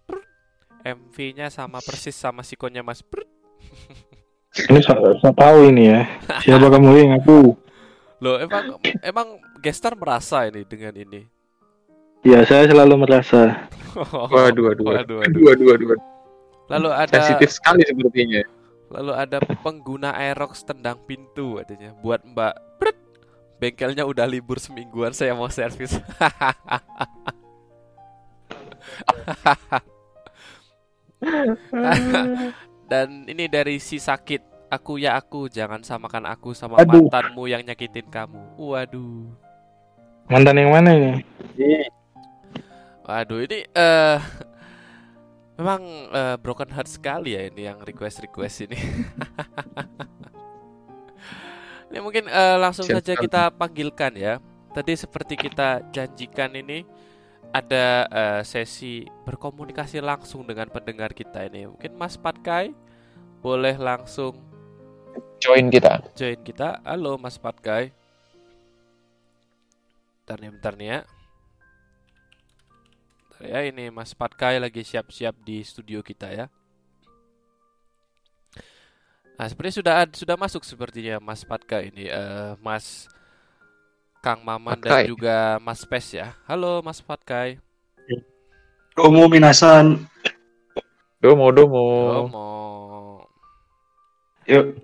[0.83, 3.01] MV-nya sama persis sama sikonya Mas.
[4.53, 6.05] Ini saya, tahu ini ya.
[6.45, 7.57] Siapa kamu yang aku?
[8.21, 11.25] Loh, emang emang Gestar merasa ini dengan ini.
[12.21, 13.65] Ya, saya selalu merasa.
[13.97, 15.17] Waduh, waduh, Waduh, waduh.
[15.41, 16.05] waduh, waduh, waduh.
[16.71, 18.41] Lalu ada Sensitif sekali sepertinya.
[18.93, 22.97] lalu ada pengguna Aerox tendang pintu katanya buat Mbak Prut.
[23.57, 25.97] Bengkelnya udah libur semingguan saya mau servis.
[32.93, 34.69] Dan ini dari si sakit.
[34.69, 37.09] Aku ya aku, jangan samakan aku sama Aduh.
[37.09, 38.57] mantanmu yang nyakitin kamu.
[38.57, 39.33] Waduh.
[40.29, 41.11] Mantan yang mana ini?
[43.05, 44.17] Waduh, ini eh
[45.57, 48.77] memang eh, broken heart sekali ya ini yang request-request ini.
[51.93, 54.41] ini mungkin eh, langsung Siap, saja kita panggilkan ya.
[54.73, 56.81] Tadi seperti kita janjikan ini
[57.53, 61.69] ada eh, sesi berkomunikasi langsung dengan pendengar kita ini.
[61.69, 62.73] Mungkin Mas Patkai
[63.45, 64.33] boleh langsung
[65.37, 66.01] Join kita.
[66.17, 66.81] join kita.
[66.81, 67.93] Halo Mas Patkai.
[70.23, 70.99] Bentar nih, bentar nih ya.
[73.29, 76.47] Bentar ya, ini Mas Patkai lagi siap-siap di studio kita ya.
[79.37, 82.09] Nah, sepertinya sudah sudah masuk sepertinya Mas Patkai ini.
[82.09, 83.05] eh, Mas
[84.23, 85.11] Kang Maman dan Patkai.
[85.11, 86.31] juga Mas Pes ya.
[86.47, 87.59] Halo Mas Patkai.
[88.95, 89.99] Domo minasan.
[91.19, 91.87] Domo, domo.
[92.23, 92.47] Domo.
[94.47, 94.79] Yuk.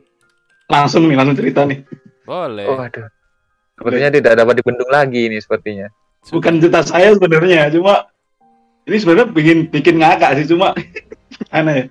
[0.68, 1.88] Langsung nih, langsung cerita nih.
[2.28, 2.68] Boleh.
[2.68, 3.08] Oh, aduh.
[3.80, 5.88] Sepertinya tidak dapat dibendung lagi ini sepertinya.
[6.28, 8.12] Bukan cerita saya sebenarnya, cuma
[8.84, 10.76] ini sebenarnya bikin bikin ngakak sih, cuma
[11.56, 11.88] aneh.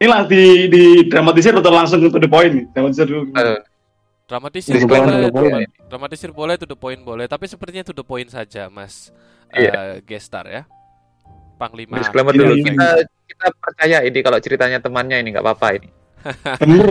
[0.00, 2.64] Ini lah di di dramatisir atau langsung to the point nih?
[2.72, 3.36] Dramatisir dulu.
[3.36, 3.60] Aduh.
[4.26, 5.30] Dramatisir Disclaimer boleh, boleh.
[5.30, 9.14] drama- dramatisir boleh, to the point boleh, tapi sepertinya to the point saja, Mas.
[9.54, 9.70] Iya.
[9.70, 10.66] eh, gestar ya.
[11.56, 12.02] Panglima.
[12.02, 12.58] Disclaimer dulu.
[12.58, 15.88] Kita kita percaya ini kalau ceritanya temannya ini nggak apa-apa ini.
[16.60, 16.90] Bener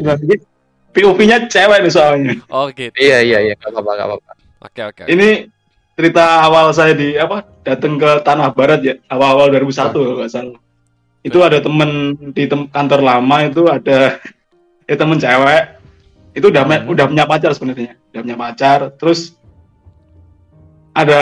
[0.96, 2.40] POV-nya cewek nih soalnya.
[2.48, 2.96] Oh gitu.
[2.96, 4.32] Iya, iya, iya, nggak apa-apa, nggak apa-apa.
[4.64, 5.04] Oke oke.
[5.06, 5.52] Ini
[5.92, 10.56] cerita awal saya di apa datang ke tanah barat ya awal-awal 2001 kalau nggak salah.
[11.20, 14.24] Itu ada temen di tem- kantor lama itu ada
[14.90, 15.75] ya temen cewek
[16.36, 17.96] itu udah me- udah punya pacar sebenarnya.
[18.12, 19.40] Udah punya pacar terus
[20.92, 21.22] ada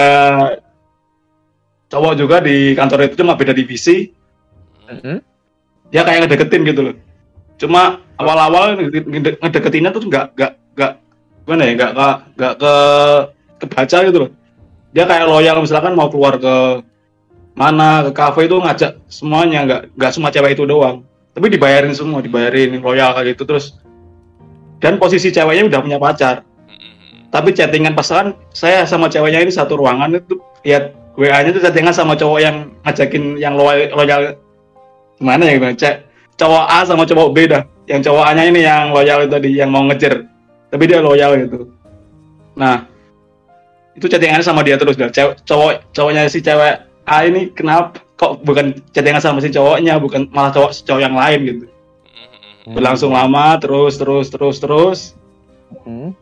[1.89, 4.09] cowok juga di kantor itu cuma beda divisi.
[4.83, 5.31] Mhm.
[5.93, 6.95] dia kayak ngedeketin gitu loh.
[7.61, 10.91] Cuma awal-awal ngede- ngede- ngedeketinnya tuh nggak nggak nggak
[11.45, 12.73] gimana ya nggak nggak nggak ke
[13.61, 14.31] kebaca gitu loh.
[14.89, 16.81] Dia kayak loyal misalkan mau keluar ke
[17.53, 21.05] mana ke kafe itu ngajak semuanya nggak nggak semua cewek itu doang.
[21.37, 23.77] Tapi dibayarin semua dibayarin loyal kayak gitu terus
[24.83, 26.43] dan posisi ceweknya udah punya pacar.
[27.31, 30.37] Tapi chattingan pasangan saya sama ceweknya ini satu ruangan itu
[30.67, 34.35] lihat WA-nya itu chattingan sama cowok yang ngajakin yang loyal, loyal
[35.17, 35.95] gimana ya gimana cek
[36.35, 37.63] cowok A sama cowok B dah.
[37.87, 40.27] Yang cowok A-nya ini yang loyal itu tadi yang mau ngejar.
[40.67, 41.71] Tapi dia loyal gitu.
[42.59, 42.85] Nah
[43.95, 45.07] itu chattingannya sama dia terus dah.
[45.09, 50.27] Cewek- cowok cowoknya si cewek A ini kenapa kok bukan chattingan sama si cowoknya bukan
[50.29, 51.65] malah cowok cowok yang lain gitu
[52.67, 54.99] berlangsung lama terus terus terus terus.
[55.83, 56.13] Hmm.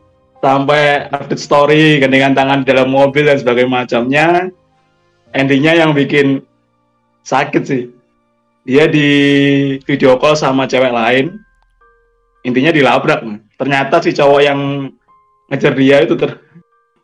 [0.41, 4.27] sampai update story gandengan tangan di dalam mobil dan sebagainya macamnya.
[5.38, 6.41] Endingnya yang bikin
[7.22, 7.93] sakit sih.
[8.65, 9.09] Dia di
[9.85, 11.38] video call sama cewek lain.
[12.41, 13.22] Intinya dilabrak
[13.53, 14.89] ternyata si cowok yang
[15.53, 16.41] ngejar dia itu ter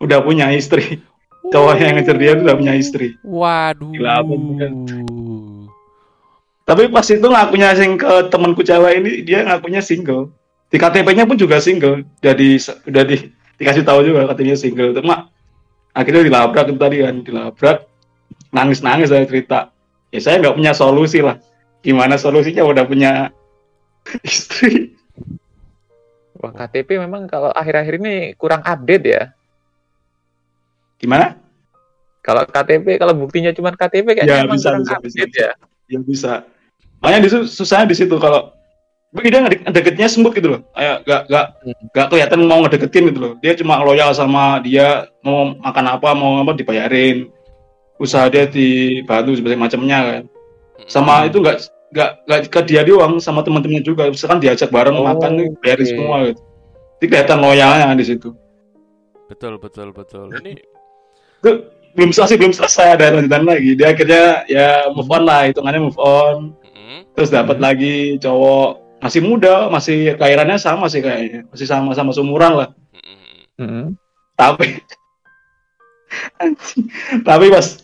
[0.01, 0.97] udah punya istri.
[1.53, 3.15] Cowok yang ngejar dia itu udah punya istri.
[3.23, 3.93] Waduh.
[3.95, 5.06] Bukan?
[6.67, 10.35] Tapi pas itu ngakunya sing ke temanku cewek ini dia ngakunya single.
[10.67, 12.03] Di KTP-nya pun juga single.
[12.19, 12.59] Jadi
[12.91, 14.91] udah di, dikasih tahu juga katanya single.
[14.91, 15.31] Cuma
[15.95, 17.77] akhirnya dilabrak itu tadi kan dilabrak.
[18.51, 19.71] Nangis nangis saya cerita.
[20.11, 21.39] Ya saya nggak punya solusi lah.
[21.79, 22.67] Gimana solusinya?
[22.67, 23.31] Udah punya
[24.27, 24.91] istri.
[26.35, 29.23] Wah, KTP memang kalau akhir-akhir ini kurang update ya.
[30.99, 31.39] gimana?
[32.21, 35.51] Kalau KTP, kalau buktinya cuma KTP kayaknya Ya, bisa, kurang bisa, update ya.
[35.87, 36.33] ya bisa
[36.99, 38.53] makanya di situ- susahnya di situ kalau
[39.07, 40.61] tapi dia ngedek- ngedeketnya smooth gitu loh.
[40.75, 41.45] Kayak gak gak
[41.95, 43.33] gak kelihatan mau ngedeketin gitu loh.
[43.39, 47.31] Dia cuma loyal sama dia mau makan apa mau apa dibayarin.
[47.97, 50.23] Usaha dia dibantu sebagainya macamnya kan.
[50.85, 51.57] Sama itu nggak
[51.87, 54.05] nggak nggak ke dia doang sama teman-temannya juga.
[54.11, 55.91] Misalkan diajak bareng Oh, makan nih bayarin oke.
[55.95, 56.41] semua gitu.
[56.99, 58.29] Jadi kelihatan loyalnya di situ.
[59.31, 60.29] Betul betul betul.
[60.35, 60.61] Ini
[61.41, 61.51] itu
[61.97, 63.71] belum selesai belum selesai ada lanjutan lagi.
[63.73, 66.53] Dia akhirnya ya move on lah hitungannya move on
[67.15, 71.45] terus dapat lagi cowok masih muda masih kelahirannya sama sih kayaknya.
[71.51, 72.69] Masih sama sama seumuran lah.
[73.57, 73.97] Mm-mm.
[74.37, 74.85] tapi
[77.25, 77.81] tapi pas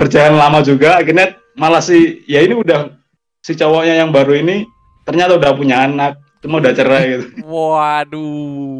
[0.00, 2.96] berjalan lama juga akhirnya malah si ya ini udah
[3.44, 4.64] si cowoknya yang baru ini
[5.04, 7.26] ternyata udah punya anak cuma udah cerai gitu.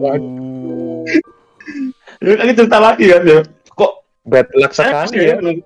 [0.02, 1.04] Waduh.
[2.22, 3.40] Ini lagi cerita lagi kan ya.
[3.76, 3.92] Kok
[4.26, 5.36] Bad luck sekali ya.
[5.36, 5.62] pasti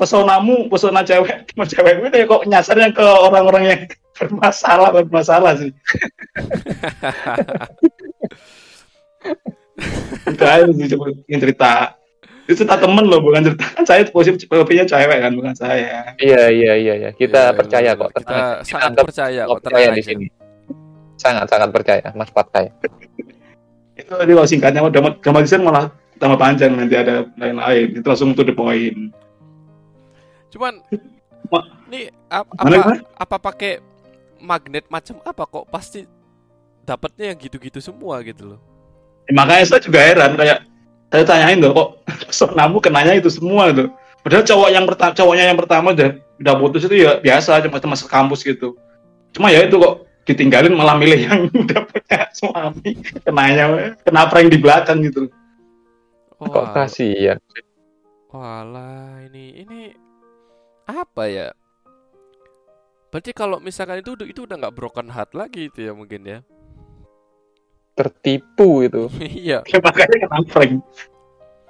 [0.00, 3.80] pesonamu pesona cewek cewek itu ya kok nyasarnya ke orang-orang yang
[4.16, 5.70] bermasalah bermasalah sih
[10.26, 11.72] itu aja sih coba yang cerita
[12.44, 16.50] itu cerita temen loh bukan cerita kan saya posisi posisinya cewek kan bukan saya Iya,
[16.50, 17.10] iya, iya, iya.
[17.12, 18.02] Kita Iya, percaya betul.
[18.02, 18.10] kok.
[18.12, 18.66] Kita tenang.
[18.66, 20.26] sangat percaya kok percaya tenang di sini.
[21.14, 22.72] Sangat, sangat percaya, Mas Patkai.
[23.94, 28.32] itu tadi kalau singkatnya mau drama- dramatisir malah tambah panjang nanti ada lain-lain itu langsung
[28.32, 29.12] to the point
[30.50, 30.82] Cuman
[31.50, 32.94] Ma- nih ap- apa mana?
[33.16, 33.72] apa pakai
[34.38, 36.06] magnet macam apa kok pasti
[36.82, 38.60] dapatnya yang gitu-gitu semua gitu loh.
[39.26, 40.64] Ya, makanya saya juga heran kayak
[41.10, 41.88] saya tanyain loh kok
[42.30, 43.90] pesonamu kenanya itu semua tuh
[44.22, 47.98] padahal cowok yang pertama cowoknya yang pertama udah udah putus itu ya biasa cuma teman
[47.98, 48.78] sekampus gitu
[49.34, 52.90] cuma ya itu kok ditinggalin malah milih yang udah punya suami
[53.26, 53.64] kenanya
[54.06, 55.26] kena prank di belakang gitu
[56.40, 57.36] Kok Wah, kasihan?
[58.30, 59.80] walah ini ini
[60.90, 61.48] apa ya?
[63.10, 66.38] Berarti kalau misalkan itu itu udah nggak broken heart lagi itu ya mungkin ya.
[67.98, 69.10] Tertipu itu.
[69.44, 70.82] iya, ya, makanya kena prank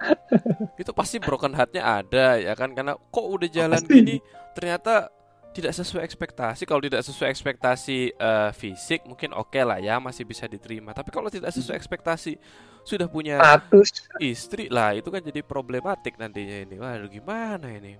[0.80, 3.92] itu pasti broken heartnya ada ya kan karena kok udah jalan Pasti.
[3.92, 4.16] gini
[4.56, 5.12] ternyata
[5.50, 6.62] tidak sesuai ekspektasi.
[6.62, 10.94] Kalau tidak sesuai ekspektasi eh, fisik mungkin oke lah ya masih bisa diterima.
[10.94, 12.38] Tapi kalau tidak sesuai ekspektasi
[12.86, 13.90] sudah punya Status.
[14.22, 16.76] istri lah itu kan jadi problematik nantinya ini.
[16.78, 17.98] Waduh gimana ini?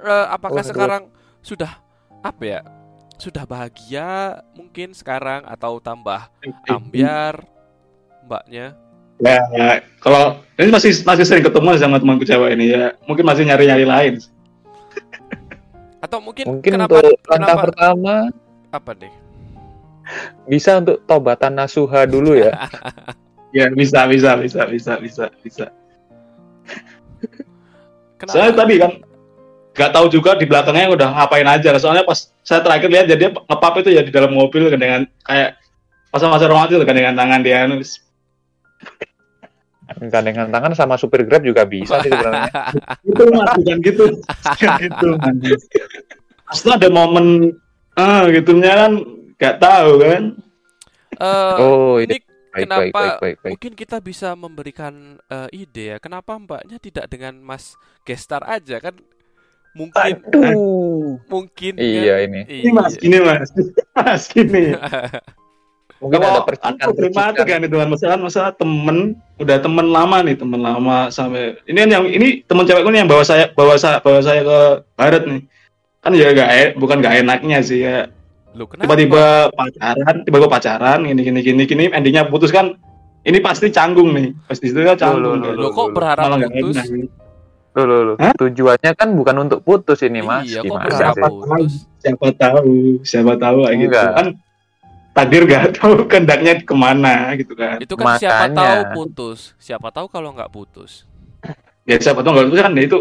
[0.00, 0.70] Eh, apakah Waduh.
[0.70, 1.02] sekarang
[1.40, 1.80] sudah
[2.20, 2.60] apa ya?
[3.20, 6.28] Sudah bahagia mungkin sekarang atau tambah
[6.66, 7.44] ambiar
[8.24, 8.76] mbaknya?
[9.20, 13.68] ya kalau ini masih masih sering ketemu sama temanku cewek ini ya mungkin masih nyari
[13.68, 14.14] nyari lain
[16.00, 18.14] Atau mungkin, Mungkin kenapa untuk langkah kenapa pertama
[18.72, 19.12] apa deh?
[20.48, 22.56] bisa untuk tobatan nasuha dulu ya.
[23.60, 25.66] ya bisa bisa bisa bisa bisa bisa
[28.16, 28.32] Kenapa?
[28.32, 28.92] Soalnya tadi kan
[29.70, 31.70] nggak tahu juga di belakangnya udah ngapain aja.
[31.78, 35.56] Soalnya pas saya terakhir lihat jadi ngepap itu ya di dalam mobil dengan kayak
[36.10, 38.02] masa-masa romantis tuh, dengan tangan dia nulis.
[39.90, 42.46] Gandengan tangan sama supir Grab juga bisa sih sebenarnya.
[43.10, 45.08] Itu mas bukan gitu, bukan gitu.
[45.18, 45.62] Mas.
[46.46, 47.26] Pasti ada momen
[47.98, 48.92] ah gitunya kan
[49.34, 50.22] nggak tahu kan.
[51.20, 52.06] Eh, Oh, iya.
[52.06, 52.16] ini
[52.50, 53.52] Baik, kenapa baik, baik, baik, baik.
[53.54, 54.94] mungkin kita bisa memberikan
[55.26, 58.94] eh, ide ya kenapa mbaknya tidak dengan Mas Gestar aja kan
[59.70, 61.22] mungkin Aduh.
[61.26, 62.26] mungkin Iya kan?
[62.26, 62.40] ini.
[62.46, 63.48] Ini mas gini mas,
[63.96, 64.74] mas gini.
[66.00, 70.16] Mungkin ada Kalau percikan kan problematik kan itu kan masalah masalah temen udah temen lama
[70.24, 73.76] nih temen lama sampai ini kan yang ini temen cewekku nih yang bawa saya bawa
[73.76, 74.58] saya bawa saya ke
[74.96, 75.40] barat nih
[76.00, 78.08] kan ya gak e- bukan gak enaknya sih ya
[78.56, 82.80] tiba-tiba pacaran tiba-tiba pacaran gini gini gini gini endingnya putus kan
[83.20, 86.80] ini pasti canggung nih pasti itu kan canggung Loh, loh, Loh, kok berharap putus?
[86.80, 86.86] enak.
[86.88, 87.29] Loh, loh, loh.
[87.72, 88.34] Hah?
[88.34, 90.44] Tujuannya kan bukan untuk putus ini, Mas.
[90.44, 91.22] Iya, kok Gimana berharap sih?
[91.22, 91.72] putus?
[92.00, 92.64] siapa tahu
[93.02, 94.26] siapa tahu kayak gitu kan
[95.10, 98.56] takdir gak tahu kehendaknya ke mana gitu kan Itu kan siapa Makanya.
[98.56, 101.04] tahu putus, siapa tahu kalau nggak putus.
[101.84, 102.98] ya siapa tahu nggak lulus kan ya itu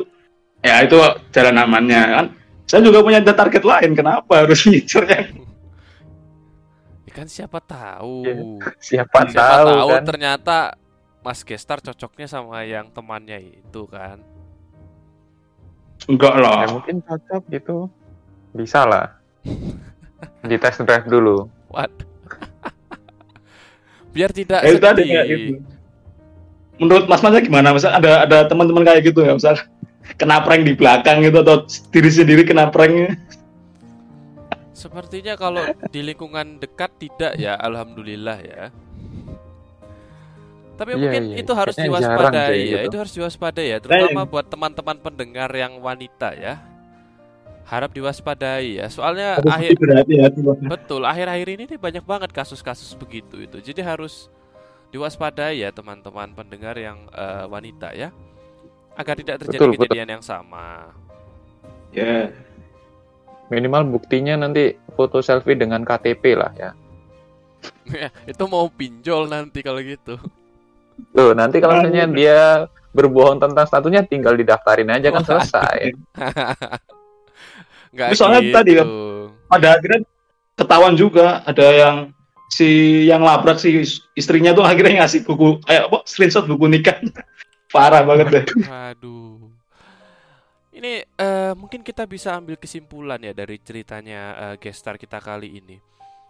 [0.60, 0.98] ya itu
[1.30, 2.26] jalan amannya kan
[2.66, 5.28] saya juga punya target lain kenapa harus ngincer yang
[7.04, 8.22] Ya kan siapa tahu.
[8.22, 8.34] Ya,
[8.78, 10.04] siapa tahu kan.
[10.06, 10.58] ternyata
[11.20, 14.22] Mas Gestar cocoknya sama yang temannya itu kan.
[16.10, 16.60] Enggak Ya lah.
[16.68, 17.78] mungkin cocok gitu.
[18.52, 19.14] Bisa lah.
[20.50, 21.46] Di test drive dulu.
[21.70, 22.08] Waduh.
[24.16, 25.14] Biar tidak Ya, itu tadi sedih.
[25.14, 25.52] kayak gitu.
[26.80, 27.76] Menurut Mas Masnya gimana?
[27.76, 29.36] Masa ada ada teman-teman kayak gitu ya?
[29.36, 29.60] Misal
[30.18, 31.62] kena prank di belakang gitu atau
[31.94, 33.14] diri sendiri kena prank
[34.72, 35.60] Sepertinya kalau
[35.92, 38.72] di lingkungan dekat tidak ya, alhamdulillah ya.
[40.80, 41.38] Tapi Iya, mungkin iya.
[41.44, 42.88] itu harus Kayaknya diwaspadai ya, gitu.
[42.88, 46.56] itu harus diwaspadai ya, terutama buat teman-teman pendengar yang wanita ya.
[47.68, 49.76] Harap diwaspadai ya, soalnya harus akhir.
[49.76, 50.58] Mas.
[50.72, 53.60] betul akhir-akhir ini nih banyak banget kasus-kasus begitu itu.
[53.60, 54.32] Jadi harus
[54.90, 58.10] diwaspadai ya teman-teman pendengar yang eh, wanita ya,
[58.96, 59.84] agar tidak terjadi Betul, betul.
[59.86, 60.96] kejadian yang sama.
[61.92, 62.32] Ya.
[63.50, 66.72] Minimal buktinya nanti foto selfie dengan KTP lah ya.
[68.30, 70.16] itu mau pinjol nanti kalau gitu.
[71.14, 72.40] Loh, nanti kalau misalnya dia
[72.90, 75.30] berbohong tentang statusnya tinggal didaftarin aja kan Waduh.
[75.30, 75.80] selesai.
[77.94, 78.54] Nggak Tapi soalnya gitu.
[78.54, 78.88] tadi kan,
[79.50, 80.02] Pada akhirnya
[80.54, 81.98] ketahuan juga ada yang
[82.50, 82.70] si
[83.06, 83.86] yang labrak si
[84.18, 86.98] istrinya tuh akhirnya ngasih buku eh apa screenshot buku nikah.
[87.74, 88.46] Parah banget deh.
[88.66, 89.54] Waduh.
[90.74, 95.78] Ini eh, mungkin kita bisa ambil kesimpulan ya dari ceritanya eh, gestar kita kali ini.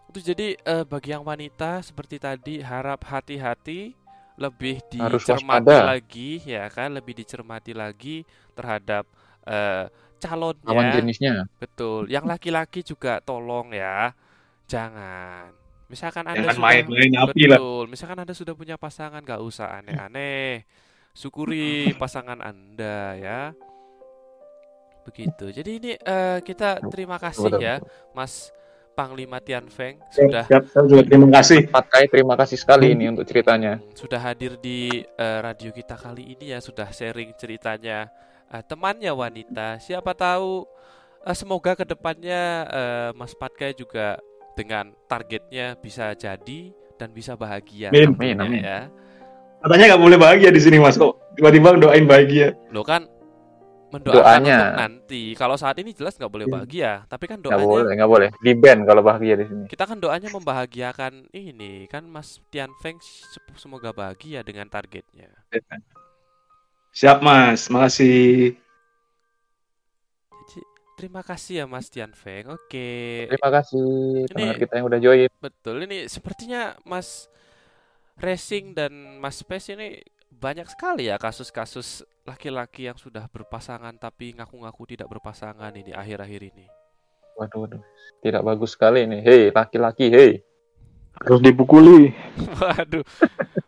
[0.09, 3.95] Itu jadi eh, bagi yang wanita seperti tadi harap hati-hati
[4.39, 8.23] lebih dicermati lagi ya kan, lebih dicermati lagi
[8.55, 9.03] terhadap
[9.43, 10.67] eh, calonnya.
[10.67, 11.33] Lawan jenisnya.
[11.59, 12.07] Betul.
[12.07, 14.15] Yang laki-laki juga tolong ya.
[14.71, 15.51] Jangan.
[15.89, 17.59] Misalkan Anda Jangan sudah main-main api lah.
[17.59, 17.83] Betul.
[17.89, 20.63] Misalkan Anda sudah punya pasangan gak usah aneh-aneh.
[21.11, 23.41] Syukuri pasangan Anda ya.
[25.03, 25.49] Begitu.
[25.49, 27.75] Jadi ini eh, kita terima kasih Betul, ya
[28.13, 28.53] Mas
[28.99, 31.71] Panglima Tian Feng sudah Siap, juga terima kasih.
[31.71, 33.79] Pat Kai terima kasih sekali ini untuk ceritanya.
[33.95, 38.11] sudah hadir di eh, radio kita kali ini ya sudah sharing ceritanya
[38.47, 40.67] eh, temannya wanita siapa tahu
[41.23, 44.19] eh, semoga ke depannya eh, Mas Patkai juga
[44.53, 48.59] dengan targetnya bisa jadi dan bisa bahagia Amin, amin.
[48.59, 48.91] ya
[49.59, 51.19] Katanya nggak boleh bahagia di sini Mas kok.
[51.35, 52.55] Tiba-tiba doain bahagia.
[52.71, 53.07] lo kan
[53.89, 54.55] mendoakan Doanya.
[54.55, 56.53] untuk nanti kalau saat ini jelas nggak boleh Iya.
[56.53, 58.29] bahagia tapi kan Nggak boleh, doanya nggak boleh.
[58.37, 59.65] Di ban kalau bahagia di sini.
[59.65, 65.29] kita kan doanya membahagiakan ini kan Mas Tian Feng se- semoga bahagia dengan targetnya
[66.91, 68.57] Siap Mas, makasih.
[70.93, 72.89] Terima kasih ya Mas Tian Feng oke
[73.25, 73.87] Terima kasih
[74.19, 75.29] Ini- pendengar kita yang udah join.
[75.39, 77.31] Betul, ini sepertinya Mas
[78.15, 84.93] Racing dan Mas Space ini banyak sekali ya kasus-kasus laki-laki yang sudah berpasangan tapi ngaku-ngaku
[84.93, 86.65] tidak berpasangan ini akhir-akhir ini.
[87.33, 87.81] Waduh, waduh.
[88.21, 89.25] Tidak bagus sekali ini.
[89.25, 90.45] Hei, laki-laki, hei.
[91.19, 92.13] Harus dipukuli.
[92.63, 93.03] Waduh,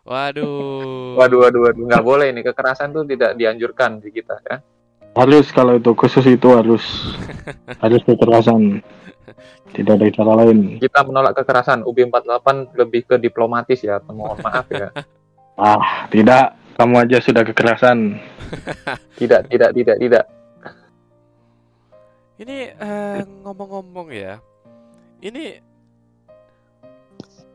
[0.08, 1.18] waduh.
[1.20, 1.84] Waduh, waduh, waduh.
[1.84, 2.40] Nggak boleh ini.
[2.40, 4.56] Kekerasan tuh tidak dianjurkan di kita ya.
[5.12, 6.80] Harus kalau itu khusus itu harus
[7.84, 8.80] harus kekerasan.
[9.76, 10.80] Tidak ada cara lain.
[10.80, 11.84] Kita menolak kekerasan.
[11.84, 14.00] UB48 lebih ke diplomatis ya.
[14.00, 14.88] Mohon maaf ya.
[15.60, 16.61] Ah, tidak.
[16.76, 18.16] Kamu aja sudah kekerasan.
[19.20, 20.24] Tidak, tidak, tidak, tidak.
[22.36, 24.42] Ini eh, ngomong-ngomong ya,
[25.22, 25.56] ini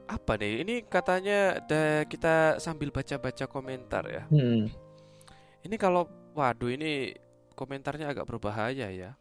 [0.08, 0.64] apa nih?
[0.64, 4.24] Ini katanya da- kita sambil baca-baca komentar ya.
[4.32, 4.72] Hmm.
[5.62, 7.12] Ini kalau, waduh ini
[7.54, 9.12] komentarnya agak berbahaya ya.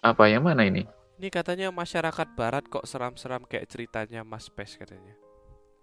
[0.00, 0.88] Apa yang mana ini?
[1.20, 5.12] Ini katanya masyarakat barat kok seram-seram kayak ceritanya Mas Pes katanya.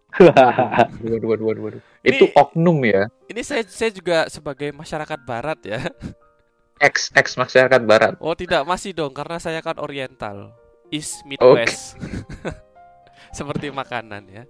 [0.10, 1.82] Waduh, waduh, waduh, waduh.
[2.02, 3.06] Ini- Itu oknum ya.
[3.30, 5.80] Ini saya saya juga sebagai masyarakat barat ya.
[6.80, 8.16] Ex, ex masyarakat barat.
[8.24, 10.56] Oh tidak masih dong karena saya kan Oriental,
[10.88, 12.00] East Midwest.
[13.38, 14.44] Seperti makanan ya.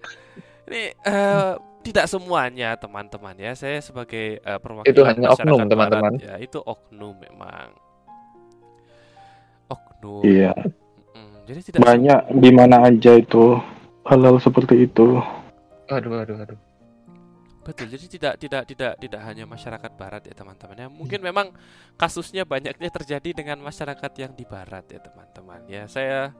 [0.70, 3.58] Ini eh, tidak semuanya teman-teman ya.
[3.58, 6.22] Saya sebagai eh, perwakilan Itu hanya oknum, teman-teman.
[6.22, 7.74] ya itu oknum memang.
[9.68, 10.22] Oknum.
[10.22, 10.54] Iya.
[11.14, 13.58] Mm, jadi tidak Banyak di mana aja itu
[14.06, 15.18] hal-hal seperti itu.
[15.90, 16.60] Aduh, aduh, aduh.
[17.60, 20.88] Betul, jadi tidak tidak tidak tidak hanya masyarakat barat ya teman-teman ya.
[20.90, 21.54] Mungkin memang
[22.00, 25.86] kasusnya banyaknya terjadi dengan masyarakat yang di barat ya teman-teman ya.
[25.86, 26.34] Saya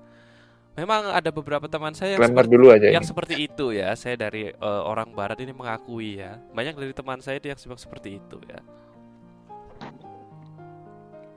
[0.74, 3.10] memang ada beberapa teman saya yang seperti, dulu aja yang ini.
[3.14, 3.94] seperti itu ya.
[3.94, 6.42] Saya dari eh, orang barat ini mengakui ya.
[6.50, 8.60] Banyak dari teman saya itu yang sebab seperti itu ya.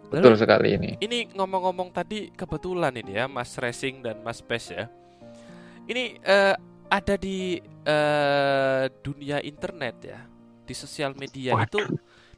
[0.09, 0.91] Betul Lalu, sekali ini.
[1.01, 4.89] ini ngomong-ngomong tadi kebetulan ini ya Mas Racing dan Mas Pes ya.
[5.85, 6.55] Ini eh,
[6.93, 7.57] ada di
[7.87, 10.21] eh, dunia internet ya,
[10.63, 11.79] di sosial media itu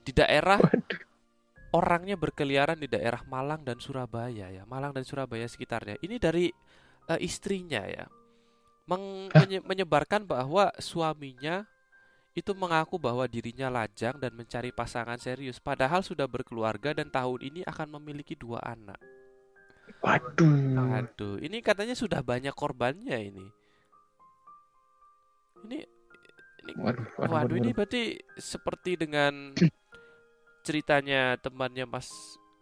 [0.05, 0.61] di daerah
[1.75, 5.99] orangnya berkeliaran di daerah Malang dan Surabaya ya, Malang dan Surabaya sekitarnya.
[6.01, 6.53] Ini dari
[7.11, 8.07] eh, istrinya ya.
[8.85, 11.65] meng- menye- menyebarkan bahwa suaminya
[12.35, 17.61] itu mengaku bahwa dirinya lajang dan mencari pasangan serius, padahal sudah berkeluarga dan tahun ini
[17.63, 18.99] akan memiliki dua anak.
[20.03, 20.99] Waduh.
[20.99, 23.47] Aduh, ini katanya sudah banyak korbannya ini.
[25.65, 25.79] Ini,
[26.61, 27.77] ini Waduh, waduh, waduh, waduh, ini waduh.
[27.77, 28.03] berarti
[28.37, 29.53] seperti dengan
[30.61, 32.09] ceritanya temannya Mas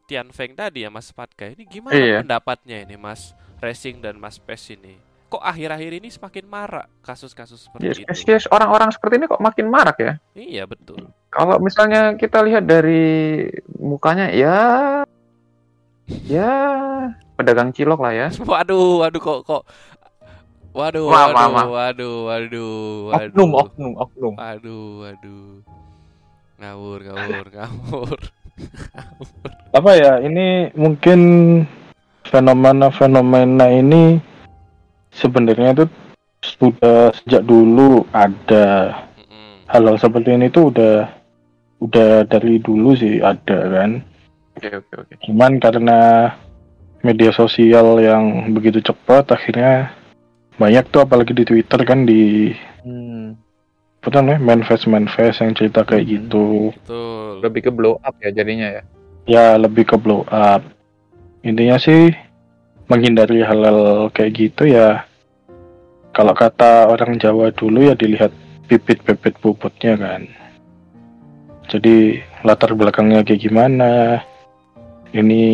[0.06, 1.46] Tian Feng tadi ya Mas Patka.
[1.46, 2.18] Ini gimana Iya.
[2.22, 4.98] pendapatnya ini Mas Racing dan Mas Pes ini?
[5.26, 8.06] Kok akhir-akhir ini semakin marak kasus-kasus seperti Yes, itu?
[8.06, 8.44] yes, yes.
[8.52, 10.12] orang-orang seperti ini kok makin marak ya.
[10.34, 11.08] Iya betul.
[11.32, 13.48] Kalau misalnya kita lihat dari
[13.80, 14.58] mukanya ya
[16.28, 16.52] ya
[17.34, 18.26] pedagang cilok lah ya.
[18.44, 19.62] Waduh, waduh kok kok
[20.72, 22.76] Waduh, Maaf, waduh, maaf, waduh, waduh,
[23.12, 23.28] waduh.
[23.28, 24.34] Oknum, oknum, oknum.
[24.40, 25.48] Waduh, waduh.
[26.56, 28.18] Ngawur, ngawur, ngawur.
[29.72, 31.20] apa ya ini mungkin
[32.28, 34.20] fenomena-fenomena ini
[35.08, 35.84] sebenarnya itu
[36.44, 38.92] sudah sejak dulu ada
[39.72, 41.08] hal-hal seperti ini tuh udah
[41.80, 43.90] udah dari dulu sih ada kan
[44.60, 45.12] Oke, oke, oke.
[45.24, 46.30] cuman karena
[47.00, 49.96] media sosial yang begitu cepat akhirnya
[50.60, 52.52] banyak tuh apalagi di Twitter kan di
[52.82, 53.38] Hmm,
[54.02, 56.74] apa namanya manifest manifest yang cerita kayak gitu.
[56.74, 57.38] Betul.
[57.42, 58.82] lebih ke blow up ya jadinya ya.
[59.26, 60.62] ya lebih ke blow up.
[61.46, 62.10] Intinya sih
[62.90, 65.06] menghindari hal-hal kayak gitu ya.
[66.10, 68.30] Kalau kata orang Jawa dulu ya dilihat
[68.66, 70.26] bibit-bibit bobotnya kan.
[71.70, 74.20] Jadi latar belakangnya kayak gimana?
[75.14, 75.44] Ini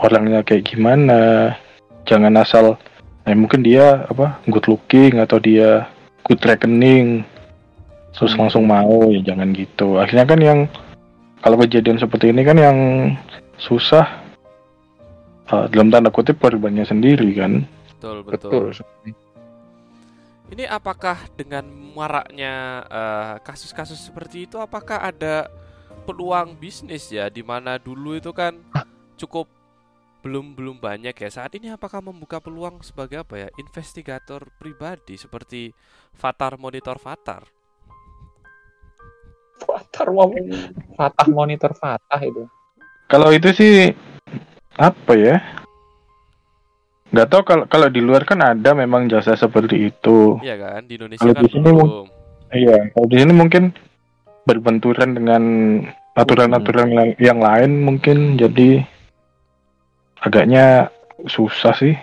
[0.00, 1.54] orangnya kayak gimana?
[2.08, 2.80] Jangan asal
[3.30, 5.86] eh mungkin dia apa good looking atau dia
[6.26, 7.22] good reckoning.
[8.10, 10.02] Terus langsung mau ya jangan gitu.
[10.02, 10.58] Akhirnya kan yang
[11.38, 12.78] kalau kejadian seperti ini kan yang
[13.54, 14.02] susah.
[15.46, 17.62] Eh, dalam tanda kutip korbannya sendiri kan.
[17.94, 18.74] Betul, betul.
[18.74, 19.14] Betul.
[20.50, 21.62] Ini apakah dengan
[21.94, 25.46] maraknya eh, kasus-kasus seperti itu apakah ada
[26.02, 27.30] peluang bisnis ya?
[27.30, 28.58] Di mana dulu itu kan
[29.14, 29.46] cukup
[30.20, 31.28] belum belum banyak ya.
[31.28, 35.72] Saat ini apakah membuka peluang sebagai apa ya investigator pribadi seperti
[36.12, 37.44] Fatar Monitor Fatar
[39.60, 40.08] Fatar.
[40.96, 42.48] Fatah monitor Fatah itu.
[43.06, 43.92] kalau itu sih
[44.74, 45.36] apa ya?
[47.10, 50.38] Nggak tahu kalau kalau di luar kan ada memang jasa seperti itu.
[50.40, 52.06] Iya kan di Indonesia Kalau kan di sini belum.
[52.54, 53.62] iya kalau di sini mungkin
[54.46, 55.42] berbenturan dengan
[56.16, 58.82] aturan-aturan la- yang lain mungkin jadi
[60.20, 60.88] agaknya
[61.26, 61.94] susah sih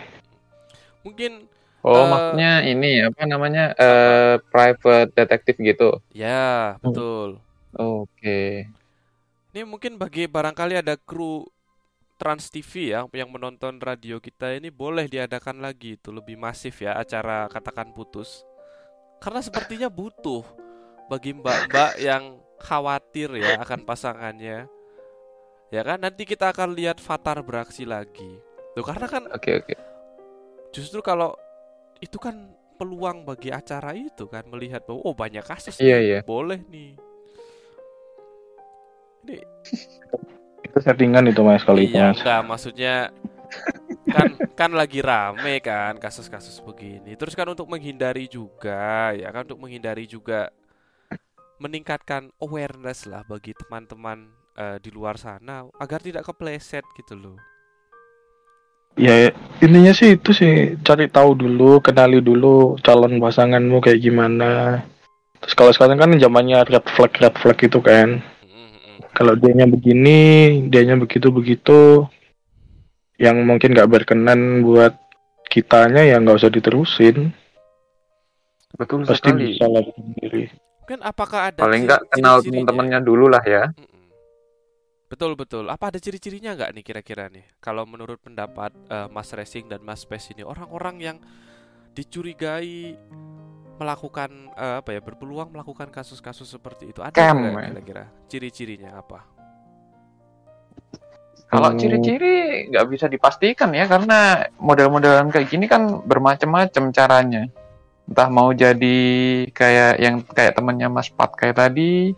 [1.06, 1.48] mungkin
[1.88, 5.90] Oh, Eh, maksudnya ini apa namanya eh private detective gitu.
[6.12, 7.40] ya betul
[7.78, 8.68] Oke.
[9.54, 11.46] Ini mungkin bagi barangkali ada kru
[12.18, 16.98] Trans TV ya yang menonton radio kita ini boleh diadakan lagi itu lebih masif ya
[16.98, 18.42] acara katakan putus.
[19.22, 20.42] Karena sepertinya butuh
[21.08, 24.66] bagi mbak-mbak yang khawatir ya akan pasangannya.
[25.68, 28.40] Ya kan nanti kita akan lihat Fatar beraksi lagi.
[28.76, 29.74] Tuh karena kan Oke, oke.
[30.72, 31.34] justru kalau
[32.00, 32.36] itu kan
[32.78, 36.20] peluang bagi acara itu kan melihat bahwa oh banyak kasus Iya, nih, iya.
[36.24, 36.94] boleh nih.
[39.26, 39.36] Ini
[40.68, 43.12] itu settingan itu mas kalau Iya, enggak maksudnya
[44.08, 47.16] kan kan lagi rame kan kasus-kasus begini.
[47.20, 50.52] Terus kan untuk menghindari juga ya kan untuk menghindari juga
[51.58, 57.38] meningkatkan awareness lah bagi teman-teman eh, di luar sana agar tidak kepleset gitu loh.
[58.98, 59.30] ya
[59.62, 64.82] intinya sih itu sih cari tahu dulu kenali dulu calon pasanganmu kayak gimana.
[65.38, 68.26] Terus kalau sekarang kan zamannya red flag red flag itu kan.
[69.14, 70.20] Kalau dianya begini
[70.66, 72.10] dianya begitu begitu
[73.22, 74.98] yang mungkin nggak berkenan buat
[75.46, 77.30] kitanya ya nggak usah diterusin.
[78.78, 79.54] Betul pasti sekali.
[79.54, 80.44] bisa lari sendiri
[80.88, 83.68] Kan apakah ada Paling nggak kenal teman-temannya dulu lah ya.
[85.08, 85.72] Betul betul.
[85.72, 87.48] Apa ada ciri-cirinya nggak nih kira-kira nih?
[87.64, 91.18] Kalau menurut pendapat eh, Mas Racing dan Mas Pes ini orang-orang yang
[91.96, 93.00] dicurigai
[93.80, 99.24] melakukan eh, apa ya berpeluang melakukan kasus-kasus seperti itu ada nggak kira-kira ciri-cirinya apa?
[101.48, 101.80] Kalau Hmm.
[101.80, 107.48] ciri-ciri nggak bisa dipastikan ya karena model-modelan kayak gini kan bermacam-macam caranya.
[108.08, 109.00] Entah mau jadi
[109.56, 112.12] kayak yang kayak temennya Mas Pat kayak tadi,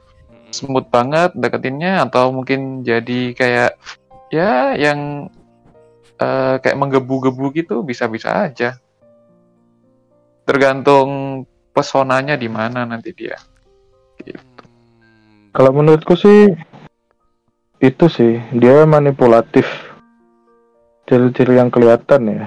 [0.51, 3.71] smooth banget deketinnya atau mungkin jadi kayak
[4.33, 5.29] ya yang
[6.19, 8.77] eh, kayak menggebu-gebu gitu bisa-bisa aja.
[10.45, 11.43] Tergantung
[11.73, 13.37] pesonanya di mana nanti dia.
[15.49, 16.53] kalau menurutku sih
[17.79, 19.65] itu sih dia manipulatif.
[21.09, 22.45] Ciri-ciri yang kelihatan ya.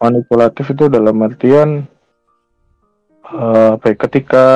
[0.00, 1.84] Manipulatif itu dalam artian
[3.28, 4.46] eh, apa ya, ketika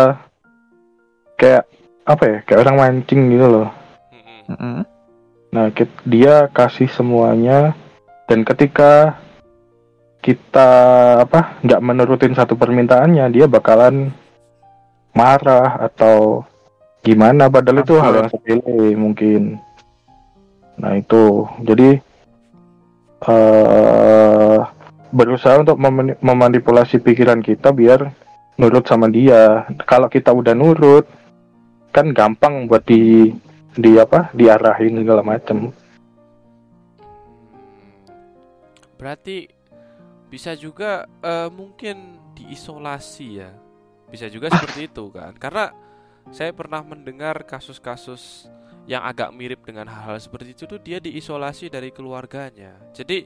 [1.36, 1.68] kayak
[2.08, 3.68] apa ya kayak orang mancing gitu loh.
[5.52, 5.68] Nah
[6.08, 7.76] dia kasih semuanya
[8.24, 9.20] dan ketika
[10.24, 10.70] kita
[11.28, 14.08] apa nggak menurutin satu permintaannya dia bakalan
[15.12, 16.48] marah atau
[17.04, 17.52] gimana.
[17.52, 19.60] Padahal itu hal yang sepele mungkin.
[20.80, 21.44] Nah itu.
[21.60, 22.00] Jadi
[23.18, 24.58] eh
[25.08, 28.08] berusaha untuk memani- memanipulasi pikiran kita biar
[28.56, 29.68] nurut sama dia.
[29.84, 31.17] Kalau kita udah nurut
[31.94, 33.32] kan gampang buat di
[33.78, 35.72] di apa diarahin segala macem
[38.98, 39.46] Berarti
[40.28, 43.54] bisa juga eh, mungkin diisolasi ya.
[44.10, 45.32] Bisa juga seperti itu kan.
[45.38, 45.70] Karena
[46.34, 48.50] saya pernah mendengar kasus-kasus
[48.84, 52.76] yang agak mirip dengan hal-hal seperti itu tuh dia diisolasi dari keluarganya.
[52.92, 53.24] Jadi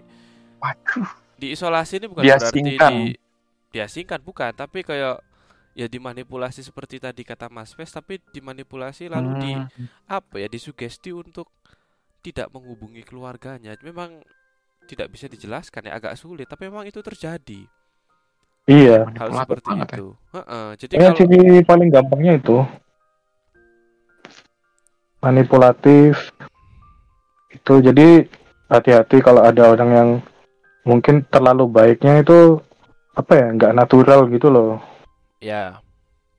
[1.40, 2.92] diisolasi ini bukan berarti Diasingkan.
[2.92, 3.02] di
[3.72, 5.24] diasingkan bukan, tapi kayak
[5.74, 9.88] ya dimanipulasi seperti tadi kata Mas Fes, tapi dimanipulasi lalu di Hmm.
[10.08, 11.48] apa ya disugesti untuk
[12.22, 13.74] tidak menghubungi keluarganya.
[13.82, 14.22] Memang
[14.90, 17.62] tidak bisa dijelaskan ya agak sulit, tapi memang itu terjadi
[18.68, 19.98] iya hal seperti banget ya.
[19.98, 20.06] itu.
[20.34, 22.56] Heeh, jadi ya kalau ciri paling gampangnya itu
[25.22, 26.30] manipulatif
[27.52, 28.26] itu jadi
[28.72, 30.08] hati-hati kalau ada orang yang
[30.82, 32.58] mungkin terlalu baiknya itu
[33.14, 34.80] apa ya nggak natural gitu loh
[35.42, 35.82] ya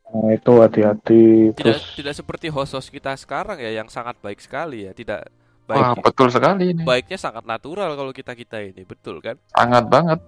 [0.08, 4.88] nah, itu hati-hati tidak terus tidak seperti host-host kita sekarang ya yang sangat baik sekali
[4.88, 5.28] ya, tidak
[5.68, 6.84] Wah, baik betul sekali ini.
[6.88, 9.36] baiknya sangat natural kalau kita kita ini betul kan?
[9.52, 10.20] Sangat banget.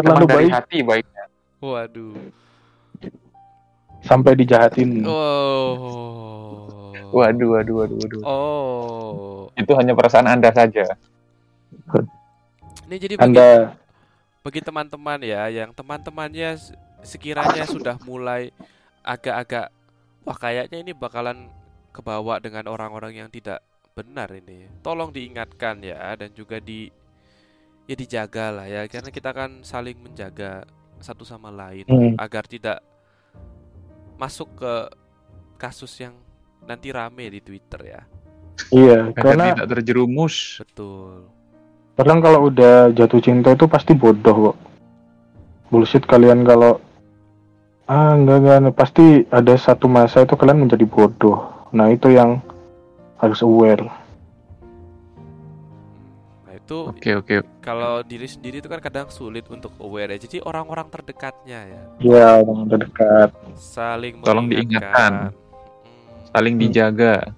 [0.00, 1.24] terlalu dari baik hati baiknya.
[1.60, 2.16] Waduh.
[4.00, 6.56] sampai dijahatin Oh.
[7.10, 8.20] Waduh, waduh, waduh, waduh.
[8.24, 9.52] Oh.
[9.58, 10.94] Itu hanya perasaan Anda saja.
[12.86, 13.76] Ini jadi bagi anda
[14.40, 16.56] bagi teman-teman ya yang teman-temannya
[17.02, 18.52] sekiranya sudah mulai
[19.00, 19.72] agak-agak
[20.22, 21.48] wah kayaknya ini bakalan
[21.90, 23.64] kebawa dengan orang-orang yang tidak
[23.96, 24.68] benar ini.
[24.80, 26.88] Tolong diingatkan ya dan juga di
[27.90, 30.62] ya dijaga lah ya karena kita kan saling menjaga
[31.02, 32.14] satu sama lain Hmm.
[32.20, 32.78] agar tidak
[34.14, 34.74] masuk ke
[35.56, 36.14] kasus yang
[36.62, 38.00] nanti rame di Twitter ya.
[38.70, 40.60] iya Agar karena tidak terjerumus.
[40.60, 41.24] Betul.
[41.96, 44.56] orang kalau udah jatuh cinta itu pasti bodoh kok
[45.68, 46.80] bullshit kalian kalau
[47.90, 52.38] ah enggak enggak pasti ada satu masa itu kalian menjadi bodoh nah itu yang
[53.18, 53.82] harus aware
[56.46, 57.34] Nah, itu Oke, oke.
[57.58, 60.18] kalau diri sendiri itu kan kadang sulit untuk aware ya.
[60.22, 65.34] Jadi orang-orang terdekatnya ya ya orang terdekat saling Tolong diingatkan.
[66.30, 67.34] Saling dijaga.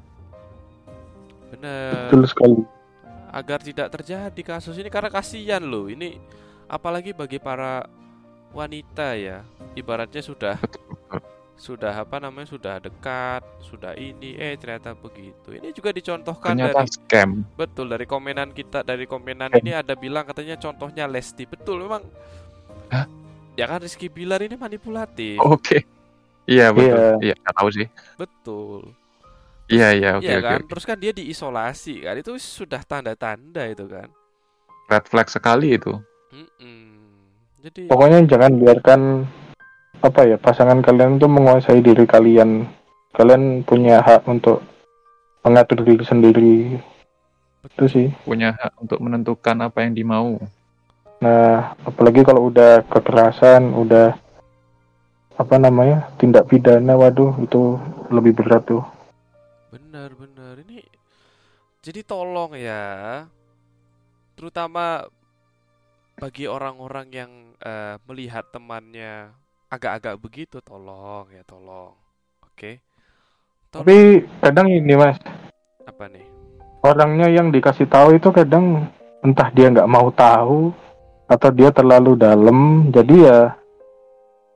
[1.52, 2.08] Bener.
[2.08, 2.60] betul sekali
[3.32, 5.88] Agar tidak terjadi kasus ini karena kasihan loh.
[5.88, 6.20] Ini
[6.68, 7.84] apalagi bagi para
[8.52, 9.42] wanita ya.
[9.72, 10.56] Ibaratnya sudah
[11.62, 15.54] sudah apa namanya sudah dekat, sudah ini eh ternyata begitu.
[15.54, 17.30] Ini juga dicontohkan Ternyata dari scam.
[17.54, 22.02] Betul dari komenan kita dari komenan ini ada bilang katanya contohnya Lesti betul memang.
[22.90, 23.06] Hah?
[23.52, 25.36] Ya kan Rizky Bilar ini manipulatif.
[25.44, 25.84] Oke.
[26.48, 27.22] Iya, betul.
[27.22, 27.32] Iya.
[27.32, 27.86] Iya, nggak tahu sih.
[28.18, 28.80] Betul.
[29.70, 30.44] Iya, iya, oke, Iya oke.
[30.44, 30.58] kan?
[30.58, 30.68] oke.
[30.72, 34.08] Terus kan dia diisolasi kan itu sudah tanda-tanda itu kan.
[34.90, 35.94] Red flag sekali itu.
[36.32, 36.91] Mm-mm.
[37.62, 39.00] Jadi pokoknya jangan biarkan
[40.02, 42.66] apa ya pasangan kalian tuh menguasai diri kalian.
[43.14, 44.66] Kalian punya hak untuk
[45.46, 46.54] mengatur diri sendiri.
[47.62, 48.10] Itu sih.
[48.26, 50.42] Punya hak untuk menentukan apa yang dimau.
[51.22, 54.18] nah apalagi kalau udah kekerasan udah
[55.38, 57.78] apa namanya tindak pidana waduh itu
[58.10, 58.82] lebih berat tuh.
[59.70, 60.58] Benar benar.
[60.66, 60.82] Ini
[61.78, 63.22] jadi tolong ya
[64.34, 65.06] terutama
[66.18, 67.30] bagi orang-orang yang
[67.62, 69.30] eh, melihat temannya
[69.72, 71.94] agak-agak begitu tolong ya tolong.
[72.44, 72.82] Oke.
[73.72, 73.86] Tolong.
[73.88, 73.96] tapi
[74.44, 75.16] kadang ini mas.
[75.88, 76.26] Apa nih?
[76.82, 78.90] Orangnya yang dikasih tahu itu kadang
[79.22, 80.74] entah dia nggak mau tahu
[81.30, 83.40] atau dia terlalu dalam jadi ya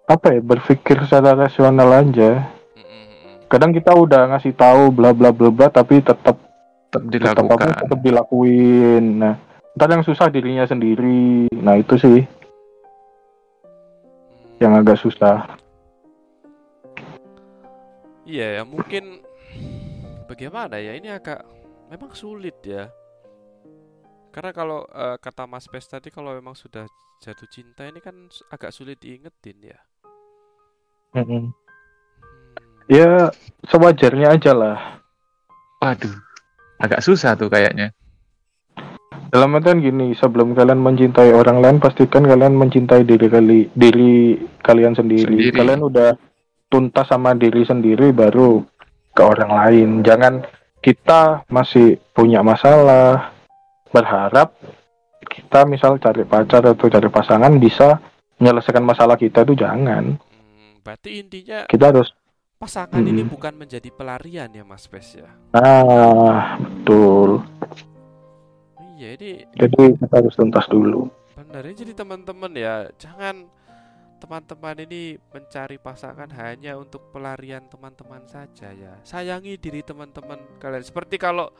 [0.06, 2.52] apa ya berpikir secara rasional aja.
[3.46, 6.34] Kadang kita udah ngasih tahu bla bla bla bla tapi tetap
[6.86, 7.68] Tetap tetap apa dilakukan.
[7.82, 9.04] tetap dilakuin.
[9.22, 9.34] Nah
[9.74, 11.46] ntar yang susah dirinya sendiri.
[11.54, 12.26] Nah itu sih
[14.60, 15.56] yang agak susah
[18.26, 19.22] Iya ya mungkin
[20.26, 21.46] bagaimana ya ini agak
[21.86, 22.90] memang sulit ya.
[24.34, 26.90] Karena kalau eh, kata Mas Pes tadi kalau memang sudah
[27.22, 29.78] jatuh cinta ini kan agak sulit diingetin ya.
[31.14, 31.54] Mm-mm.
[32.90, 33.30] ya
[33.64, 35.00] sewajarnya aja lah
[35.80, 36.12] Waduh.
[36.82, 37.94] Agak susah tuh kayaknya.
[39.28, 44.94] Dalam artian gini sebelum kalian mencintai orang lain pastikan kalian mencintai diri kali diri kalian
[44.94, 45.26] sendiri.
[45.26, 45.54] Sendiri.
[45.54, 46.14] kalian udah
[46.66, 48.62] tuntas sama diri sendiri baru
[49.10, 50.42] ke orang lain jangan
[50.82, 53.32] kita masih punya masalah
[53.90, 54.52] berharap
[55.26, 57.98] kita misal cari pacar atau cari pasangan bisa
[58.38, 62.12] menyelesaikan masalah kita itu jangan Hmm, berarti intinya kita harus
[62.56, 63.32] pasangan ini Mm-mm.
[63.32, 65.28] bukan menjadi pelarian ya Mas Pes ya.
[65.52, 67.40] ah betul
[68.96, 71.62] Iya, ini jadi kita harus tuntas dulu benar.
[71.68, 73.44] Ini jadi teman-teman ya, jangan
[74.16, 78.96] teman-teman ini mencari pasangan hanya untuk pelarian teman-teman saja ya.
[79.04, 80.80] Sayangi diri teman-teman kalian.
[80.80, 81.52] Seperti kalau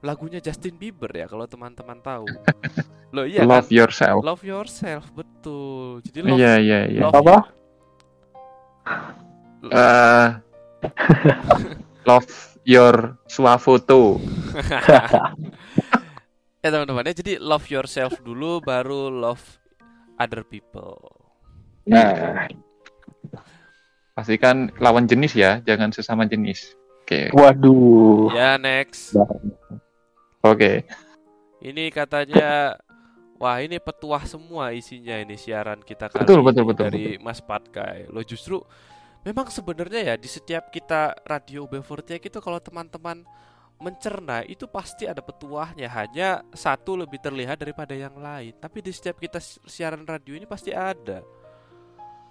[0.00, 2.24] lagunya Justin Bieber ya, kalau teman-teman tahu.
[3.14, 3.76] Loh iya Love kan?
[3.76, 4.20] yourself.
[4.24, 6.00] Love yourself, betul.
[6.08, 7.02] Jadi love, Iya iya iya.
[7.04, 7.36] love apa
[9.62, 10.28] Eh,
[12.08, 12.26] love
[12.64, 14.16] your swafoto.
[16.62, 19.42] ya teman-teman ya jadi love yourself dulu baru love
[20.16, 20.96] other people
[21.82, 22.46] nah
[24.12, 26.76] Pastikan lawan jenis ya, jangan sesama jenis.
[27.02, 27.32] Oke.
[27.34, 29.18] waduh ya next
[30.46, 30.86] Oke.
[31.58, 32.78] ini katanya
[33.42, 37.42] wah ini petuah semua isinya ini siaran kita kali Betul, ini betul, betul, dari Mas
[37.42, 38.62] Patkai lo justru
[39.26, 43.26] memang sebenarnya ya di setiap kita radio B40 itu kalau teman-teman
[43.82, 45.90] mencerna itu pasti ada petuahnya.
[45.90, 48.54] Hanya satu lebih terlihat daripada yang lain.
[48.56, 51.20] Tapi di setiap kita si- siaran radio ini pasti ada.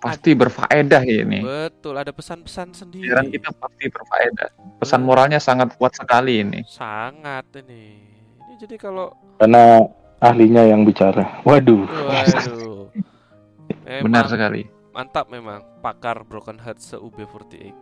[0.02, 1.46] Pasti berfaedah ini.
[1.46, 3.06] betul ada pesan-pesan sendiri.
[3.06, 4.50] Siaran kita pasti berfaedah.
[4.82, 6.66] Pesan moralnya sangat kuat sekali ini.
[6.66, 8.02] sangat ini.
[8.50, 9.86] Ini jadi kalau karena
[10.18, 11.44] ahlinya yang bicara.
[11.46, 11.86] Waduh.
[11.86, 12.90] Waduh.
[14.08, 14.66] Benar sekali.
[14.92, 15.62] mantap memang.
[15.82, 17.74] Pakar broken heart se UB48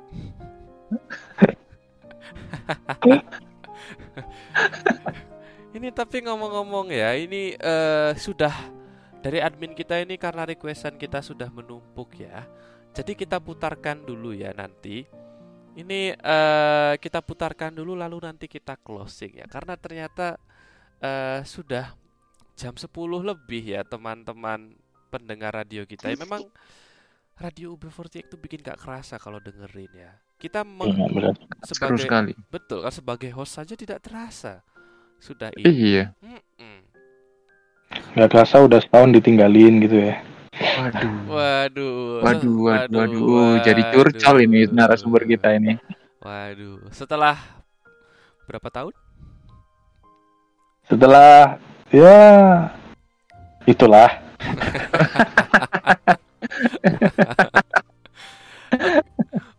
[5.78, 8.54] ini tapi ngomong-ngomong ya ini eh, sudah
[9.20, 12.48] dari admin kita ini karena requestan kita sudah menumpuk ya.
[12.96, 15.06] Jadi kita putarkan dulu ya nanti.
[15.78, 19.46] Ini eh, kita putarkan dulu lalu nanti kita closing ya.
[19.46, 20.40] Karena ternyata
[21.04, 21.94] eh, sudah
[22.60, 22.90] jam 10
[23.24, 24.76] lebih ya teman-teman
[25.08, 26.12] pendengar radio kita.
[26.12, 26.48] Ya, memang
[27.40, 31.36] radio UB48 itu bikin gak kerasa kalau dengerin ya kita meng- benar.
[31.68, 32.32] Seru sebagai sekali.
[32.48, 34.64] betul kan sebagai host saja tidak terasa.
[35.20, 35.68] Sudah ini.
[35.68, 36.16] Iya.
[38.16, 40.24] Nggak kerasa udah setahun ditinggalin gitu ya.
[40.60, 41.12] Waduh.
[41.28, 42.24] waduh.
[42.24, 45.76] Waduh, waduh, waduh, jadi curcol ini narasumber kita ini.
[46.24, 46.88] waduh.
[46.96, 47.36] Setelah
[48.48, 48.96] berapa tahun?
[50.88, 51.60] Setelah
[51.92, 52.16] ya
[53.68, 54.08] itulah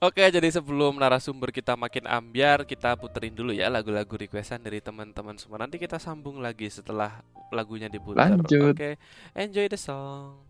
[0.01, 5.37] Oke, jadi sebelum narasumber kita makin ambiar, kita puterin dulu ya lagu-lagu requestan dari teman-teman
[5.37, 5.61] semua.
[5.61, 7.21] Nanti kita sambung lagi setelah
[7.53, 8.33] lagunya diputar.
[8.33, 8.73] Lanjut.
[8.73, 8.97] Oke,
[9.37, 10.50] enjoy the song.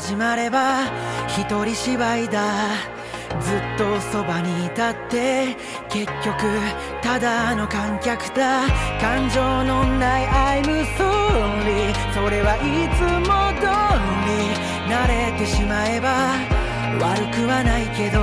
[0.00, 0.86] 始まれば
[1.28, 2.40] 一人芝居だ。
[3.42, 4.64] ずっとそばに。
[4.66, 5.56] いたって
[5.90, 6.36] 結局
[7.02, 8.62] ただの観客だ
[9.00, 10.64] 感情のない I'm
[10.96, 13.66] sorry それはいつも通
[14.26, 14.30] り。
[14.90, 16.34] 慣れてしまえば
[16.98, 18.20] 悪くはないけど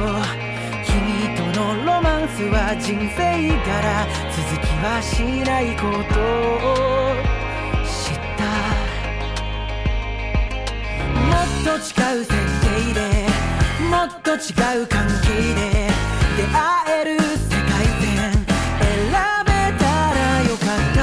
[0.83, 5.85] 君とのロマンスは人生柄続きはしないこ
[7.31, 7.36] と
[11.64, 12.30] と違う設
[12.61, 13.00] 定で
[13.90, 14.38] もっと違
[14.82, 15.90] う関係で
[16.38, 16.58] 出会
[17.02, 17.24] える世
[17.69, 18.06] 界線。
[18.32, 19.11] 選
[19.45, 21.00] べたらよかった。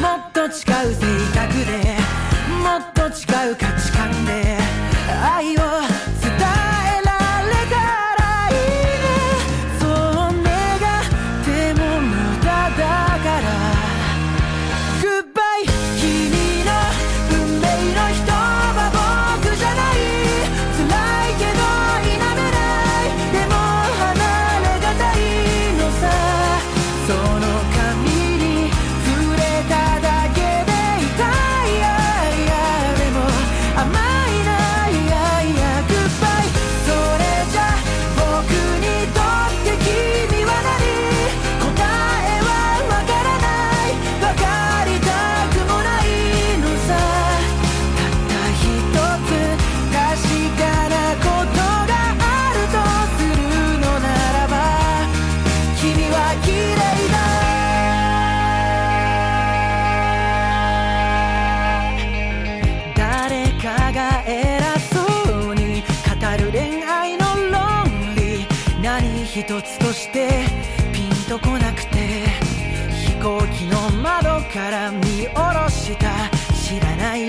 [0.00, 0.50] もっと違う
[0.94, 1.02] 性
[1.34, 1.72] 格で
[2.62, 3.93] もっと違う価値観。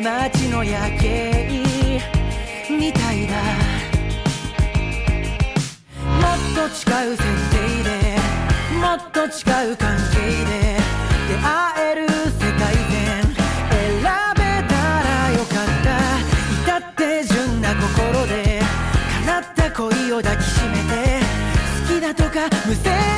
[0.05, 1.49] 街の夜景
[2.69, 3.33] みたいだ。
[6.21, 6.69] もっと違
[7.11, 7.89] う設定で
[8.79, 9.25] もっと違
[9.71, 10.77] う関係で
[11.27, 11.49] 出会
[11.91, 13.97] える世界線選
[14.35, 15.89] べたらよかった。
[16.61, 18.61] 至って純な心で
[19.25, 21.19] 叶った恋を抱きしめて
[21.89, 23.14] 好きだとか無責任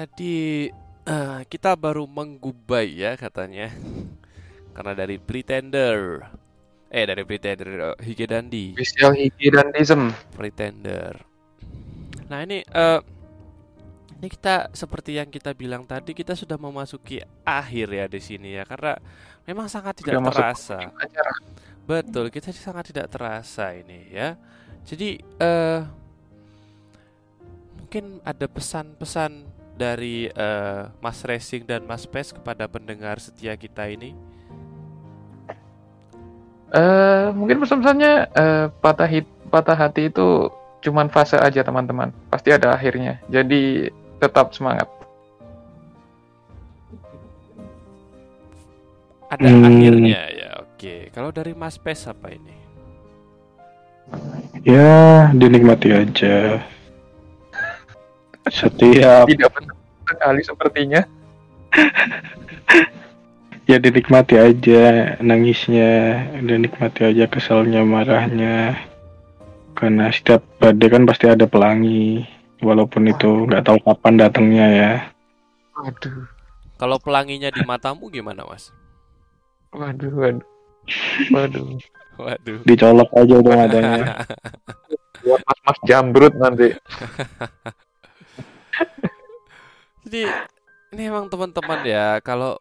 [0.00, 0.68] tadi
[1.04, 3.68] eh, kita baru menggubai ya katanya.
[4.72, 6.24] Karena dari Pretender.
[6.88, 8.80] Eh, dari Pretender uh, Higedandi.
[8.80, 10.08] Official Higedandism.
[10.32, 11.20] Pretender.
[12.32, 13.00] Nah, ini eh
[14.20, 18.68] ini kita seperti yang kita bilang tadi kita sudah memasuki akhir ya di sini ya
[18.68, 19.00] karena
[19.48, 20.78] memang sangat tidak Sudah terasa.
[21.88, 24.36] Betul, kita sangat tidak terasa ini ya.
[24.84, 25.80] Jadi eh
[27.80, 34.12] mungkin ada pesan-pesan dari eh, Mas Racing dan Mas Pes kepada pendengar setia kita ini.
[36.70, 40.52] Eh, mungkin pesan-pesannya eh, patah hit, patah hati itu
[40.84, 42.12] cuman fase aja teman-teman.
[42.28, 43.16] Pasti ada akhirnya.
[43.32, 43.88] Jadi
[44.20, 44.86] tetap semangat.
[49.32, 49.64] Ada Hmm.
[49.64, 50.50] akhirnya ya.
[50.60, 52.56] Oke, kalau dari Mas Pes apa ini?
[54.66, 56.58] Ya, dinikmati aja.
[58.48, 59.76] Setiap Tidak benar
[60.08, 61.00] sekali sepertinya.
[63.70, 68.74] ya dinikmati aja nangisnya, dinikmati aja keselnya, marahnya.
[69.78, 72.26] Karena setiap badai kan pasti ada pelangi,
[72.64, 74.92] walaupun itu nggak tahu kapan datangnya ya.
[75.78, 76.26] Waduh,
[76.76, 78.72] Kalau pelanginya di matamu gimana, Mas?
[79.70, 80.46] waduh, waduh.
[81.30, 81.78] Waduh.
[82.20, 82.60] Waduh.
[82.68, 84.04] Dicolok aja udah adanya.
[85.24, 86.68] Buat mas-mas jambrut nanti.
[90.04, 90.22] Jadi
[90.90, 92.58] ini emang teman-teman ya kalau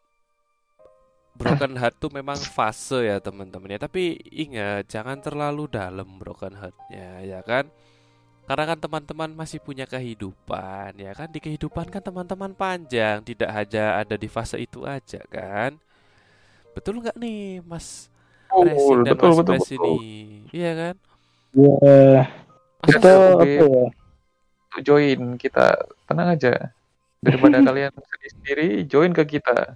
[1.40, 3.80] broken heart tuh memang fase ya teman-teman ya.
[3.80, 7.72] Tapi ingat jangan terlalu dalam broken heartnya ya kan.
[8.50, 11.30] Karena kan teman-teman masih punya kehidupan ya kan.
[11.32, 15.78] Di kehidupan kan teman-teman panjang, tidak hanya ada di fase itu aja kan.
[16.76, 18.10] Betul nggak nih Mas
[18.50, 19.78] Racing dan betul, Mas betul, Pes betul.
[19.78, 19.98] ini?
[20.52, 20.96] Iya kan?
[21.54, 22.24] Ya,
[22.82, 23.10] Masa kita
[23.44, 23.88] apa ya?
[24.78, 25.74] Join kita,
[26.06, 26.70] tenang aja.
[27.20, 29.76] Daripada kalian sedih sendiri, join ke kita.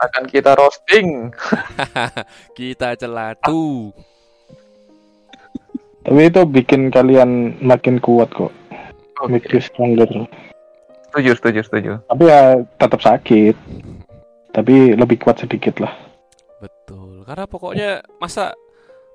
[0.00, 1.28] Akan kita roasting.
[2.58, 3.92] kita celatu.
[6.08, 8.48] Tapi itu bikin kalian makin kuat kok.
[9.28, 10.08] Make you stronger.
[11.12, 11.92] Setuju, setuju, setuju.
[12.08, 13.56] Tapi ya tetap sakit.
[14.56, 15.92] Tapi lebih kuat sedikit lah.
[16.64, 17.28] Betul.
[17.28, 18.56] Karena pokoknya masa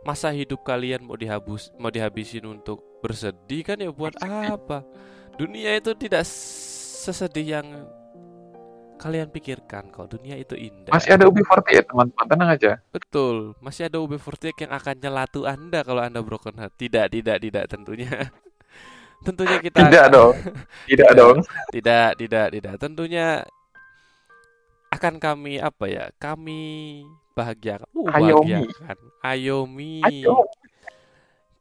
[0.03, 4.83] masa hidup kalian mau dihabis mau dihabisin untuk bersedih kan ya buat apa?
[5.35, 7.67] Dunia itu tidak sesedih yang
[8.99, 10.07] kalian pikirkan kok.
[10.07, 10.93] Dunia itu indah.
[10.93, 12.71] Masih ada UB40 teman-teman, tenang aja.
[12.93, 16.75] Betul, masih ada UB40 yang akan nyelatu Anda kalau Anda broken heart.
[16.79, 18.31] Tidak, tidak, tidak tentunya.
[19.27, 20.35] tentunya kita Tidak akan- dong.
[20.87, 21.37] Tidak dong.
[21.73, 22.73] Tidak, tidak, tidak.
[22.79, 23.27] Tentunya
[24.93, 26.05] akan kami apa ya?
[26.15, 26.59] Kami
[27.33, 27.89] bahagiakan.
[27.91, 28.97] Uh, bahagiakan.
[29.23, 30.03] Ayomi.
[30.03, 30.51] Ayo.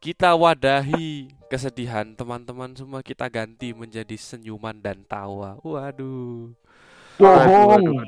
[0.02, 5.62] Kita wadahi kesedihan teman-teman semua kita ganti menjadi senyuman dan tawa.
[5.62, 6.50] Waduh.
[7.22, 8.02] Bohong.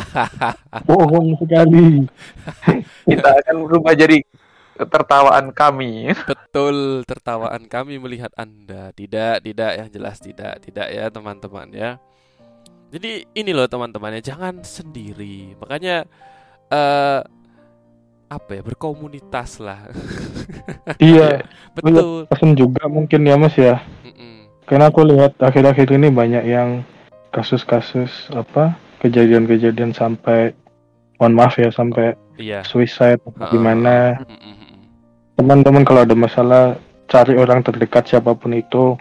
[0.88, 2.08] Bohong sekali.
[3.04, 4.24] Kita akan berubah jadi
[4.80, 6.16] tertawaan kami.
[6.24, 8.96] Betul, tertawaan kami melihat Anda.
[8.96, 11.90] Tidak, tidak yang jelas tidak, tidak ya teman-teman ya.
[12.88, 15.52] Jadi ini loh teman-teman ya, jangan sendiri.
[15.60, 16.08] Makanya
[16.72, 17.20] eh
[18.26, 19.86] apa ya, berkomunitas lah.
[21.02, 21.42] Iya.
[21.74, 22.30] Betul.
[22.30, 23.82] Pesan juga mungkin ya Mas ya.
[24.66, 26.82] Karena aku lihat akhir-akhir ini banyak yang
[27.30, 30.54] kasus-kasus apa kejadian-kejadian sampai
[31.18, 32.62] mohon maaf ya sampai Iya.
[32.62, 33.50] suicide Heeh.
[33.50, 34.20] gimana.
[35.36, 36.76] Teman-teman kalau ada masalah
[37.10, 38.96] cari orang terdekat siapa pun itu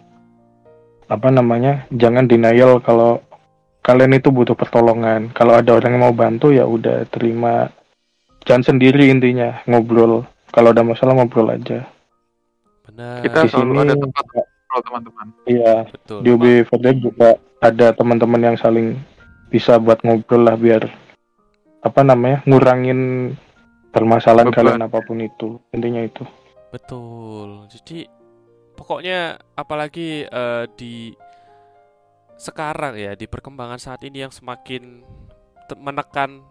[1.06, 3.22] apa namanya jangan denial kalau
[3.86, 5.30] kalian itu butuh pertolongan.
[5.38, 7.70] Kalau ada orang yang mau bantu ya udah terima.
[8.46, 10.24] Jangan sendiri intinya ngobrol.
[10.50, 11.84] Kalau ada masalah ngobrol aja.
[12.86, 13.20] Benar.
[13.22, 15.26] Kita Di selalu sini- ada tempat ngobrol teman-teman.
[15.46, 15.76] Iya.
[15.90, 16.20] Betul.
[16.22, 18.96] Di UB Vertek juga ada teman-teman yang saling
[19.50, 20.86] bisa buat ngobrol lah biar
[21.82, 23.34] apa namanya ngurangin
[23.90, 24.58] permasalahan Beban.
[24.62, 25.58] kalian apa pun itu.
[25.72, 26.24] Intinya itu.
[26.70, 27.66] Betul.
[27.68, 28.06] Jadi
[28.76, 29.20] pokoknya
[29.54, 31.16] apalagi eh, di
[32.36, 35.02] sekarang ya di perkembangan saat ini yang semakin
[35.66, 36.44] te- menekan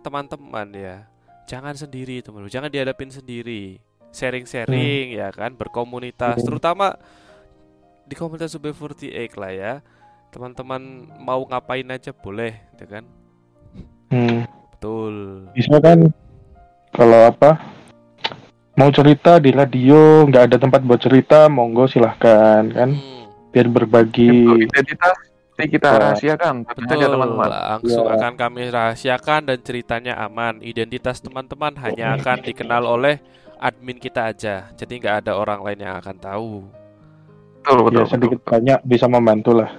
[0.00, 0.96] teman-teman ya.
[1.44, 3.78] Jangan sendiri teman jangan dihadapin sendiri.
[4.14, 6.46] Sharing-sharing ya kan, berkomunitas, Hmm.
[6.46, 6.94] terutama
[8.06, 9.72] di komunitas UB48 lah ya.
[10.30, 13.04] Teman-teman mau ngapain aja boleh, ya kan?
[14.14, 14.46] Hmm.
[14.70, 15.48] Betul.
[15.56, 16.12] Bisa kan
[16.94, 17.58] kalau apa
[18.76, 22.90] mau cerita di radio nggak ada tempat buat cerita monggo silahkan kan
[23.50, 25.16] biar berbagi Identitas
[25.54, 26.66] pasti kita rahasiakan.
[26.66, 27.50] Tenang aja Betul, teman-teman.
[27.50, 28.14] langsung Ya.
[28.18, 30.58] akan kami rahasiakan dan ceritanya aman.
[30.58, 33.22] Identitas teman-teman hanya akan dikenal oleh
[33.62, 34.74] admin kita aja.
[34.74, 36.50] Jadi nggak ada orang lain yang akan tahu.
[37.62, 39.72] Betul, ya sedikit banyak bisa membantu lah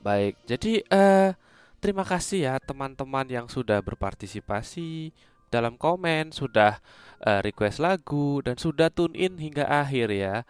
[0.00, 1.36] Baik, jadi eh
[1.78, 5.12] terima kasih ya teman-teman yang sudah berpartisipasi
[5.50, 6.80] dalam komen, sudah
[7.22, 10.42] eh, request lagu dan sudah tune in hingga akhir ya.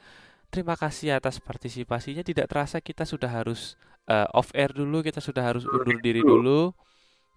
[0.53, 2.25] Terima kasih atas partisipasinya.
[2.25, 3.77] Tidak terasa kita sudah harus
[4.09, 6.73] eh, off air dulu, kita sudah harus undur diri dulu.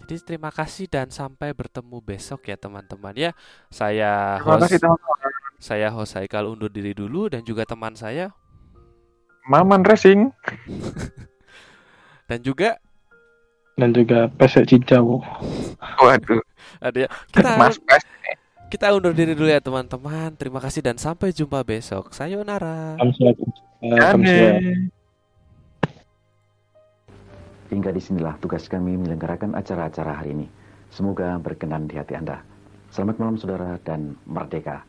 [0.02, 3.32] Jadi terima kasih dan sampai bertemu besok ya teman-teman ya.
[3.70, 4.82] Saya host kasih
[5.62, 8.34] saya host Haikal undur diri dulu dan juga teman saya
[9.46, 10.34] Maman Racing.
[12.30, 12.78] dan juga
[13.78, 15.22] dan juga pesek cicau
[16.02, 16.42] Waduh.
[16.86, 17.10] ada ya.
[17.30, 18.04] Kita Mas Pes.
[18.72, 20.32] Kita undur diri dulu ya teman-teman.
[20.40, 22.16] Terima kasih dan sampai jumpa besok.
[22.16, 22.96] Sayonara.
[27.72, 30.48] Hingga di sinilah tugas kami menyelenggarakan acara-acara hari ini.
[30.92, 32.44] Semoga berkenan di hati Anda.
[32.92, 34.84] Selamat malam saudara dan merdeka.